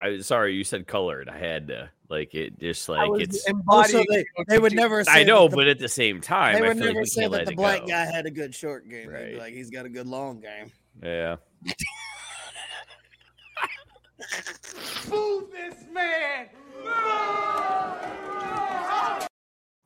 [0.00, 1.28] I sorry, you said colored.
[1.28, 5.04] I had to like it just like it's embodying Also, they, they would never.
[5.04, 6.94] Say I know, that the, but at the same time, they I would feel like
[6.94, 7.88] never we say that the black go.
[7.88, 9.08] guy had a good short game.
[9.08, 9.36] Right.
[9.36, 10.72] like, he's got a good long game.
[11.02, 11.36] Yeah.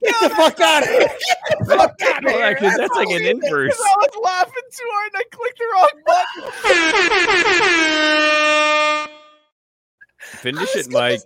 [0.03, 1.01] Get the fuck out of here!
[1.01, 2.41] Get the fuck out of here!
[2.41, 3.79] that- 'cause that's like an inverse.
[3.81, 5.91] I was laughing too hard and I clicked the wrong
[9.07, 9.19] button.
[10.19, 11.23] Finish it, gonna Mike.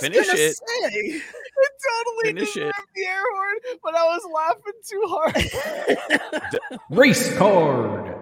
[0.00, 0.56] Finish it.
[0.56, 0.62] say.
[1.56, 2.60] It totally Finish it.
[2.60, 6.80] deserved the air horn, but I was laughing too hard.
[6.90, 8.16] Race card.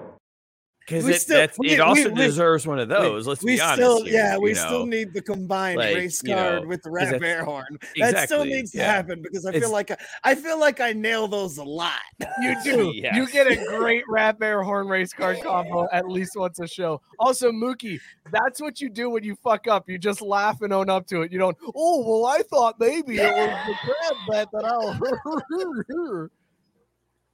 [0.92, 3.26] Because it, still- that's, we- it also we- we- deserves one of those.
[3.26, 3.74] let's we be honest.
[3.76, 6.82] still, here, yeah, we you still need the combined Like, race you know, card with
[6.82, 7.64] the rat that's- bear horn.
[7.98, 10.80] That still Exactly, needs to happen because I It's- feel like I, I feel like
[10.80, 11.92] I nail those a lot.
[12.40, 12.92] You do.
[12.94, 17.00] You get a great rat bear horn race card combo at least once a show.
[17.18, 17.98] Also, Mookie,
[18.30, 19.88] that's what you do when you fuck up.
[19.88, 21.32] You just laugh and own up to it.
[21.32, 21.56] You don't.
[21.74, 26.28] Oh well, I thought maybe it was the crab bet that I'll.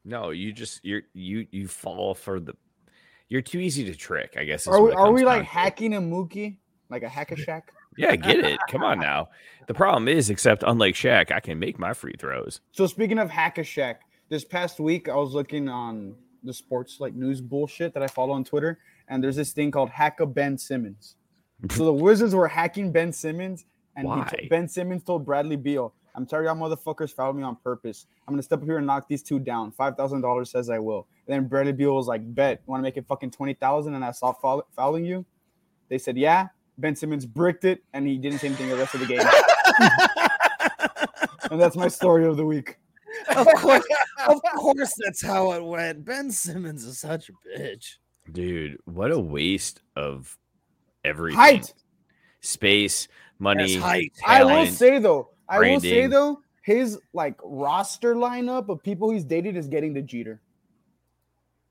[0.05, 2.55] No, you just you're you you fall for the.
[3.28, 4.36] You're too easy to trick.
[4.38, 4.66] I guess.
[4.66, 5.48] Are we, are we like to.
[5.48, 6.56] hacking a Mookie?
[6.90, 7.62] Like a hack a Shaq?
[7.96, 8.60] Yeah, get it.
[8.70, 9.28] Come on now.
[9.66, 12.60] The problem is, except unlike Shaq, I can make my free throws.
[12.70, 13.96] So speaking of hack a Shaq,
[14.28, 16.14] this past week I was looking on
[16.44, 18.78] the sports like news bullshit that I follow on Twitter,
[19.09, 21.16] and there's this thing called hack a Ben Simmons.
[21.72, 23.64] So the Wizards were hacking Ben Simmons,
[23.96, 28.06] and t- Ben Simmons told Bradley Beal, "I'm sorry, y'all motherfuckers fouled me on purpose.
[28.28, 29.72] I'm gonna step up here and knock these two down.
[29.72, 32.82] Five thousand dollars says I will." And then Bradley Beal was like, "Bet, want to
[32.82, 35.24] make it fucking twenty thousand, and I stop foul- fouling you?"
[35.88, 36.48] They said, "Yeah."
[36.78, 39.18] Ben Simmons bricked it, and he didn't say anything the rest of the game.
[41.50, 42.78] and that's my story of the week.
[43.36, 43.84] of course,
[44.28, 46.05] of course, that's how it went.
[46.05, 47.96] Ben Simmons is such a bitch.
[48.30, 50.38] Dude, what a waste of
[51.05, 51.40] everything.
[51.40, 51.74] Height.
[52.40, 53.09] space,
[53.40, 53.74] money.
[53.74, 54.12] That's height.
[54.24, 59.24] I will say though, I will say though, his like roster lineup of people he's
[59.24, 60.40] dated is getting the Jeter.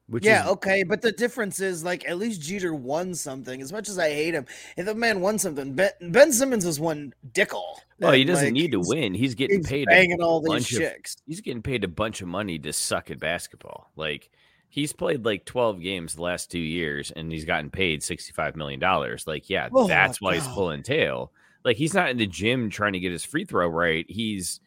[0.10, 3.62] Which yeah, is, okay, but the difference is like at least Jeter won something.
[3.62, 4.46] As much as I hate him,
[4.78, 7.62] if the man won something, Ben, ben Simmons has won Dickel.
[8.00, 9.14] well, oh, he doesn't like, need to win.
[9.14, 11.18] He's getting He's paid a banging all these bunch of chicks.
[11.26, 13.92] he's getting paid a bunch of money to suck at basketball.
[13.98, 14.30] Like
[14.70, 18.80] he's played like 12 games the last two years and he's gotten paid 65 million
[18.80, 19.28] dollars.
[19.28, 21.34] Like, yeah, Oh, that's why he's pulling tail.
[21.66, 24.06] Like he's not in the gym trying to get his free throw right.
[24.08, 24.62] He's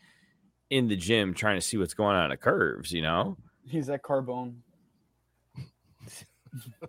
[0.68, 3.38] in the gym trying to see what's going on at curves, you know?
[3.66, 4.56] He's at Carbone.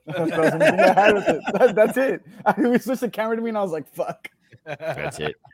[0.05, 2.21] That's, that's, that- that's it.
[2.45, 4.29] I, we switched the camera to me, and I was like, "Fuck."
[4.65, 5.35] That's it.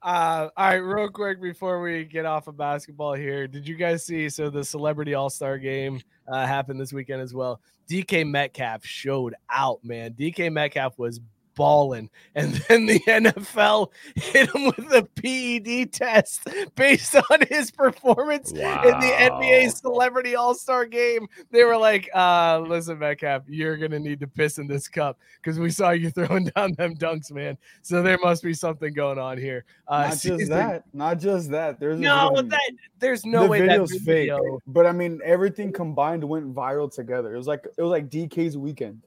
[0.00, 4.04] Uh, all right, real quick before we get off of basketball here, did you guys
[4.04, 4.28] see?
[4.28, 7.60] So the Celebrity All Star Game uh, happened this weekend as well.
[7.90, 10.12] DK Metcalf showed out, man.
[10.12, 11.18] DK Metcalf was
[11.58, 18.52] balling, and then the NFL hit him with a PED test based on his performance
[18.52, 21.26] in the NBA Celebrity All Star Game.
[21.50, 25.58] They were like, uh, "Listen, Metcalf, you're gonna need to piss in this cup because
[25.58, 27.58] we saw you throwing down them dunks, man.
[27.82, 30.84] So there must be something going on here." Uh, Not just that.
[30.94, 31.80] Not just that.
[31.80, 32.70] There's No, video- that
[33.00, 34.30] there's no the way that video's fake.
[34.68, 37.34] But I mean, everything combined went viral together.
[37.34, 39.02] It was like it was like DK's weekend.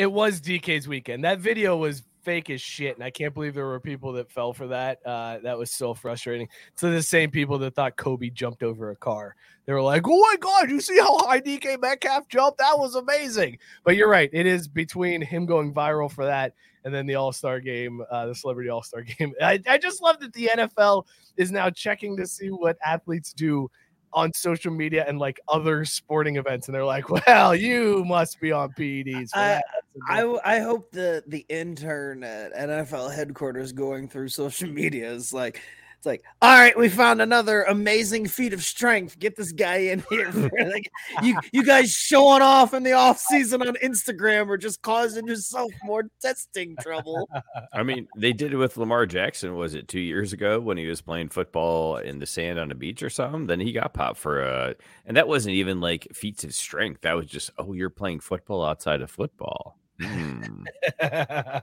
[0.00, 1.24] It was DK's weekend.
[1.24, 4.54] That video was fake as shit, and I can't believe there were people that fell
[4.54, 4.98] for that.
[5.04, 6.48] Uh, that was so frustrating.
[6.74, 9.36] So the same people that thought Kobe jumped over a car,
[9.66, 12.56] they were like, "Oh my god, you see how high DK Metcalf jumped?
[12.60, 14.30] That was amazing." But you're right.
[14.32, 16.54] It is between him going viral for that
[16.86, 19.34] and then the All Star game, uh, the Celebrity All Star game.
[19.42, 21.04] I, I just love that the NFL
[21.36, 23.70] is now checking to see what athletes do
[24.12, 28.52] on social media and like other sporting events, and they're like, "Well, you must be
[28.52, 29.60] on PEDs." I-.
[30.08, 35.60] I, I hope the the intern at NFL headquarters going through social media is like
[36.00, 40.02] it's like all right we found another amazing feat of strength get this guy in
[40.10, 40.30] here
[40.64, 40.90] like
[41.22, 45.70] you you guys showing off in the off season on Instagram or just causing yourself
[45.84, 47.28] more testing trouble
[47.72, 49.56] I mean, they did it with Lamar Jackson.
[49.56, 52.74] Was it two years ago when he was playing football in the sand on a
[52.74, 53.46] beach or something?
[53.46, 54.74] Then he got popped for a,
[55.06, 57.02] and that wasn't even like feats of strength.
[57.02, 59.78] That was just, oh, you're playing football outside of football.
[60.00, 60.64] Hmm.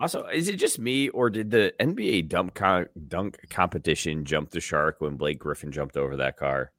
[0.00, 4.60] Also, is it just me or did the NBA dunk co- dunk competition jump the
[4.60, 6.70] shark when Blake Griffin jumped over that car?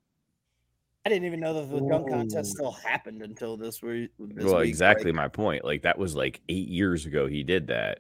[1.06, 4.60] I didn't even know that the dunk contest still happened until this week this well,
[4.60, 5.66] week, exactly like- my point.
[5.66, 8.00] Like that was like eight years ago he did that.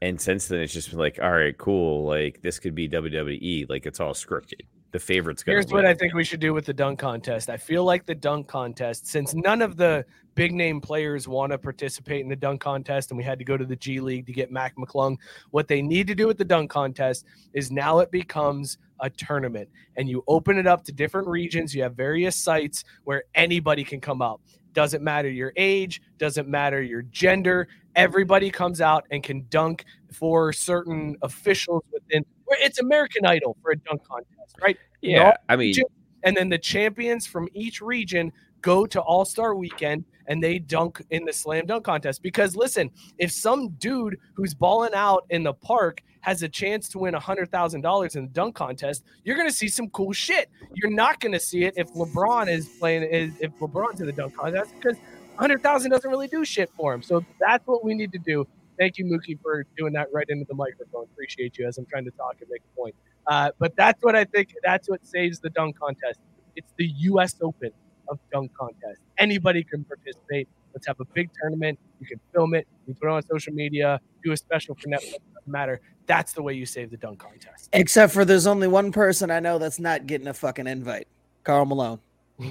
[0.00, 2.06] And since then it's just been like, all right, cool.
[2.06, 3.68] Like this could be WWE.
[3.68, 4.60] Like it's all scripted.
[4.92, 5.84] The favorite's gonna Here's what.
[5.84, 7.50] I think we should do with the dunk contest.
[7.50, 10.06] I feel like the dunk contest, since none of the
[10.38, 13.56] big name players want to participate in the dunk contest, and we had to go
[13.56, 15.16] to the G League to get Mac McClung,
[15.50, 19.68] what they need to do with the dunk contest is now it becomes a tournament
[19.96, 21.74] and you open it up to different regions.
[21.74, 24.40] You have various sites where anybody can come out.
[24.74, 27.66] Doesn't matter your age, doesn't matter your gender.
[27.96, 32.24] Everybody comes out and can dunk for certain officials within.
[32.60, 34.76] It's American Idol for a dunk contest, right?
[35.00, 35.74] Yeah, I mean,
[36.22, 41.02] and then the champions from each region go to All Star Weekend and they dunk
[41.10, 42.22] in the slam dunk contest.
[42.22, 46.98] Because listen, if some dude who's balling out in the park has a chance to
[46.98, 50.50] win hundred thousand dollars in the dunk contest, you're gonna see some cool shit.
[50.74, 54.74] You're not gonna see it if LeBron is playing if LeBron's in the dunk contest
[54.80, 54.96] because
[55.38, 57.00] 100,000 doesn't really do shit for him.
[57.00, 58.44] So that's what we need to do.
[58.76, 61.04] Thank you, Mookie, for doing that right into the microphone.
[61.12, 62.94] Appreciate you as I'm trying to talk and make a point.
[63.24, 64.54] Uh, but that's what I think.
[64.64, 66.18] That's what saves the dunk contest.
[66.56, 67.36] It's the U.S.
[67.40, 67.70] Open
[68.10, 69.00] of dunk contest.
[69.18, 70.48] Anybody can participate.
[70.74, 71.78] Let's have a big tournament.
[72.00, 72.66] You can film it.
[72.86, 74.00] You put it on social media.
[74.24, 75.18] Do a special for Netflix.
[75.34, 75.80] Doesn't matter.
[76.06, 77.68] That's the way you save the dunk contest.
[77.72, 81.08] Except for there's only one person I know that's not getting a fucking invite.
[81.44, 82.00] Karl Malone.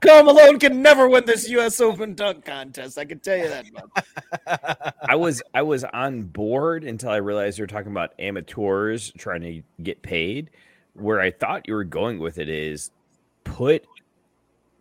[0.00, 1.80] Karl Malone can never win this U.S.
[1.80, 2.98] Open dunk contest.
[2.98, 4.94] I can tell you that much.
[5.08, 9.42] I was I was on board until I realized you were talking about amateurs trying
[9.42, 10.50] to get paid.
[10.98, 12.90] Where I thought you were going with it is
[13.44, 13.86] put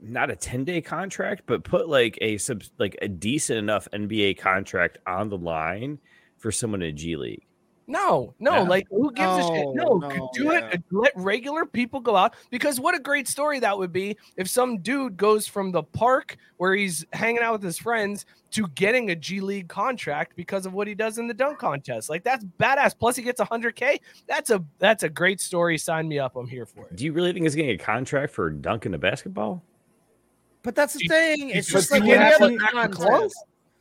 [0.02, 4.38] not a 10 day contract, but put like a sub like a decent enough NBA
[4.38, 6.00] contract on the line
[6.38, 7.46] for someone in G League.
[7.88, 8.62] No, no, Yeah.
[8.62, 9.68] like who gives a shit?
[9.76, 10.70] No, No, no, do yeah.
[10.70, 10.84] it.
[10.91, 14.80] Let regular people go out because what a great story that would be if some
[14.80, 19.16] dude goes from the park where he's hanging out with his friends to getting a
[19.16, 22.10] G League contract because of what he does in the dunk contest.
[22.10, 22.98] Like that's badass.
[22.98, 23.99] Plus he gets 100k.
[24.28, 25.78] That's a that's a great story.
[25.78, 26.36] Sign me up.
[26.36, 26.95] I'm here for it.
[26.95, 29.62] Do you really think he's getting a contract for dunking the basketball?
[30.64, 31.49] But that's the thing.
[31.52, 32.57] It's But just do like you any have other
[32.90, 33.36] contest.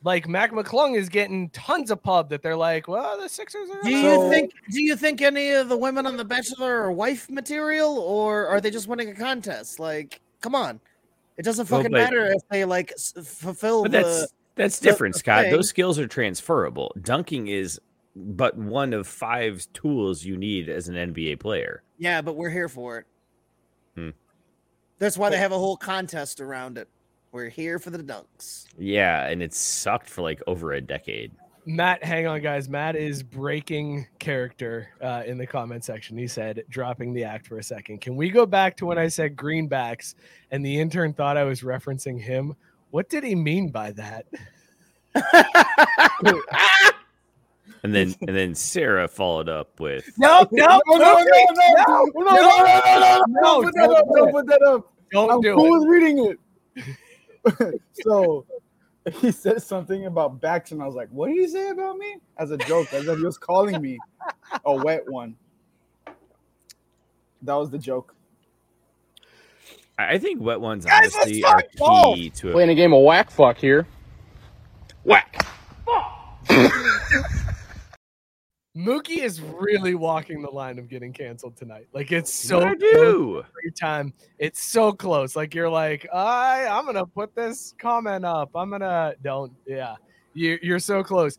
[0.05, 3.81] Like Mac McClung is getting tons of pub that they're like, well, the Sixers are.
[3.81, 4.51] Do you So- think?
[4.69, 8.61] Do you think any of the women on The Bachelor are wife material, or are
[8.61, 9.79] they just winning a contest?
[9.79, 10.79] Like, come on,
[11.37, 13.97] it doesn't Well, fucking but- matter if they like s- fulfill But the.
[14.03, 15.43] that's that's the- different, the Scott.
[15.45, 16.93] thing- Those skills are transferable.
[17.01, 17.81] Dunking is
[18.15, 21.81] but one of five tools you need as an NBA player.
[21.97, 23.05] Yeah, but we're here for it.
[23.95, 24.09] Hmm.
[24.99, 26.87] That's why they have a whole contest around it.
[27.35, 28.63] We're here for the dunks.
[28.79, 31.33] Yeah, and it sucked for like over a decade.
[31.65, 32.69] Matt, hang on, guys.
[32.69, 36.17] Matt is breaking character uh, in the comment section.
[36.17, 37.99] He said, dropping the act for a second.
[37.99, 40.15] Can we go back to when I said greenbacks
[40.51, 42.55] and the intern thought I was referencing him?
[42.91, 44.27] What did he mean by that?
[47.83, 52.15] And then and then Sarah followed up with No, no, no, no, no, no, no,
[52.15, 54.93] no, no, no, no, no, put that up, don't put that up.
[55.11, 55.79] Don't I'm do cool it.
[55.79, 56.39] with reading it.
[58.03, 58.45] so
[59.13, 62.17] he said something about backs, and I was like, "What did he say about me?"
[62.37, 63.97] As a joke, as if he was calling me
[64.65, 65.35] a wet one.
[67.41, 68.15] That was the joke.
[69.97, 72.15] I I think wet ones Guys, honestly are talk golf.
[72.15, 73.87] key to Playing a game of whack fuck here.
[75.03, 75.45] Whack.
[78.75, 81.87] Mookie is really walking the line of getting canceled tonight.
[81.93, 83.39] Like it's so I do.
[83.39, 84.13] every time.
[84.37, 85.35] It's so close.
[85.35, 88.49] Like you're like, I, I'm gonna put this comment up.
[88.53, 89.53] I'm gonna don't.
[89.65, 89.95] Yeah,
[90.33, 91.37] you, you're so close.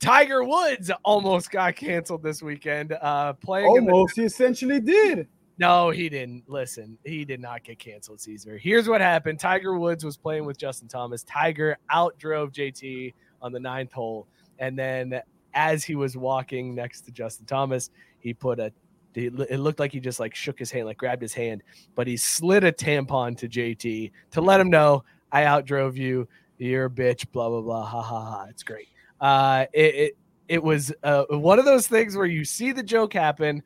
[0.00, 2.92] Tiger Woods almost got canceled this weekend.
[2.92, 3.76] Uh, playing.
[3.76, 5.28] in the- Almost, he essentially did.
[5.58, 6.44] no, he didn't.
[6.48, 8.56] Listen, he did not get canceled, Caesar.
[8.56, 11.22] Here's what happened Tiger Woods was playing with Justin Thomas.
[11.24, 13.12] Tiger outdrove JT
[13.42, 14.26] on the ninth hole.
[14.58, 15.20] And then
[15.54, 18.72] as he was walking next to Justin Thomas, he put a
[19.16, 21.62] it looked like he just like shook his hand, like grabbed his hand,
[21.94, 26.28] but he slid a tampon to JT to let him know I outdrove you.
[26.58, 27.30] You're a bitch.
[27.32, 27.84] Blah blah blah.
[27.84, 28.46] Ha ha ha.
[28.48, 28.88] It's great.
[29.20, 30.16] Uh, it it,
[30.48, 33.62] it was uh, one of those things where you see the joke happen,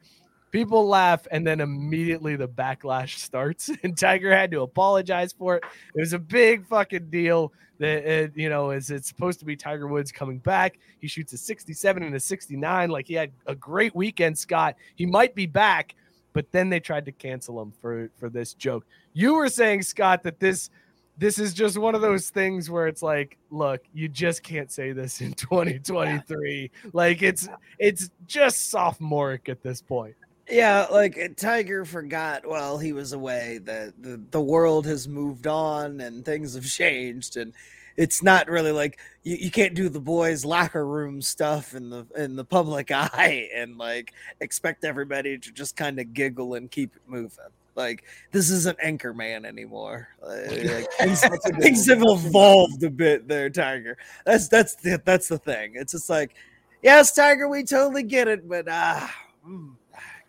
[0.51, 3.71] people laugh, and then immediately the backlash starts.
[3.83, 5.65] And Tiger had to apologize for it.
[5.95, 7.53] It was a big fucking deal.
[7.79, 10.81] That it, you know, is it's supposed to be Tiger Woods coming back.
[11.01, 12.91] He shoots a 67 and a 69.
[12.91, 14.75] Like he had a great weekend, Scott.
[14.97, 15.95] He might be back,
[16.33, 18.85] but then they tried to cancel him for for this joke.
[19.13, 20.71] You were saying, Scott, that this
[21.19, 24.93] this is just one of those things where it's like, look, you just can't say
[24.93, 26.71] this in 2023.
[26.93, 27.49] Like it's
[27.79, 30.15] it's just sophomoric at this point.
[30.51, 35.47] Yeah, like uh, Tiger forgot while he was away that the, the world has moved
[35.47, 37.53] on and things have changed and
[37.99, 42.07] it's not really like you, you can't do the boys locker room stuff in the
[42.17, 46.97] in the public eye and like expect everybody to just kind of giggle and keep
[46.97, 47.45] it moving.
[47.75, 50.09] Like this isn't Anchorman anymore.
[50.23, 51.21] Like, things,
[51.61, 53.99] things have evolved a bit there, Tiger.
[54.25, 55.73] That's that's the that's the thing.
[55.75, 56.35] It's just like,
[56.83, 59.15] yes, Tiger, we totally get it, but ah,
[59.47, 59.75] mm,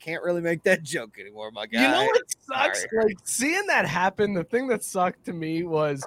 [0.09, 1.81] can't really make that joke anymore, my guy.
[1.81, 2.85] You know what sucks?
[2.91, 3.05] Sorry.
[3.05, 6.05] Like seeing that happen, the thing that sucked to me was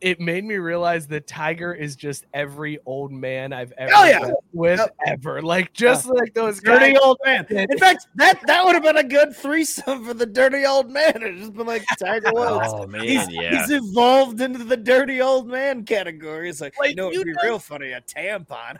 [0.00, 4.30] it made me realize that Tiger is just every old man I've ever Oh, yeah.
[4.52, 4.96] with Yep.
[5.06, 5.42] ever.
[5.42, 7.00] Like just like those Dirty guys.
[7.02, 7.46] old man.
[7.50, 11.22] In fact, that that would have been a good threesome for the dirty old man.
[11.22, 12.66] It just been like Tiger Woods.
[12.68, 13.60] Oh man, He's, yeah.
[13.66, 16.48] he's evolved into the dirty old man category.
[16.48, 18.76] It's like, Like, you know, it'd be know- real funny a tampon.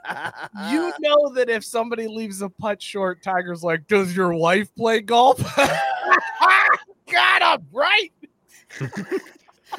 [0.70, 5.00] You know that if somebody leaves a putt short, Tiger's like, "Does your wife play
[5.00, 5.38] golf?"
[7.10, 8.12] Got him right.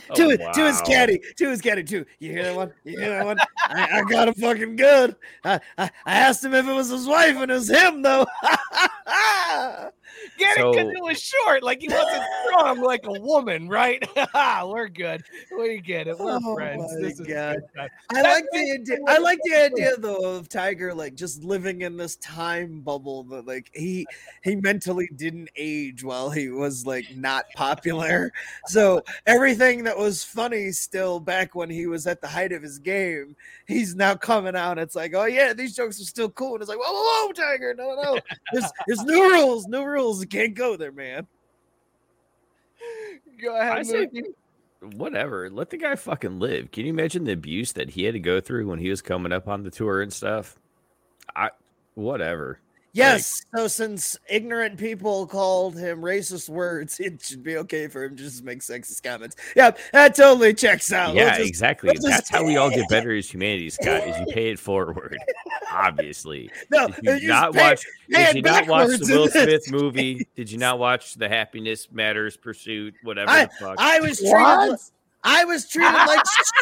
[0.09, 0.83] Oh, to, to his wow.
[0.85, 2.05] caddy, to his caddy too.
[2.19, 2.73] You hear that one?
[2.83, 3.37] You hear that one?
[3.67, 5.15] I, I got him fucking good.
[5.43, 8.25] I, I, I asked him if it was his wife, and it was him though.
[10.37, 11.63] Get it because So- it was short.
[11.63, 14.03] Like he wasn't strong like a woman, right?
[14.65, 15.23] We're good.
[15.57, 16.17] We get it.
[16.17, 16.93] We're Oh friends.
[16.95, 17.57] my This is God.
[17.75, 17.89] good.
[18.11, 18.97] I like the idea.
[19.07, 23.45] I like the idea though of Tiger like just living in this time bubble that
[23.45, 24.05] like he
[24.43, 28.31] he mentally didn't age while he was like not popular.
[28.67, 32.79] So everything that was funny still back when he was at the height of his
[32.79, 33.35] game,
[33.67, 34.77] he's now coming out.
[34.79, 36.53] It's like, oh yeah, these jokes are still cool.
[36.53, 38.19] And it's like, whoa, whoa, whoa, Tiger, no, no, no.
[38.53, 39.98] There's there's new rules, new rules.
[39.99, 41.27] You can't go there, man.
[43.41, 43.77] Go ahead.
[43.77, 44.07] I say,
[44.81, 45.49] whatever.
[45.49, 46.71] Let the guy fucking live.
[46.71, 49.31] Can you imagine the abuse that he had to go through when he was coming
[49.31, 50.57] up on the tour and stuff?
[51.35, 51.49] I
[51.95, 52.59] whatever.
[52.93, 53.45] Yes.
[53.55, 58.23] so since ignorant people called him racist words, it should be okay for him to
[58.23, 59.35] just make sexist comments.
[59.55, 61.13] Yeah, that totally checks out.
[61.13, 61.87] We'll yeah, just- exactly.
[61.87, 64.07] we'll just- That's how we all get better as humanity, Scott.
[64.07, 65.17] Is you pay it forward.
[65.71, 66.49] Obviously.
[66.71, 67.85] No, Did you you not pay- watch?
[68.11, 69.27] pay Did you not watch the Will.
[69.29, 70.27] Smith movie?
[70.35, 72.95] Did you not watch the Happiness Matters Pursuit?
[73.03, 73.75] Whatever I, the fuck.
[73.77, 74.33] I was treated.
[74.33, 74.79] What?
[75.23, 76.21] I was treated like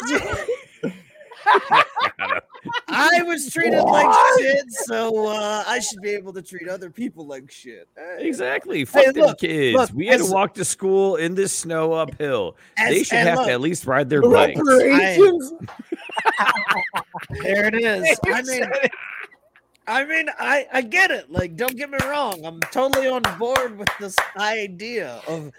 [0.10, 0.94] shit.
[2.88, 7.26] I was treated like shit, so uh, I should be able to treat other people
[7.26, 7.88] like shit.
[8.18, 8.86] Exactly.
[8.86, 9.76] Fuck them look, kids.
[9.78, 12.56] look, we had as- to walk to school in this snow uphill.
[12.78, 14.60] they should have look, to at least ride their bikes.
[14.64, 15.54] Reparations.
[17.42, 18.20] There it is.
[18.26, 18.64] I mean.
[19.90, 21.32] I mean, I I get it.
[21.32, 22.46] Like, don't get me wrong.
[22.46, 25.52] I'm totally on board with this idea of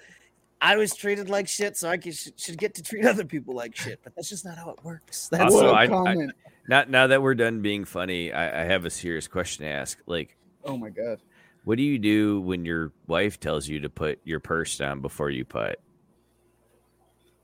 [0.61, 3.75] I was treated like shit, so I should, should get to treat other people like
[3.75, 4.01] shit.
[4.05, 5.29] But that's just not how it works.
[5.31, 6.33] That's Also, What a I- I- comment.
[6.69, 9.99] Now, now that we're done being funny, I, I have a serious question to ask.
[10.07, 11.19] Like, oh my god.
[11.65, 15.31] what do you do when your wife tells you to put your purse down before
[15.31, 15.81] you putt?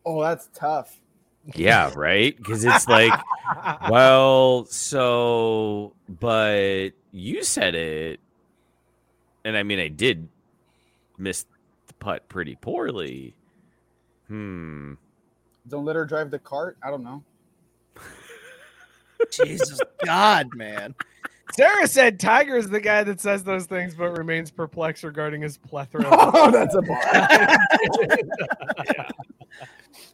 [0.05, 1.01] Oh, that's tough.
[1.55, 2.37] Yeah, right.
[2.37, 3.13] Because it's like,
[3.91, 8.21] well, so, but you said it,
[9.45, 10.29] and I mean, I did
[11.17, 11.47] miss
[11.87, 13.35] the putt pretty poorly.
[14.29, 14.95] Hmm.
[15.67, 16.77] Don't let her drive the cart.
[16.83, 17.23] I don't know.
[19.31, 20.95] Jesus God, man.
[21.53, 25.57] Sarah said Tiger is the guy that says those things but remains perplexed regarding his
[25.57, 26.05] plethora.
[26.11, 26.99] Oh, that's a bar.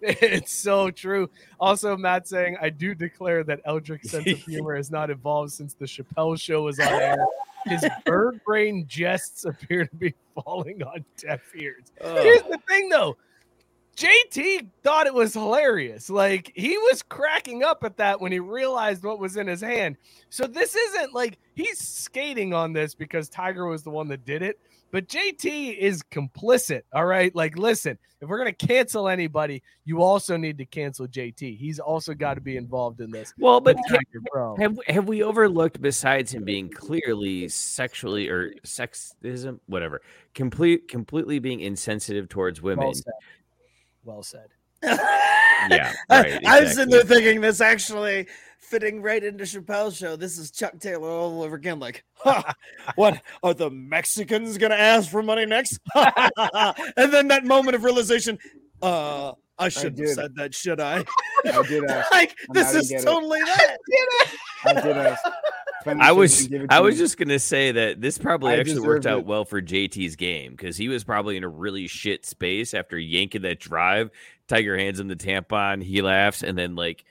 [0.02, 1.30] it's so true.
[1.58, 5.74] Also, Matt saying, I do declare that Eldrick's sense of humor has not evolved since
[5.74, 7.24] the Chappelle show was on air.
[7.66, 11.84] His bird brain jests appear to be falling on deaf ears.
[12.00, 12.22] Oh.
[12.22, 13.16] Here's the thing, though.
[14.00, 16.08] JT thought it was hilarious.
[16.08, 19.96] Like he was cracking up at that when he realized what was in his hand.
[20.30, 24.42] So this isn't like he's skating on this because Tiger was the one that did
[24.42, 24.58] it.
[24.90, 26.82] But JT is complicit.
[26.92, 27.32] All right.
[27.34, 31.56] Like, listen, if we're going to cancel anybody, you also need to cancel JT.
[31.58, 33.32] He's also got to be involved in this.
[33.38, 40.02] Well, but Tiger, have have we overlooked besides him being clearly sexually or sexism, whatever,
[40.34, 42.92] complete completely being insensitive towards women?
[44.04, 44.48] Well said.
[45.70, 48.26] Yeah, I- right, I was sitting there thinking this actually
[48.60, 50.16] fitting right into Chappelle's show.
[50.16, 51.78] This is Chuck Taylor all over again.
[51.78, 52.42] Like, huh,
[52.94, 55.78] what are the Mexicans gonna ask for money next?
[55.94, 58.38] and then that moment of realization,
[58.80, 61.04] uh, I shouldn't have said that, should I?
[61.44, 62.10] I did ask.
[62.10, 63.04] like, And this I didn't is get it.
[63.04, 63.76] totally that.
[64.64, 65.22] I did ask.
[65.22, 65.32] Finish I it was
[65.86, 66.00] and
[66.48, 66.98] give it to I was me.
[66.98, 69.26] just gonna say that this probably I actually worked deserved out it.
[69.26, 73.42] well for JT's game because he was probably in a really shit space after yanking
[73.42, 74.10] that drive.
[74.48, 77.04] Tiger hands him the tampon, he laughs, and then like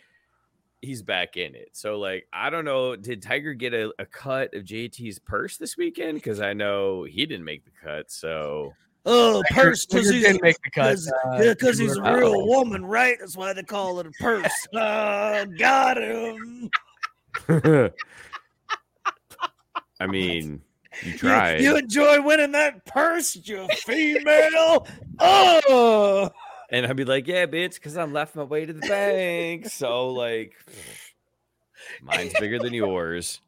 [0.82, 1.70] he's back in it.
[1.74, 5.76] So like I don't know, did Tiger get a, a cut of JT's purse this
[5.78, 6.16] weekend?
[6.16, 8.12] Because I know he didn't make the cut.
[8.12, 8.74] So
[9.06, 10.90] Oh, purse because Tiger he's didn't make the cut.
[10.96, 13.16] Cause, Uh, yeah, because he's a Uh, real woman, right?
[13.20, 14.68] That's why they call it a purse.
[14.76, 16.70] Uh, got him.
[20.00, 20.62] I mean,
[21.04, 21.62] you You- tried.
[21.62, 24.88] You, enjoy winning that purse, you female.
[25.20, 26.30] Oh,
[26.72, 29.68] and I'd be like, yeah, bitch, because I'm left my way to the bank.
[29.70, 30.54] So like
[32.02, 33.42] mine's bigger than yours.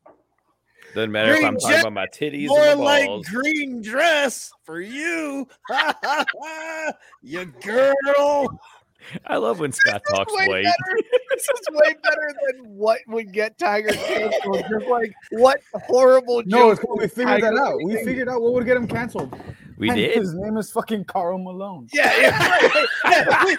[0.93, 4.51] Doesn't matter if I'm talking jet, about my titties more or my like green dress
[4.65, 5.47] for you,
[7.21, 8.59] you girl.
[9.25, 10.63] I love when Scott talks way white.
[10.63, 10.97] better.
[11.31, 14.63] This is way better than what would get Tiger canceled.
[14.69, 16.51] Just like what horrible jokes.
[16.51, 17.77] No, it's we would figured that out.
[17.83, 18.07] We think?
[18.07, 19.35] figured out what would get him canceled.
[19.81, 20.15] We And did.
[20.15, 21.87] His name is fucking Karl Malone.
[21.91, 23.57] Yeah, yeah, yeah, we,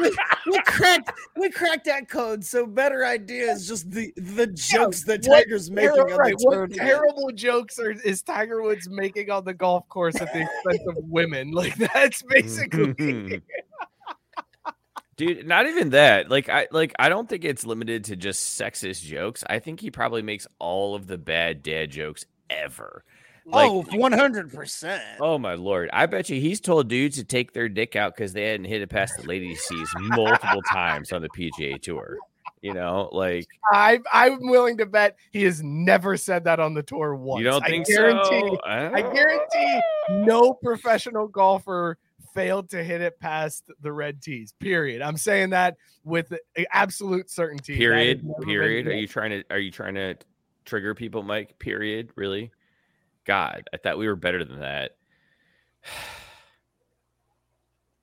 [0.00, 2.44] we, we cracked we cracked that code.
[2.44, 6.44] So better idea is just the the jokes that what Tiger's making on right, the
[6.44, 10.88] what terrible jokes are is Tiger Woods making on the golf course at the expense
[10.88, 11.50] of women?
[11.50, 13.42] Like that's basically
[15.16, 16.30] Dude, not even that.
[16.30, 19.44] Like I like I don't think it's limited to just sexist jokes.
[19.48, 23.02] I think he probably makes all of the bad dad jokes ever.
[23.48, 25.00] Like, oh, 100%.
[25.20, 25.88] Oh my lord!
[25.92, 28.82] I bet you he's told dudes to take their dick out because they hadn't hit
[28.82, 32.18] it past the ladies' C's multiple times on the PGA Tour.
[32.60, 36.82] You know, like I I'm willing to bet he has never said that on the
[36.82, 37.38] tour once.
[37.38, 38.60] you don't think I guarantee, so?
[38.64, 39.80] I guarantee
[40.10, 41.98] no professional golfer
[42.36, 44.52] failed to hit it past the red tees.
[44.60, 45.02] Period.
[45.02, 46.32] I'm saying that with
[46.70, 47.76] absolute certainty.
[47.76, 48.28] Period.
[48.42, 48.86] Period.
[48.86, 50.16] Are you trying to are you trying to
[50.64, 51.58] trigger people, Mike?
[51.58, 52.10] Period.
[52.14, 52.52] Really?
[53.24, 54.92] God, I thought we were better than that.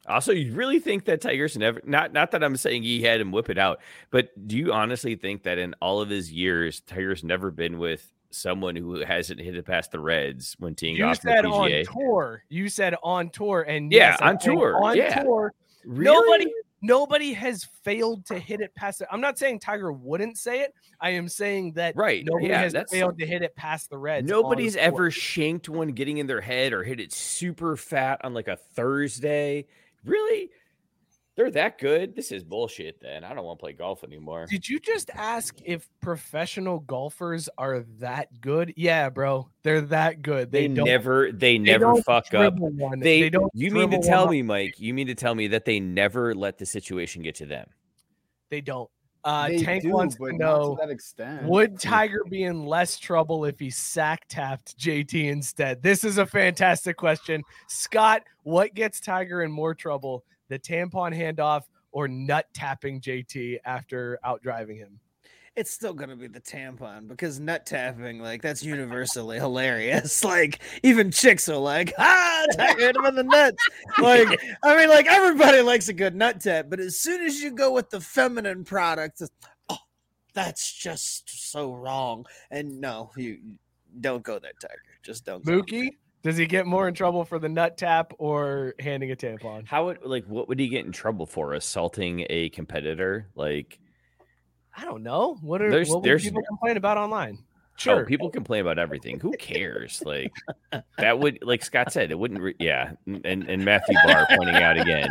[0.06, 3.32] Also, you really think that Tiger's never not not that I'm saying he had him
[3.32, 3.80] whip it out,
[4.12, 8.13] but do you honestly think that in all of his years, Tiger's never been with
[8.34, 11.70] someone who hasn't hit it past the Reds when teeing You off the said on
[11.86, 12.44] tour.
[12.50, 15.24] You said on tour, and Yeah, yes, I'm on tour, On yeah.
[15.24, 15.54] tour,
[15.86, 16.04] Really?
[16.06, 19.08] nobody, nobody has failed to hit it past it.
[19.12, 20.74] I'm not saying Tiger wouldn't say it.
[21.00, 24.30] I am saying that Right, nobody yeah, has failed to hit it past the Reds.
[24.30, 28.48] Nobody's ever shanked one getting in their head or hit it super fat on like
[28.48, 29.66] a Thursday.
[30.06, 30.50] Really?
[31.36, 32.16] They're that good?
[32.16, 33.24] This is bullshit then.
[33.24, 34.46] I don't want to play golf anymore.
[34.48, 38.72] Did you just ask if professional golfers are that good?
[38.78, 40.52] Yeah, bro, they're that good.
[40.52, 42.54] They, They, don't never they they never don't fuck up.
[42.58, 43.00] One.
[43.00, 43.50] They, don't.
[43.56, 46.60] you mean to tell me, Mike, you mean to tell me that they never let
[46.60, 47.68] the situation get to them?
[48.52, 48.90] They don't.
[49.24, 50.78] Uh, They Tank do, wants but to not know.
[50.80, 51.44] that extent.
[51.46, 55.82] Would Tiger be in less trouble if he sack tapped JT instead?
[55.82, 57.42] This is a fantastic question.
[57.70, 60.24] Scott, what gets Tiger in more trouble?
[60.54, 65.00] The tampon handoff or nut tapping JT after out driving him?
[65.56, 70.24] It's still gonna be the tampon because nut tapping, like that's universally hilarious.
[70.34, 73.68] Like even chicks are like, ah, Tiger hit him in the nuts.
[73.98, 74.28] Like,
[74.64, 77.72] I mean, like everybody likes a good nut tap, but as soon as you go
[77.72, 79.24] with the feminine product,
[79.70, 79.78] oh,
[80.36, 82.28] that's just so wrong.
[82.52, 83.40] And no, you
[84.02, 84.84] don't go there, Tiger.
[85.02, 85.44] Just don't.
[85.44, 85.90] go Mookie,
[86.24, 89.68] does he get more in trouble for the nut tap or handing a tampon?
[89.68, 91.54] How would like what would he get in trouble for?
[91.54, 93.28] Assaulting a competitor?
[93.36, 93.80] Like
[94.76, 95.36] I don't know.
[95.42, 97.40] What are There's- what there's- people complain about online?
[97.76, 97.96] Sure.
[97.98, 98.06] Sure.
[98.06, 99.20] people complain about everything.
[99.20, 100.04] Who cares?
[100.06, 100.32] Like
[101.00, 102.40] that would, like Scott said, it wouldn't.
[102.40, 105.10] Re- yeah, and and Matthew Barr pointing out again,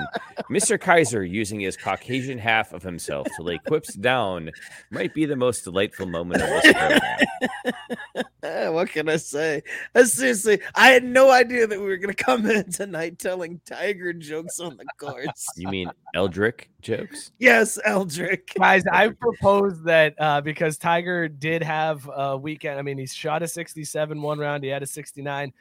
[0.49, 0.81] Mr.
[0.81, 4.53] Kaiser using his Caucasian half of himself to lay quips down
[4.93, 8.25] might be the most delightful moment of this program.
[8.43, 9.63] Eh, what can I say?
[9.95, 14.13] Uh, seriously, I had no idea that we were gonna come in tonight telling Tiger
[14.13, 15.47] jokes on the course.
[15.57, 17.31] You mean Eldrick jokes?
[17.39, 18.53] yes, Eldrick.
[18.59, 22.79] Guys, I propose that uh, because Tiger did have a weekend.
[22.79, 24.65] I mean, he shot a 67 one round.
[24.65, 25.53] He had a 69.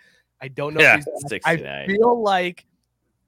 [0.41, 0.81] I don't know.
[0.81, 2.65] Yeah, if he's, sixty I feel like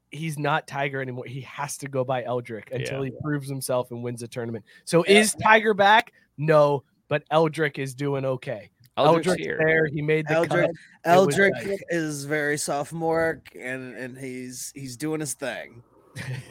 [0.10, 1.26] he's not Tiger anymore.
[1.26, 3.12] He has to go by Eldrick until Yeah.
[3.12, 4.66] he proves himself and wins a tournament.
[4.86, 6.12] So is Tiger back?
[6.40, 8.72] No, but Eldrick is doing okay.
[8.98, 9.58] Eldrick's Eldrick's here.
[9.60, 9.88] there.
[9.88, 10.76] He made the Eldrick, cut.
[11.06, 11.80] Eldrick nice.
[11.90, 15.82] is very sophomoric and and he's he's doing his thing.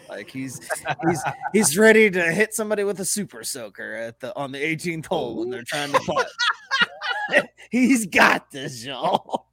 [0.08, 0.60] Like he's
[1.06, 5.06] he's he's ready to hit somebody with a super soaker at the on the 18th
[5.06, 7.46] hole when they're trying to putt.
[7.70, 9.46] he's got this, y'all.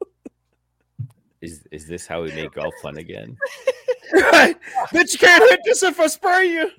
[1.42, 3.38] Is is this how we make golf fun again?
[4.14, 4.58] right.
[4.92, 6.72] Bitch, you can't hit this if I spray you.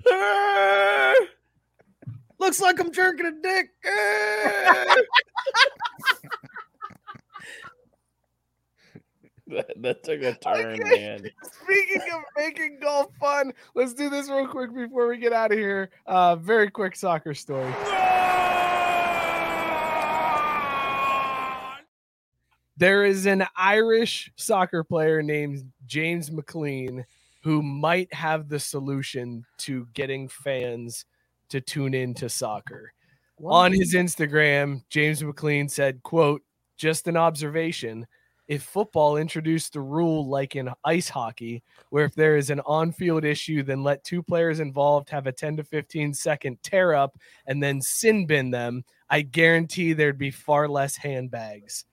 [2.41, 3.69] Looks like I'm jerking a dick.
[9.47, 11.19] That, that took a turn, man.
[11.63, 15.57] Speaking of making golf fun, let's do this real quick before we get out of
[15.57, 15.89] here.
[16.05, 17.69] Uh, very quick soccer story.
[22.77, 27.05] There is an Irish soccer player named James McLean
[27.43, 31.03] who might have the solution to getting fans
[31.51, 32.93] to tune in to soccer.
[33.43, 36.41] On his Instagram, James McLean said, quote,
[36.77, 38.05] just an observation.
[38.47, 43.23] If football introduced the rule like in ice hockey, where if there is an on-field
[43.23, 47.17] issue, then let two players involved have a 10 to 15 second tear up
[47.47, 51.85] and then sin bin them, I guarantee there'd be far less handbags.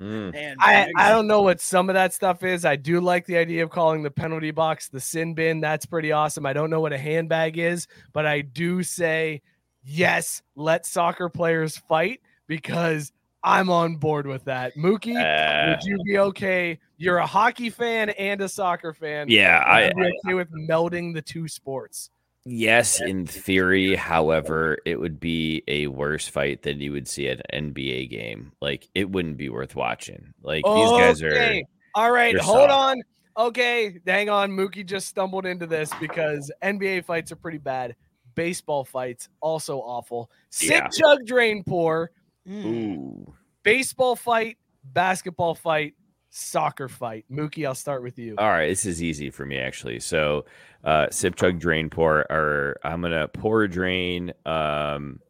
[0.00, 0.34] Mm.
[0.34, 2.64] And I, I don't know what some of that stuff is.
[2.64, 5.60] I do like the idea of calling the penalty box the sin bin.
[5.60, 6.44] That's pretty awesome.
[6.44, 9.42] I don't know what a handbag is, but I do say
[9.84, 13.12] yes, let soccer players fight because
[13.44, 14.74] I'm on board with that.
[14.76, 16.78] Mookie, Uh, would you be okay?
[16.96, 19.26] You're a hockey fan and a soccer fan.
[19.28, 22.10] yeah, Would I, you be okay with melding the two sports.
[22.44, 23.94] Yes, in theory.
[23.94, 28.52] However, it would be a worse fight than you would see at an NBA game.
[28.60, 30.34] Like it wouldn't be worth watching.
[30.42, 31.60] Like these guys are.
[31.94, 32.72] All right, hold soft.
[32.72, 33.02] on.
[33.36, 34.50] Okay, hang on.
[34.50, 37.94] Mookie just stumbled into this because NBA fights are pretty bad.
[38.34, 40.30] Baseball fights also awful.
[40.50, 40.88] Sip, Yeah.
[40.88, 42.10] chug, drain, pour.
[42.48, 42.64] Mm.
[42.64, 43.34] Ooh.
[43.62, 45.94] Baseball fight, basketball fight,
[46.34, 47.26] soccer fight.
[47.30, 48.34] Mookie, I'll start with you.
[48.38, 50.00] All right, this is easy for me actually.
[50.00, 50.46] So,
[50.82, 55.20] uh, sip, chug, drain, pour, or I'm gonna pour, drain, um,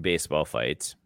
[0.00, 0.96] baseball fights,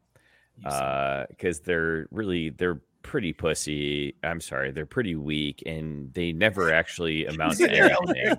[0.68, 4.16] said- because they're really they're pretty pussy.
[4.24, 8.36] I'm sorry, they're pretty weak, and they never actually amount to anything.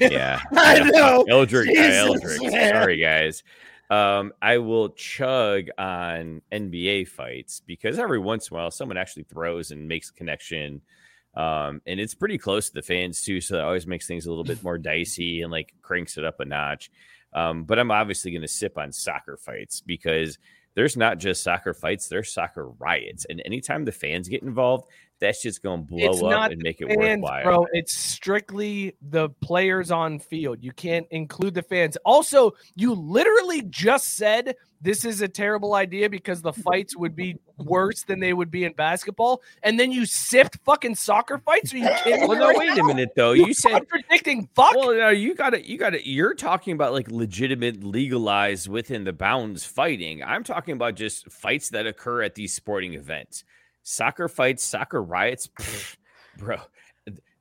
[0.00, 1.24] yeah, I know.
[1.28, 2.70] Eldrick, uh, Jesus, Eldrick.
[2.70, 3.42] Sorry, guys.
[3.90, 9.24] Um, I will chug on NBA fights because every once in a while someone actually
[9.24, 10.82] throws and makes a connection.
[11.34, 14.28] Um, and it's pretty close to the fans too, so that always makes things a
[14.28, 16.90] little bit more dicey and like cranks it up a notch.
[17.32, 20.38] Um, but I'm obviously going to sip on soccer fights because
[20.74, 23.26] there's not just soccer fights, there's soccer riots.
[23.28, 24.88] And anytime the fans get involved,
[25.20, 27.42] that's just going to blow It's up and make it fans, worthwhile.
[27.42, 27.66] bro.
[27.72, 30.58] It's strictly the players on field.
[30.62, 31.96] You can't include the fans.
[32.04, 37.36] Also, you literally just said this is a terrible idea because the fights would be
[37.56, 41.74] worse than they would be in basketball, and then you sift fucking soccer fights.
[41.74, 42.28] Are you kidding?
[42.28, 43.32] Well, no, wait a minute though.
[43.32, 44.76] You said predicting fuck.
[44.76, 49.02] Well, no, you got to You got to You're talking about like legitimate, legalized within
[49.02, 50.22] the bounds fighting.
[50.22, 53.42] I'm talking about just fights that occur at these sporting events.
[53.90, 55.96] Soccer fights, soccer riots, pfft,
[56.36, 56.58] bro.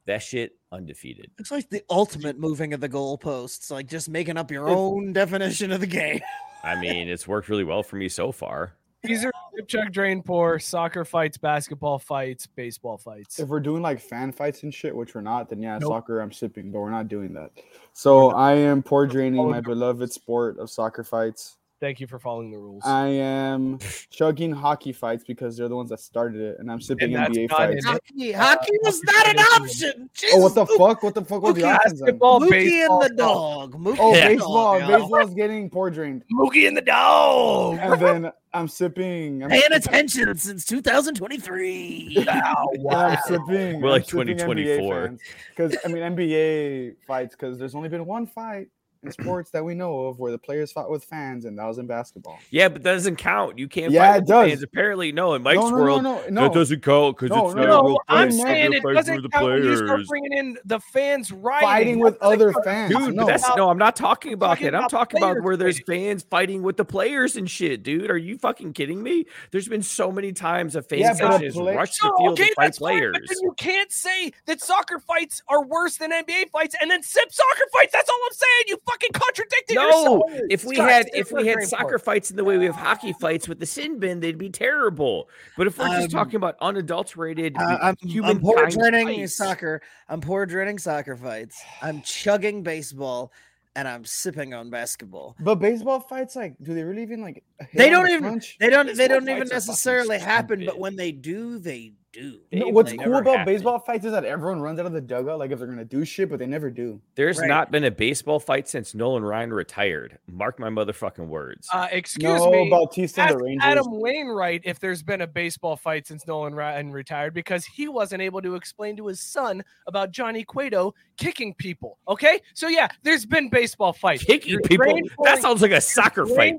[0.06, 1.30] That shit undefeated.
[1.38, 5.74] It's like the ultimate moving of the goalposts, like just making up your own definition
[5.74, 6.22] of the game.
[6.64, 8.76] I mean, it's worked really well for me so far.
[9.04, 13.40] These are sip, chug, drain, pour, soccer fights, basketball fights, baseball fights.
[13.40, 15.90] If we're doing like fan fights and shit, which we're not, then yeah, Nope.
[15.90, 17.52] soccer I'm sipping, but we're not doing that.
[17.92, 21.58] So I am pour draining my beloved sport of soccer fights.
[21.80, 22.82] Thank you for following the rules.
[22.86, 23.78] I am
[24.10, 27.50] chugging hockey fights because they're the ones that started it, and I'm sipping that's NBA
[27.52, 27.72] fights.
[27.74, 27.84] in it.
[27.86, 29.64] Hockey, hockey uh, was hockey not an fighting.
[29.64, 30.10] option.
[30.34, 31.04] Oh, what the fuck?
[31.04, 32.00] What the fuck was the Mookie, options?
[32.00, 32.06] then?
[32.08, 33.74] basketball, Mookie baseball, and the dog.
[33.76, 34.80] Mookie Oh, and the baseball.
[34.80, 35.00] dog, yo.
[35.00, 37.78] Baseball's getting pour drained, Mookie and the dog.
[37.80, 39.44] and then I'm sipping.
[39.44, 42.16] I'm Paying sipping- attention since 2023.
[42.28, 43.48] and I'm sipping.
[43.48, 45.18] We're I'm like 2024.
[45.56, 47.36] Because I mean NBA fights.
[47.36, 48.68] Because there's only been one fight in
[49.12, 51.88] sports that we know of where the players fought with fans, and that was in
[51.88, 52.38] basketball.
[52.52, 53.58] Yeah, but that doesn't count.
[53.58, 53.92] You can't.
[53.92, 54.50] Yeah, fight it with does.
[54.52, 54.64] Fans.
[54.64, 55.34] Apparently, no.
[55.34, 56.42] In Mike's no, no, world, no, no, no.
[56.44, 57.80] that doesn't count because No, it's no, not no.
[57.80, 58.40] a real No, I'm fight.
[58.42, 61.68] saying it You're fighting doesn't the count when you start bringing in the fans rioting.
[61.68, 62.94] Fighting with That's other they- fans.
[62.96, 64.76] Dude, no, that's no, I'm not talking about talking that.
[64.76, 68.10] I'm talking about where there's fans fighting with the players and shit, dude.
[68.10, 69.26] Are you fucking kidding me?
[69.52, 72.48] There's been so many times a fan Yeah, but has play- rushed the field okay,
[72.50, 73.14] to fight that's fine, players.
[73.20, 77.04] but then you can't say that soccer fights are worse than NBA fights and then
[77.04, 77.94] sip soccer fights.
[77.94, 78.64] That's all I'm saying.
[78.68, 80.22] You fucking contradicted No, yourself.
[80.50, 82.00] if we Scott, had if we had soccer pour.
[82.00, 85.30] fights in the way we have hockey fights with the sin bin, they'd be terrible.
[85.58, 89.20] But if we're just Um, talking about unadulterated Uh, I'm, human I'm poor kind draining
[89.22, 89.82] fights, soccer.
[90.10, 91.62] I'm poor draining soccer fights.
[91.82, 93.32] I'm chugging baseball,
[93.76, 95.36] and I'm sipping on basketball.
[95.40, 97.44] But baseball fights, like, do they really even like?
[97.60, 98.58] hit They on don't the even- punch?
[98.60, 98.96] They don't.
[98.96, 102.40] They don't even fights are fucking necessarily happen, but when they do, they do.
[102.52, 103.54] No, what's cool about happen.
[103.54, 106.04] baseball fights is that everyone runs out of the dugout like if they're gonna do
[106.06, 107.02] shit, but they never do.
[107.16, 107.48] There's Right.
[107.48, 110.18] not been a baseball fight since Nolan Ryan retired.
[110.32, 111.68] Mark my motherfucking words.
[111.74, 112.70] Uh, excuse no, me.
[112.70, 113.64] Bautista and Ask the Rangers.
[113.66, 118.22] Adam Wainwright if there's been a baseball fight since Nolan Ryan retired because he wasn't
[118.22, 121.98] able to explain to his son about Johnny Cueto kicking people.
[122.08, 124.24] Okay, so yeah, there's been baseball fights.
[124.24, 124.86] Kicking You're people.
[124.86, 126.56] That pouring- sounds like a soccer fight,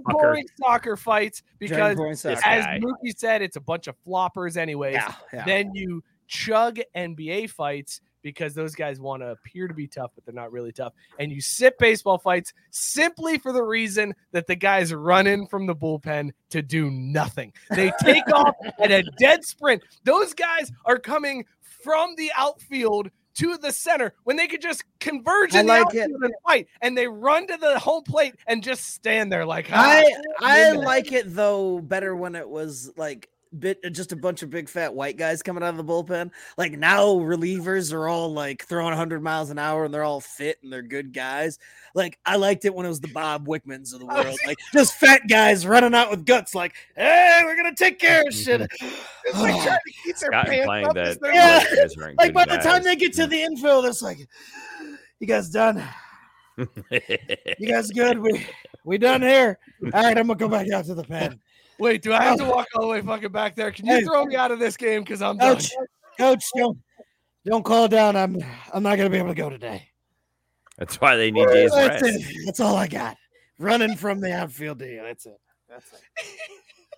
[0.61, 2.39] soccer fights because, soccer.
[2.45, 2.65] as.
[2.79, 4.95] Mookie said, it's a bunch of floppers, anyways.
[4.95, 5.45] Yeah, yeah.
[5.45, 10.25] Then you chug NBA fights because those guys want to appear to be tough, but
[10.25, 10.93] they're not really tough.
[11.19, 15.67] And you sip baseball fights simply for the reason that the guys run in from
[15.67, 17.53] the bullpen to do nothing.
[17.71, 19.83] They take off at a dead sprint.
[20.05, 25.55] Those guys are coming from the outfield to the center when they could just converge
[25.55, 26.01] I in the like it.
[26.03, 29.71] outfield and fight, and they run to the home plate and just stand there like
[29.71, 33.29] I "Ah, I like it though better when it was like
[33.59, 36.31] bit uh, just a bunch of big fat white guys coming out of the bullpen.
[36.57, 40.59] Like now relievers are all like throwing 100 miles an hour and they're all fit
[40.63, 41.59] and they're good guys.
[41.95, 44.39] Like I liked it when it was the Bob Wickmans of the oh, world.
[44.47, 48.23] Like just fat guys running out with guts like, "Hey, we're going to take care
[48.27, 48.83] of shit." It's
[49.39, 51.65] like trying to keep their Scott pants up that Yeah.
[51.65, 53.31] those guys aren't like by good the time they get to hmm.
[53.31, 54.19] the infield it's like,
[55.21, 55.83] "You guys done?
[56.91, 58.19] You guys good?
[58.19, 58.45] We
[58.85, 59.61] we done here.
[59.81, 61.39] All right, I'm going to go back out to the pen."
[61.79, 62.51] Wait, do I have to oh.
[62.51, 63.71] walk all the way fucking back there?
[63.71, 64.05] Can you Hey.
[64.05, 65.57] throw me out of this game because I'm done?
[65.57, 65.71] Coach,
[66.19, 66.79] coach, don't
[67.45, 68.17] don't call down.
[68.17, 68.37] I'm
[68.73, 69.89] I'm not gonna be able to go today.
[70.77, 72.21] That's why they need days That's rest.
[72.21, 72.37] it.
[72.47, 73.17] That's all I got.
[73.59, 75.03] Running from the outfield to you.
[75.03, 75.41] That's it.
[75.69, 76.01] That's it.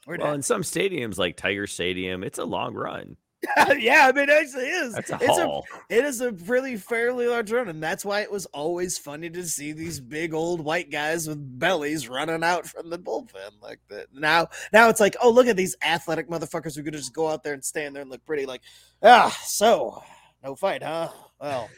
[0.06, 0.36] We're Well, done.
[0.36, 3.16] in some stadiums like Tiger Stadium, it's a long run.
[3.78, 4.92] yeah, I mean, it actually is.
[4.94, 5.64] That's a it's haul.
[5.88, 9.30] a it is a really fairly large run, and that's why it was always funny
[9.30, 13.80] to see these big old white guys with bellies running out from the bullpen like
[13.88, 14.06] that.
[14.12, 17.42] Now, now it's like, oh, look at these athletic motherfuckers who could just go out
[17.42, 18.44] there and stand there and look pretty.
[18.44, 18.62] Like,
[19.02, 20.02] ah, so
[20.44, 21.08] no fight, huh?
[21.40, 21.70] Well,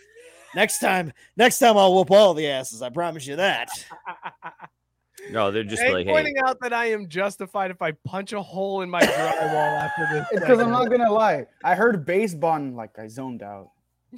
[0.56, 2.82] next time, next time I'll whoop all the asses.
[2.82, 3.68] I promise you that.
[5.30, 8.32] no, they're just Hey, like, hey, pointing out that I am justified if I punch
[8.32, 10.26] a hole in my drywall after this.
[10.40, 11.46] Because I'm not gonna lie.
[11.64, 13.70] I heard baseball and like I zoned out.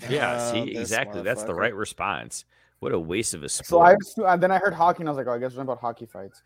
[0.08, 1.22] yeah, Oh, see, exactly.
[1.22, 2.44] That's the right response.
[2.80, 3.66] What a waste of a sport.
[4.00, 4.28] So sport.
[4.28, 5.80] I and then I heard hockey and I was like, oh, I guess it's about
[5.80, 6.42] hockey fights.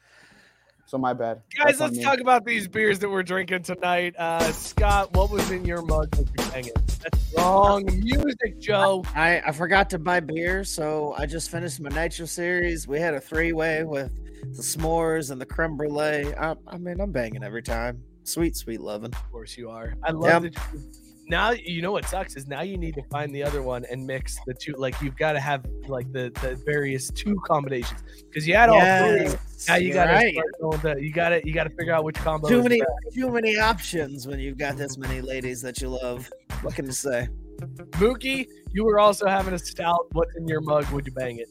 [0.88, 1.42] So my bad.
[1.54, 2.02] Guys, That's let's me.
[2.02, 4.14] talk about these beers that we're drinking tonight.
[4.18, 6.10] Uh, Scott, what was in your mug?
[6.12, 6.72] that you're hanging?
[7.02, 9.04] That's wrong music, Joe.
[9.14, 12.88] I, I forgot to buy beer, so I just finished my Nitro series.
[12.88, 14.10] We had a three way with
[14.56, 16.34] the s'mores and the creme brulee.
[16.34, 18.02] I, I mean, I'm banging every time.
[18.24, 19.12] Sweet, sweet loving.
[19.12, 19.94] Of course you are.
[20.02, 20.54] I love Yep.
[20.54, 20.72] that.
[21.28, 24.06] Now you know what sucks is now you need to find the other one and
[24.06, 24.72] mix the two.
[24.72, 28.80] Like you've got to have like the the various two combinations because you had all
[28.80, 29.38] three.
[29.68, 30.34] Now you got to right.
[30.34, 32.48] to you got to you got to figure out which combo.
[32.48, 32.80] Too many,
[33.14, 36.30] too many options when you've got this many ladies that you love.
[36.62, 37.28] What can you say?
[37.60, 40.06] Mookie, you were also having a stout.
[40.12, 40.88] What's in your mug?
[40.90, 41.48] Would you bang it?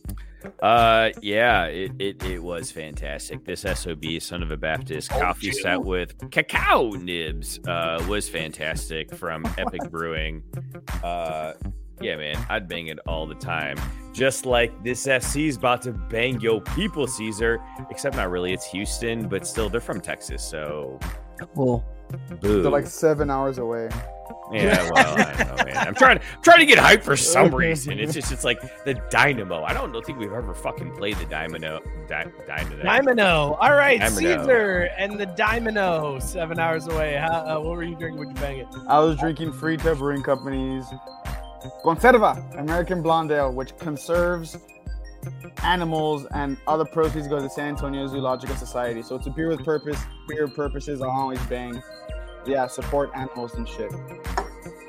[0.61, 3.43] Uh, yeah, it, it, it was fantastic.
[3.43, 9.13] This SOB, Son of a Baptist Oh, coffee set with cacao nibs uh, was fantastic
[9.15, 10.43] from Epic Brewing.
[11.03, 11.53] Uh,
[11.99, 13.77] yeah, man, I'd bang it all the time.
[14.13, 17.59] Just like this FC's about to bang yo people, Caesar,
[17.89, 18.53] except not really.
[18.53, 20.99] It's Houston, but still, they're from Texas, so
[21.55, 21.83] Cool.
[22.39, 22.61] boo.
[22.61, 23.89] They're like seven hours away.
[24.51, 25.87] Yeah, well, I know, man.
[25.87, 27.99] I'm trying, I'm trying to get hyped for some reason.
[27.99, 29.63] It's just, it's like the Dynamo.
[29.63, 31.81] I don't think we've ever fucking played the Dynamo.
[32.07, 32.83] Di- Dynamo.
[32.83, 33.57] Dymano.
[33.59, 34.17] All right, Dymano.
[34.17, 36.19] Caesar and the Dynamo.
[36.19, 37.15] Seven hours away.
[37.15, 38.19] How, uh, what were you drinking?
[38.19, 38.67] Would you bang it?
[38.87, 40.85] I was drinking Freetail Brewing Company's
[41.83, 44.57] Conserva American Blonde Ale, which conserves
[45.63, 49.01] animals and other proceeds go to the San Antonio Zoological Society.
[49.01, 50.01] So it's a beer with purpose.
[50.27, 51.81] Beer purposes I always bang.
[52.47, 53.91] Yeah, support animals and shit.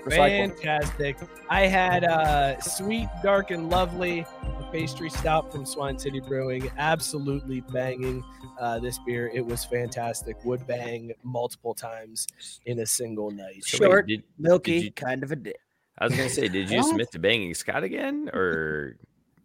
[0.04, 0.48] Recycle.
[0.56, 1.16] Fantastic.
[1.50, 4.24] I had uh, sweet, dark, and lovely
[4.72, 6.70] pastry stout from Swan City Brewing.
[6.78, 8.22] Absolutely banging
[8.60, 9.30] uh, this beer.
[9.34, 10.36] It was fantastic.
[10.44, 12.26] Would bang multiple times
[12.66, 13.64] in a single night.
[13.64, 15.56] So wait, Short, did- Milky, Did you- kind of a dick.
[15.98, 16.86] I was gonna say, did you What?
[16.86, 18.96] submit to banging Scott again, or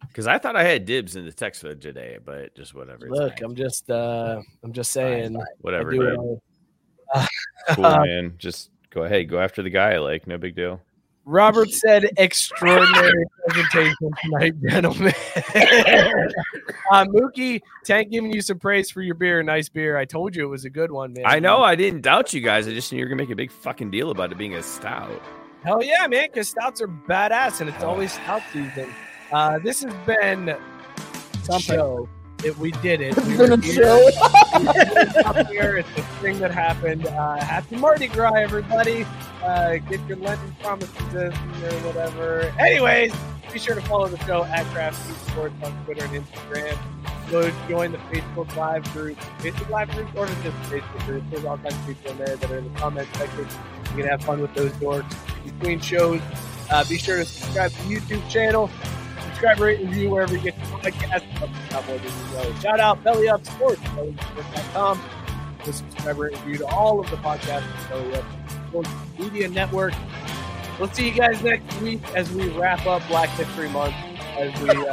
[0.06, 3.08] because I thought I had dibs in the text thread today, but just whatever.
[3.10, 3.44] Look, fine.
[3.44, 5.36] I'm just, uh, I'm just saying.
[5.36, 5.92] I whatever.
[7.70, 8.34] Cool, man.
[8.38, 9.98] Just go ahead, go after the guy.
[9.98, 10.80] Like, no big deal.
[11.26, 15.14] Robert said, "Extraordinary presentation tonight, gentlemen."
[16.92, 19.42] uh, Mookie, Tank giving you some praise for your beer.
[19.42, 19.96] Nice beer.
[19.96, 21.24] I told you it was a good one, man.
[21.26, 22.68] I know I didn't doubt you guys.
[22.68, 24.62] I just knew you were gonna make a big fucking deal about it being a
[24.62, 25.22] stout.
[25.62, 26.28] Hell yeah, man!
[26.30, 28.92] Because stouts are badass, and it's always stout season.
[29.32, 32.06] Uh, this has been a show.
[32.44, 33.16] It, we did it.
[33.24, 33.72] We were here.
[33.72, 34.10] show.
[35.24, 37.06] Up here, it's a thing that happened.
[37.06, 39.06] Uh, happy Mardi Gras, everybody!
[39.42, 42.52] Uh, get your Lenten promises in or whatever.
[42.58, 43.14] Anyways,
[43.50, 44.98] be sure to follow the show at Craft
[45.28, 46.78] Sports on Twitter and Instagram.
[47.30, 51.24] Go join the Facebook Live group, Facebook Live group, or just the Facebook group.
[51.30, 53.46] There's all kinds of people in there that are in the comment section.
[53.90, 56.20] You can have fun with those dorks between shows.
[56.70, 58.70] Uh, be sure to subscribe to the YouTube channel.
[59.34, 61.22] Subscribe, rate, review wherever you get your podcast.
[61.22, 62.60] Help us out more than you know.
[62.60, 65.02] Shout out Belly Up Sports, bellyupsports.com.
[65.64, 68.24] The subscribe, rate, review to all of the podcasts on Belly Up
[68.68, 69.92] Sports Media Network.
[70.78, 73.96] We'll see you guys next week as we wrap up Black History Month.
[74.36, 74.74] As we uh,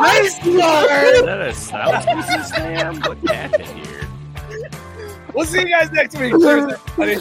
[0.00, 1.26] Nice Is one.
[1.26, 3.00] that a stout pieces, Sam?
[3.00, 4.08] What happened here?
[5.34, 6.32] we'll see you guys next week.
[6.32, 7.14] Cheers, everybody.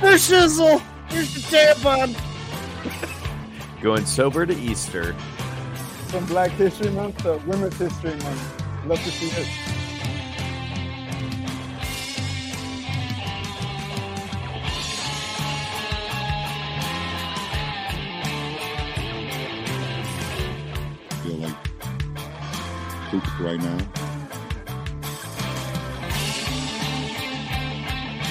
[0.00, 0.82] The shizzle.
[1.10, 2.14] Here's the tampon.
[3.82, 5.14] Going sober to Easter.
[6.08, 8.86] From Black History Month to Women's History Month.
[8.86, 9.48] Love to see this.
[21.22, 21.56] feel like
[23.10, 23.99] poop right now.